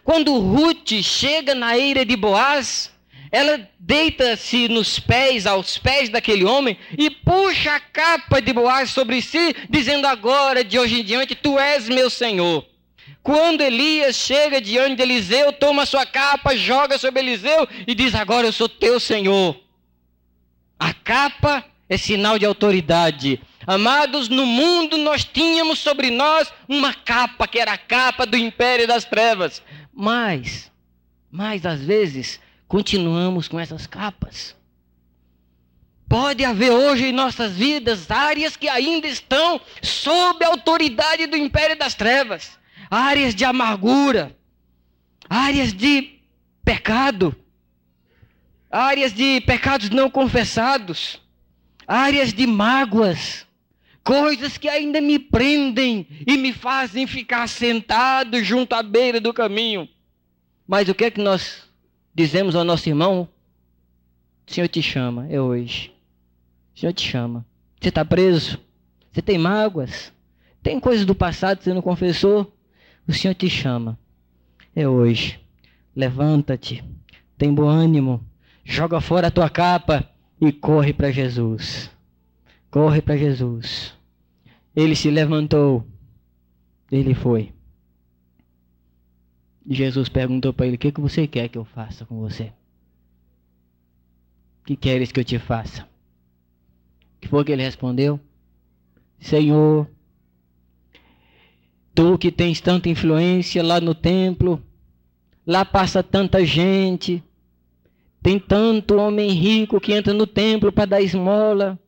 Quando 0.05 0.39
Ruth 0.39 0.93
chega 1.03 1.55
na 1.55 1.79
eira 1.79 2.05
de 2.05 2.17
Boaz, 2.17 2.93
ela 3.31 3.69
deita-se 3.79 4.69
nos 4.69 4.99
pés, 4.99 5.47
aos 5.47 5.79
pés 5.79 6.09
daquele 6.09 6.45
homem, 6.45 6.77
e 6.99 7.09
puxa 7.09 7.77
a 7.77 7.81
capa 7.81 8.43
de 8.43 8.53
Boaz 8.53 8.91
sobre 8.91 9.23
si, 9.23 9.55
dizendo 9.71 10.07
agora, 10.07 10.63
de 10.63 10.79
hoje 10.79 11.01
em 11.01 11.05
diante, 11.05 11.35
tu 11.35 11.59
és 11.59 11.89
meu 11.89 12.11
Senhor. 12.11 12.67
Quando 13.23 13.61
Elias 13.61 14.17
chega 14.17 14.61
diante 14.61 14.97
de 14.97 15.03
Eliseu, 15.03 15.53
toma 15.53 15.87
sua 15.87 16.05
capa, 16.05 16.57
joga 16.57 16.99
sobre 16.99 17.21
Eliseu 17.21 17.69
e 17.87 17.95
diz: 17.95 18.15
Agora 18.15 18.49
eu 18.49 18.53
sou 18.53 18.69
teu 18.69 18.99
Senhor. 18.99 19.57
A 20.79 20.93
capa 20.93 21.65
é 21.89 21.97
sinal 21.97 22.39
de 22.39 22.45
autoridade. 22.45 23.41
Amados, 23.67 24.29
no 24.29 24.47
mundo 24.47 24.97
nós 24.97 25.25
tínhamos 25.25 25.79
sobre 25.79 26.11
nós 26.11 26.53
uma 26.69 26.93
capa, 26.93 27.47
que 27.47 27.59
era 27.59 27.73
a 27.73 27.79
capa 27.79 28.27
do 28.27 28.37
império 28.37 28.87
das 28.87 29.05
trevas. 29.05 29.63
Mas, 29.93 30.71
mas 31.31 31.65
às 31.65 31.81
vezes, 31.81 32.41
continuamos 32.67 33.49
com 33.49 33.61
essas 33.61 33.87
capas. 33.87 34.57
Pode 36.09 36.45
haver 36.45 36.73
hoje 36.73 37.07
em 37.07 37.13
nossas 37.13 37.53
vidas 37.53 38.11
áreas 38.11 38.57
que 38.57 38.69
ainda 38.69 39.07
estão 39.07 39.61
sob 39.83 40.45
a 40.45 40.49
autoridade 40.49 41.27
do 41.27 41.37
império 41.37 41.77
das 41.77 41.95
trevas 41.95 42.61
áreas 42.93 43.35
de 43.35 43.43
amargura, 43.43 44.37
áreas 45.27 45.73
de 45.73 46.21
pecado, 46.63 47.35
áreas 48.71 49.15
de 49.15 49.41
pecados 49.41 49.89
não 49.89 50.11
confessados, 50.11 51.19
áreas 51.89 52.35
de 52.35 52.47
mágoas, 52.47 53.47
coisas 54.05 54.59
que 54.59 54.69
ainda 54.69 55.01
me 55.01 55.19
prendem 55.19 56.07
e 56.27 56.37
me 56.37 56.53
fazem 56.53 57.07
ficar 57.07 57.49
sentado 57.49 58.43
junto 58.43 58.75
à 58.75 58.83
beira 58.83 59.21
do 59.21 59.33
caminho. 59.33 59.89
Mas 60.67 60.89
o 60.89 60.95
que 60.95 61.05
é 61.05 61.11
que 61.11 61.21
nós 61.21 61.63
dizemos 62.15 62.55
ao 62.55 62.65
nosso 62.65 62.89
irmão? 62.89 63.29
O 64.47 64.53
Senhor 64.53 64.69
te 64.69 64.83
chama, 64.83 65.27
é 65.31 65.41
hoje. 65.41 65.93
O 66.75 66.81
Senhor 66.81 66.93
te 66.93 67.09
chama. 67.09 67.47
Você 67.81 67.89
está 67.89 68.05
preso? 68.05 68.59
Você 69.13 69.23
tem 69.23 69.39
mágoas? 69.39 70.13
Tem 70.63 70.79
coisas 70.79 71.05
do 71.05 71.15
passado 71.15 71.59
que 71.59 71.65
você 71.65 71.75
não 71.75 71.83
confessou? 71.83 72.53
O 73.07 73.13
Senhor 73.13 73.35
te 73.35 73.51
chama. 73.51 73.99
É 74.75 74.89
hoje. 74.89 75.41
Levanta-te. 75.95 76.83
Tem 77.37 77.53
bom 77.53 77.67
ânimo. 77.67 78.25
Joga 78.65 79.01
fora 79.01 79.27
a 79.27 79.31
tua 79.31 79.51
capa 79.51 80.09
e 80.41 80.53
corre 80.53 80.93
para 80.93 81.11
Jesus. 81.11 81.91
Corre 82.73 83.01
para 83.01 83.17
Jesus. 83.17 83.97
Ele 84.75 84.97
se 84.97 85.11
levantou. 85.11 85.87
Ele 86.91 87.15
foi. 87.15 87.53
Jesus 89.65 90.09
perguntou 90.09 90.53
para 90.53 90.67
ele: 90.67 90.75
O 90.75 90.79
que, 90.79 90.91
que 90.91 91.01
você 91.01 91.29
quer 91.29 91.49
que 91.49 91.57
eu 91.57 91.65
faça 91.65 92.05
com 92.05 92.19
você? 92.19 92.53
O 94.63 94.65
que 94.67 94.75
queres 94.75 95.13
que 95.13 95.21
eu 95.21 95.25
te 95.25 95.39
faça? 95.39 95.83
O 95.83 97.21
que 97.21 97.29
foi 97.29 97.45
que 97.45 97.53
ele 97.53 97.63
respondeu? 97.63 98.19
Senhor, 99.21 99.89
Tu 101.95 102.17
que 102.17 102.33
tens 102.33 102.61
tanta 102.61 102.89
influência 102.89 103.63
lá 103.63 103.79
no 103.81 103.95
templo, 103.95 104.63
lá 105.47 105.65
passa 105.65 106.03
tanta 106.03 106.45
gente, 106.45 107.23
tem 108.23 108.39
tanto 108.39 108.97
homem 108.97 109.31
rico 109.31 109.79
que 109.79 109.93
entra 109.93 110.15
no 110.15 110.27
templo 110.27 110.73
para 110.73 110.87
dar 110.87 111.03
esmola. 111.03 111.79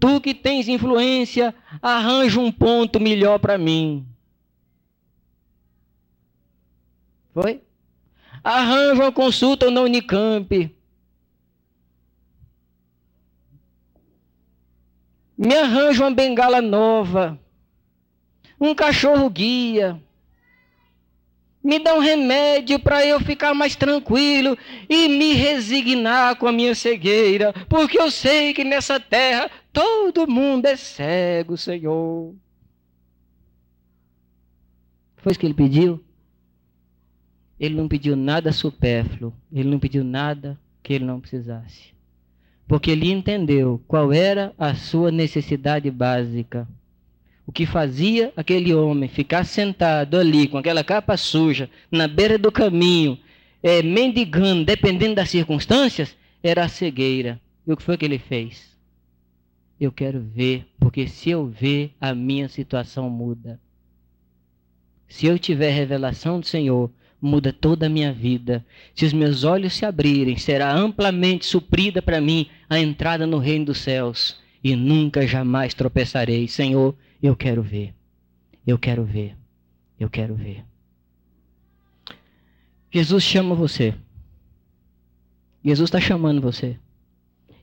Tu 0.00 0.20
que 0.22 0.32
tens 0.32 0.66
influência, 0.66 1.54
arranja 1.82 2.40
um 2.40 2.50
ponto 2.50 2.98
melhor 2.98 3.38
para 3.38 3.58
mim. 3.58 4.06
Foi? 7.34 7.62
Arranja 8.42 9.02
uma 9.02 9.12
consulta 9.12 9.70
na 9.70 9.82
Unicamp. 9.82 10.74
Me 15.36 15.54
arranja 15.54 16.02
uma 16.02 16.10
bengala 16.10 16.62
nova. 16.62 17.38
Um 18.58 18.74
cachorro 18.74 19.28
guia. 19.28 20.02
Me 21.62 21.78
dá 21.78 21.94
um 21.94 22.00
remédio 22.00 22.78
para 22.78 23.04
eu 23.04 23.20
ficar 23.20 23.52
mais 23.52 23.76
tranquilo 23.76 24.56
e 24.88 25.08
me 25.08 25.34
resignar 25.34 26.36
com 26.36 26.46
a 26.46 26.52
minha 26.52 26.74
cegueira, 26.74 27.52
porque 27.68 28.00
eu 28.00 28.10
sei 28.10 28.54
que 28.54 28.64
nessa 28.64 28.98
terra 28.98 29.50
todo 29.72 30.26
mundo 30.26 30.66
é 30.66 30.76
cego, 30.76 31.56
Senhor. 31.56 32.34
Foi 35.18 35.32
isso 35.32 35.38
que 35.38 35.46
ele 35.46 35.54
pediu? 35.54 36.02
Ele 37.58 37.74
não 37.74 37.88
pediu 37.88 38.16
nada 38.16 38.52
supérfluo, 38.52 39.34
ele 39.52 39.68
não 39.68 39.78
pediu 39.78 40.02
nada 40.02 40.58
que 40.82 40.94
ele 40.94 41.04
não 41.04 41.20
precisasse. 41.20 41.92
Porque 42.66 42.90
ele 42.90 43.10
entendeu 43.10 43.82
qual 43.86 44.12
era 44.12 44.54
a 44.56 44.74
sua 44.74 45.10
necessidade 45.10 45.90
básica. 45.90 46.66
O 47.50 47.52
que 47.52 47.66
fazia 47.66 48.32
aquele 48.36 48.72
homem 48.72 49.08
ficar 49.08 49.42
sentado 49.42 50.16
ali 50.16 50.46
com 50.46 50.56
aquela 50.56 50.84
capa 50.84 51.16
suja, 51.16 51.68
na 51.90 52.06
beira 52.06 52.38
do 52.38 52.52
caminho, 52.52 53.18
é, 53.60 53.82
mendigando, 53.82 54.64
dependendo 54.64 55.16
das 55.16 55.30
circunstâncias, 55.30 56.16
era 56.44 56.62
a 56.64 56.68
cegueira. 56.68 57.40
E 57.66 57.72
o 57.72 57.76
que 57.76 57.82
foi 57.82 57.96
que 57.96 58.04
ele 58.04 58.20
fez? 58.20 58.78
Eu 59.80 59.90
quero 59.90 60.20
ver, 60.20 60.64
porque 60.78 61.08
se 61.08 61.30
eu 61.30 61.44
ver, 61.44 61.92
a 62.00 62.14
minha 62.14 62.48
situação 62.48 63.10
muda. 63.10 63.60
Se 65.08 65.26
eu 65.26 65.36
tiver 65.36 65.70
revelação 65.70 66.38
do 66.38 66.46
Senhor, 66.46 66.88
muda 67.20 67.52
toda 67.52 67.86
a 67.86 67.90
minha 67.90 68.12
vida. 68.12 68.64
Se 68.94 69.04
os 69.04 69.12
meus 69.12 69.42
olhos 69.42 69.72
se 69.72 69.84
abrirem, 69.84 70.36
será 70.36 70.72
amplamente 70.72 71.46
suprida 71.46 72.00
para 72.00 72.20
mim 72.20 72.46
a 72.68 72.78
entrada 72.78 73.26
no 73.26 73.38
reino 73.38 73.64
dos 73.64 73.78
céus 73.78 74.38
e 74.62 74.76
nunca 74.76 75.26
jamais 75.26 75.74
tropeçarei. 75.74 76.46
Senhor, 76.46 76.94
eu 77.22 77.36
quero 77.36 77.62
ver. 77.62 77.94
Eu 78.66 78.78
quero 78.78 79.04
ver. 79.04 79.36
Eu 79.98 80.08
quero 80.08 80.34
ver. 80.34 80.64
Jesus 82.90 83.22
chama 83.22 83.54
você. 83.54 83.94
Jesus 85.64 85.88
está 85.88 86.00
chamando 86.00 86.40
você. 86.40 86.78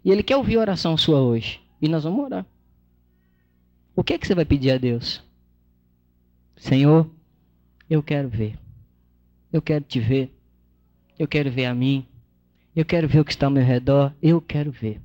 E 0.03 0.11
Ele 0.11 0.23
quer 0.23 0.37
ouvir 0.37 0.57
a 0.57 0.61
oração 0.61 0.95
sua 0.95 1.19
hoje. 1.19 1.59
E 1.81 1.87
nós 1.87 2.03
vamos 2.03 2.23
orar. 2.23 2.45
O 3.95 4.03
que 4.03 4.13
é 4.13 4.17
que 4.17 4.27
você 4.27 4.35
vai 4.35 4.45
pedir 4.45 4.71
a 4.71 4.77
Deus? 4.77 5.23
Senhor, 6.55 7.09
eu 7.89 8.01
quero 8.03 8.29
ver. 8.29 8.57
Eu 9.51 9.61
quero 9.61 9.83
te 9.83 9.99
ver. 9.99 10.31
Eu 11.17 11.27
quero 11.27 11.51
ver 11.51 11.65
a 11.65 11.73
mim. 11.73 12.05
Eu 12.75 12.85
quero 12.85 13.07
ver 13.07 13.19
o 13.19 13.25
que 13.25 13.31
está 13.31 13.47
ao 13.47 13.51
meu 13.51 13.63
redor. 13.63 14.13
Eu 14.21 14.39
quero 14.39 14.71
ver. 14.71 15.01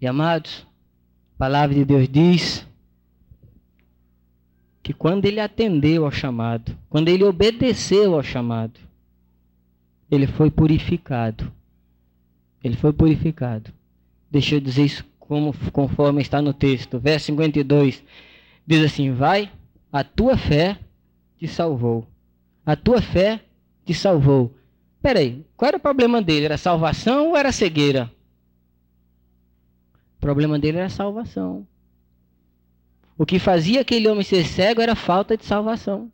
E 0.00 0.06
amados, 0.06 0.66
a 1.34 1.38
palavra 1.38 1.74
de 1.74 1.84
Deus 1.84 2.08
diz 2.08 2.67
que 4.88 4.94
quando 4.94 5.26
ele 5.26 5.38
atendeu 5.38 6.06
ao 6.06 6.10
chamado, 6.10 6.74
quando 6.88 7.10
ele 7.10 7.22
obedeceu 7.22 8.14
ao 8.14 8.22
chamado, 8.22 8.80
ele 10.10 10.26
foi 10.26 10.50
purificado. 10.50 11.52
Ele 12.64 12.74
foi 12.74 12.90
purificado. 12.94 13.70
Deixa 14.30 14.54
eu 14.54 14.60
dizer 14.60 14.86
isso 14.86 15.04
como, 15.20 15.52
conforme 15.72 16.22
está 16.22 16.40
no 16.40 16.54
texto. 16.54 16.98
Verso 16.98 17.26
52 17.26 18.02
diz 18.66 18.82
assim: 18.82 19.12
Vai, 19.12 19.52
a 19.92 20.02
tua 20.02 20.38
fé 20.38 20.78
te 21.36 21.46
salvou. 21.46 22.06
A 22.64 22.74
tua 22.74 23.02
fé 23.02 23.42
te 23.84 23.92
salvou. 23.92 24.54
Peraí, 25.02 25.44
qual 25.54 25.68
era 25.68 25.76
o 25.76 25.80
problema 25.80 26.22
dele? 26.22 26.46
Era 26.46 26.56
salvação 26.56 27.28
ou 27.28 27.36
era 27.36 27.52
cegueira? 27.52 28.10
O 30.16 30.20
problema 30.20 30.58
dele 30.58 30.78
era 30.78 30.88
salvação. 30.88 31.66
O 33.18 33.26
que 33.26 33.40
fazia 33.40 33.80
aquele 33.80 34.06
homem 34.06 34.22
ser 34.22 34.46
cego 34.46 34.80
era 34.80 34.94
falta 34.94 35.36
de 35.36 35.44
salvação. 35.44 36.08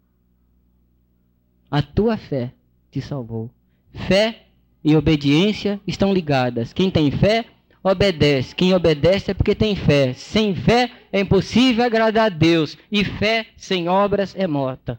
A 1.70 1.82
tua 1.82 2.16
fé 2.16 2.50
te 2.90 3.02
salvou. 3.02 3.50
Fé 3.92 4.46
e 4.82 4.96
obediência 4.96 5.78
estão 5.86 6.14
ligadas. 6.14 6.72
Quem 6.72 6.90
tem 6.90 7.10
fé, 7.10 7.44
obedece. 7.82 8.54
Quem 8.54 8.72
obedece 8.72 9.30
é 9.30 9.34
porque 9.34 9.54
tem 9.54 9.76
fé. 9.76 10.14
Sem 10.14 10.54
fé 10.54 10.90
é 11.12 11.20
impossível 11.20 11.84
agradar 11.84 12.26
a 12.26 12.28
Deus. 12.30 12.78
E 12.90 13.04
fé 13.04 13.48
sem 13.54 13.86
obras 13.86 14.34
é 14.34 14.46
morta. 14.46 14.98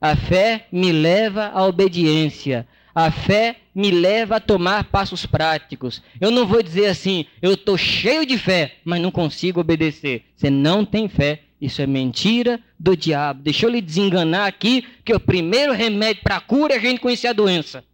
A 0.00 0.16
fé 0.16 0.66
me 0.72 0.90
leva 0.90 1.46
à 1.46 1.64
obediência. 1.64 2.66
A 2.94 3.10
fé 3.10 3.56
me 3.74 3.90
leva 3.90 4.36
a 4.36 4.40
tomar 4.40 4.84
passos 4.84 5.24
práticos. 5.26 6.02
Eu 6.20 6.30
não 6.30 6.46
vou 6.46 6.62
dizer 6.62 6.86
assim, 6.86 7.24
eu 7.40 7.54
estou 7.54 7.78
cheio 7.78 8.26
de 8.26 8.36
fé, 8.36 8.76
mas 8.84 9.00
não 9.00 9.10
consigo 9.10 9.60
obedecer. 9.60 10.24
Você 10.36 10.50
não 10.50 10.84
tem 10.84 11.08
fé. 11.08 11.42
Isso 11.60 11.82
é 11.82 11.86
mentira 11.86 12.58
do 12.78 12.96
diabo. 12.96 13.42
Deixa 13.42 13.66
eu 13.66 13.70
lhe 13.70 13.80
desenganar 13.80 14.48
aqui 14.48 14.84
que 15.04 15.12
o 15.12 15.20
primeiro 15.20 15.72
remédio 15.72 16.22
para 16.22 16.36
a 16.36 16.40
cura 16.40 16.74
é 16.74 16.78
a 16.78 16.80
gente 16.80 17.00
conhecer 17.00 17.28
a 17.28 17.32
doença. 17.34 17.84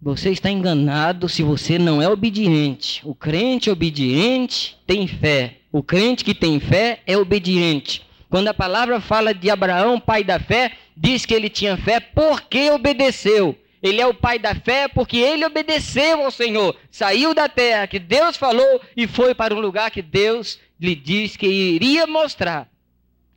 Você 0.00 0.30
está 0.30 0.50
enganado 0.50 1.28
se 1.28 1.42
você 1.42 1.78
não 1.78 2.00
é 2.00 2.08
obediente. 2.08 3.02
O 3.04 3.14
crente 3.14 3.68
obediente 3.68 4.78
tem 4.86 5.06
fé. 5.06 5.58
O 5.70 5.82
crente 5.82 6.24
que 6.24 6.34
tem 6.34 6.58
fé 6.60 7.02
é 7.06 7.16
obediente. 7.18 8.06
Quando 8.28 8.48
a 8.48 8.54
palavra 8.54 9.00
fala 9.00 9.32
de 9.32 9.48
Abraão, 9.48 9.98
pai 9.98 10.22
da 10.22 10.38
fé, 10.38 10.72
diz 10.96 11.24
que 11.24 11.32
ele 11.32 11.48
tinha 11.48 11.76
fé 11.76 11.98
porque 11.98 12.70
obedeceu. 12.70 13.58
Ele 13.82 14.00
é 14.00 14.06
o 14.06 14.12
pai 14.12 14.38
da 14.38 14.54
fé 14.54 14.88
porque 14.88 15.16
ele 15.16 15.46
obedeceu 15.46 16.24
ao 16.24 16.30
Senhor. 16.30 16.76
Saiu 16.90 17.32
da 17.32 17.48
terra 17.48 17.86
que 17.86 17.98
Deus 17.98 18.36
falou 18.36 18.82
e 18.96 19.06
foi 19.06 19.34
para 19.34 19.54
um 19.54 19.60
lugar 19.60 19.90
que 19.90 20.02
Deus 20.02 20.58
lhe 20.80 20.94
disse 20.94 21.38
que 21.38 21.46
iria 21.46 22.06
mostrar. 22.06 22.68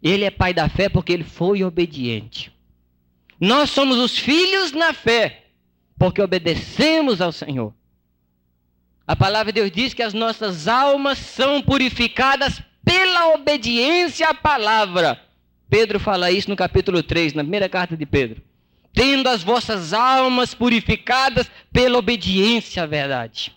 Ele 0.01 0.25
é 0.25 0.31
pai 0.31 0.53
da 0.53 0.67
fé 0.67 0.89
porque 0.89 1.13
ele 1.13 1.23
foi 1.23 1.63
obediente. 1.63 2.51
Nós 3.39 3.69
somos 3.69 3.97
os 3.97 4.17
filhos 4.17 4.71
na 4.71 4.93
fé 4.93 5.45
porque 5.97 6.21
obedecemos 6.21 7.21
ao 7.21 7.31
Senhor. 7.31 7.73
A 9.05 9.15
palavra 9.15 9.51
de 9.51 9.61
Deus 9.61 9.71
diz 9.71 9.93
que 9.93 10.03
as 10.03 10.13
nossas 10.13 10.67
almas 10.67 11.17
são 11.17 11.61
purificadas 11.61 12.61
pela 12.83 13.33
obediência 13.33 14.29
à 14.29 14.33
palavra. 14.33 15.19
Pedro 15.69 15.99
fala 15.99 16.31
isso 16.31 16.49
no 16.49 16.55
capítulo 16.55 17.01
3, 17.01 17.33
na 17.33 17.43
primeira 17.43 17.69
carta 17.69 17.95
de 17.95 18.05
Pedro. 18.05 18.41
Tendo 18.93 19.29
as 19.29 19.41
vossas 19.41 19.93
almas 19.93 20.53
purificadas 20.53 21.49
pela 21.71 21.97
obediência 21.97 22.83
à 22.83 22.85
verdade. 22.85 23.55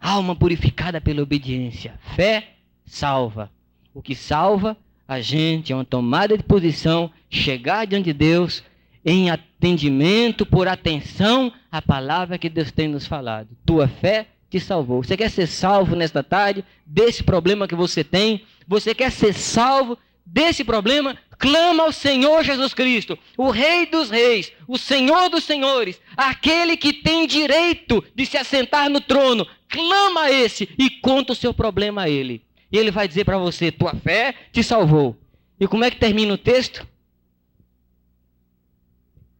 Alma 0.00 0.34
purificada 0.34 1.00
pela 1.00 1.22
obediência. 1.22 1.98
Fé 2.16 2.54
salva. 2.86 3.50
O 3.92 4.00
que 4.00 4.14
salva 4.14 4.76
a 5.06 5.20
gente 5.20 5.72
é 5.72 5.76
uma 5.76 5.84
tomada 5.84 6.36
de 6.36 6.42
posição, 6.42 7.10
chegar 7.28 7.86
diante 7.86 8.06
de 8.06 8.12
Deus 8.12 8.62
em 9.04 9.30
atendimento, 9.30 10.44
por 10.44 10.68
atenção 10.68 11.52
à 11.70 11.80
palavra 11.80 12.38
que 12.38 12.48
Deus 12.48 12.70
tem 12.70 12.88
nos 12.88 13.06
falado. 13.06 13.48
Tua 13.64 13.88
fé 13.88 14.26
te 14.50 14.58
salvou. 14.58 15.02
Você 15.02 15.16
quer 15.16 15.30
ser 15.30 15.46
salvo 15.46 15.94
nesta 15.94 16.22
tarde 16.22 16.64
desse 16.84 17.22
problema 17.22 17.68
que 17.68 17.74
você 17.74 18.02
tem? 18.02 18.44
Você 18.66 18.94
quer 18.94 19.10
ser 19.10 19.34
salvo 19.34 19.98
desse 20.24 20.64
problema? 20.64 21.16
Clama 21.38 21.84
ao 21.84 21.92
Senhor 21.92 22.42
Jesus 22.42 22.74
Cristo, 22.74 23.16
o 23.36 23.50
Rei 23.50 23.86
dos 23.86 24.10
Reis, 24.10 24.52
o 24.66 24.76
Senhor 24.76 25.28
dos 25.28 25.44
Senhores, 25.44 26.00
aquele 26.16 26.76
que 26.76 26.92
tem 26.92 27.26
direito 27.26 28.04
de 28.14 28.26
se 28.26 28.36
assentar 28.36 28.90
no 28.90 29.00
trono. 29.00 29.46
Clama 29.68 30.22
a 30.22 30.32
esse 30.32 30.68
e 30.76 30.90
conta 30.90 31.32
o 31.32 31.36
seu 31.36 31.54
problema 31.54 32.02
a 32.02 32.08
ele. 32.08 32.42
E 32.72 32.76
ele 32.76 32.90
vai 32.90 33.06
dizer 33.06 33.24
para 33.24 33.38
você: 33.38 33.70
tua 33.70 33.94
fé 33.94 34.34
te 34.52 34.64
salvou. 34.64 35.16
E 35.60 35.66
como 35.66 35.84
é 35.84 35.90
que 35.90 35.96
termina 35.96 36.34
o 36.34 36.38
texto? 36.38 36.86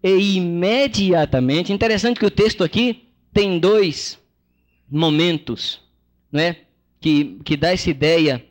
E 0.03 0.37
imediatamente, 0.37 1.73
interessante 1.73 2.21
que 2.21 2.27
o 2.27 2.31
texto 2.31 2.63
aqui 2.63 3.09
tem 3.33 3.59
dois 3.59 4.19
momentos, 4.91 5.81
não 6.31 6.41
é? 6.41 6.57
Que, 7.01 7.39
que 7.45 7.57
dá 7.57 7.73
essa 7.73 7.91
ideia 7.91 8.45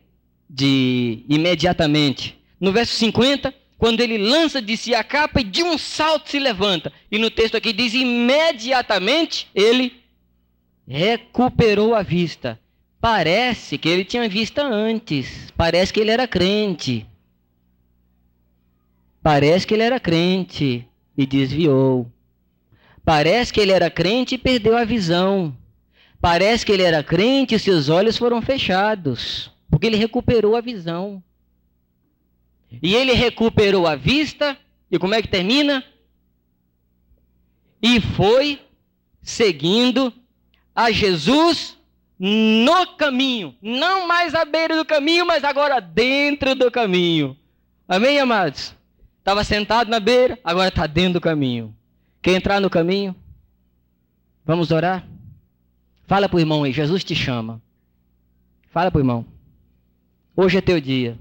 de 0.50 1.26
imediatamente. 1.28 2.38
No 2.60 2.72
verso 2.72 2.94
50, 2.94 3.54
quando 3.78 4.02
ele 4.02 4.18
lança 4.18 4.62
de 4.62 4.76
si 4.76 4.96
a 4.96 5.04
capa 5.04 5.42
e 5.42 5.44
de 5.44 5.64
um 5.64 5.78
salto 5.78 6.30
se 6.30 6.40
levanta. 6.40 6.92
E 7.12 7.18
no 7.18 7.30
texto 7.30 7.56
aqui 7.56 7.74
diz: 7.74 7.94
imediatamente 7.94 9.48
ele 9.54 9.94
recuperou 10.88 11.94
a 11.94 12.02
vista. 12.02 12.60
Parece 13.00 13.78
que 13.78 13.88
ele 13.88 14.04
tinha 14.04 14.28
vista 14.28 14.64
antes. 14.64 15.52
Parece 15.56 15.94
que 15.94 16.00
ele 16.00 16.12
era 16.12 16.28
crente. 16.28 17.06
Parece 19.22 19.68
que 19.68 19.74
ele 19.74 19.84
era 19.84 20.00
crente 20.00 20.88
e 21.16 21.26
desviou. 21.26 22.12
Parece 23.04 23.54
que 23.54 23.60
ele 23.60 23.72
era 23.72 23.90
crente 23.90 24.36
e 24.36 24.38
perdeu 24.38 24.76
a 24.76 24.84
visão. 24.84 25.56
Parece 26.20 26.66
que 26.66 26.72
ele 26.72 26.84
era 26.84 27.04
crente 27.04 27.56
e 27.56 27.60
seus 27.60 27.90
olhos 27.90 28.18
foram 28.18 28.42
fechados, 28.42 29.52
porque 29.70 29.88
ele 29.88 29.98
recuperou 29.98 30.56
a 30.56 30.62
visão. 30.62 31.22
E 32.82 32.96
ele 32.96 33.14
recuperou 33.14 33.88
a 33.88 33.96
vista, 33.96 34.58
e 34.92 34.98
como 34.98 35.14
é 35.14 35.22
que 35.22 35.28
termina? 35.28 35.84
E 37.82 38.02
foi 38.02 38.60
seguindo 39.22 40.12
a 40.76 40.92
Jesus 40.92 41.78
no 42.20 42.96
caminho. 42.98 43.56
Não 43.62 44.08
mais 44.08 44.34
à 44.34 44.44
beira 44.44 44.76
do 44.76 44.86
caminho, 44.86 45.26
mas 45.26 45.44
agora 45.44 45.80
dentro 45.80 46.56
do 46.56 46.72
caminho. 46.72 47.38
Amém, 47.88 48.20
amados? 48.20 48.76
Estava 49.20 49.44
sentado 49.44 49.90
na 49.90 50.00
beira, 50.00 50.40
agora 50.44 50.70
está 50.70 50.88
dentro 50.88 51.14
do 51.14 51.22
caminho. 51.22 51.76
Quer 52.22 52.36
entrar 52.36 52.60
no 52.60 52.70
caminho? 52.70 53.16
Vamos 54.46 54.72
orar? 54.72 55.06
Fala 56.08 56.30
para 56.30 56.38
o 56.38 56.40
irmão 56.40 56.64
aí, 56.64 56.72
Jesus 56.72 57.04
te 57.04 57.14
chama. 57.14 57.62
Fala 58.72 58.90
para 58.90 58.98
o 58.98 59.02
irmão. 59.02 59.26
Hoje 60.36 60.58
é 60.58 60.62
teu 60.62 60.80
dia. 60.80 61.20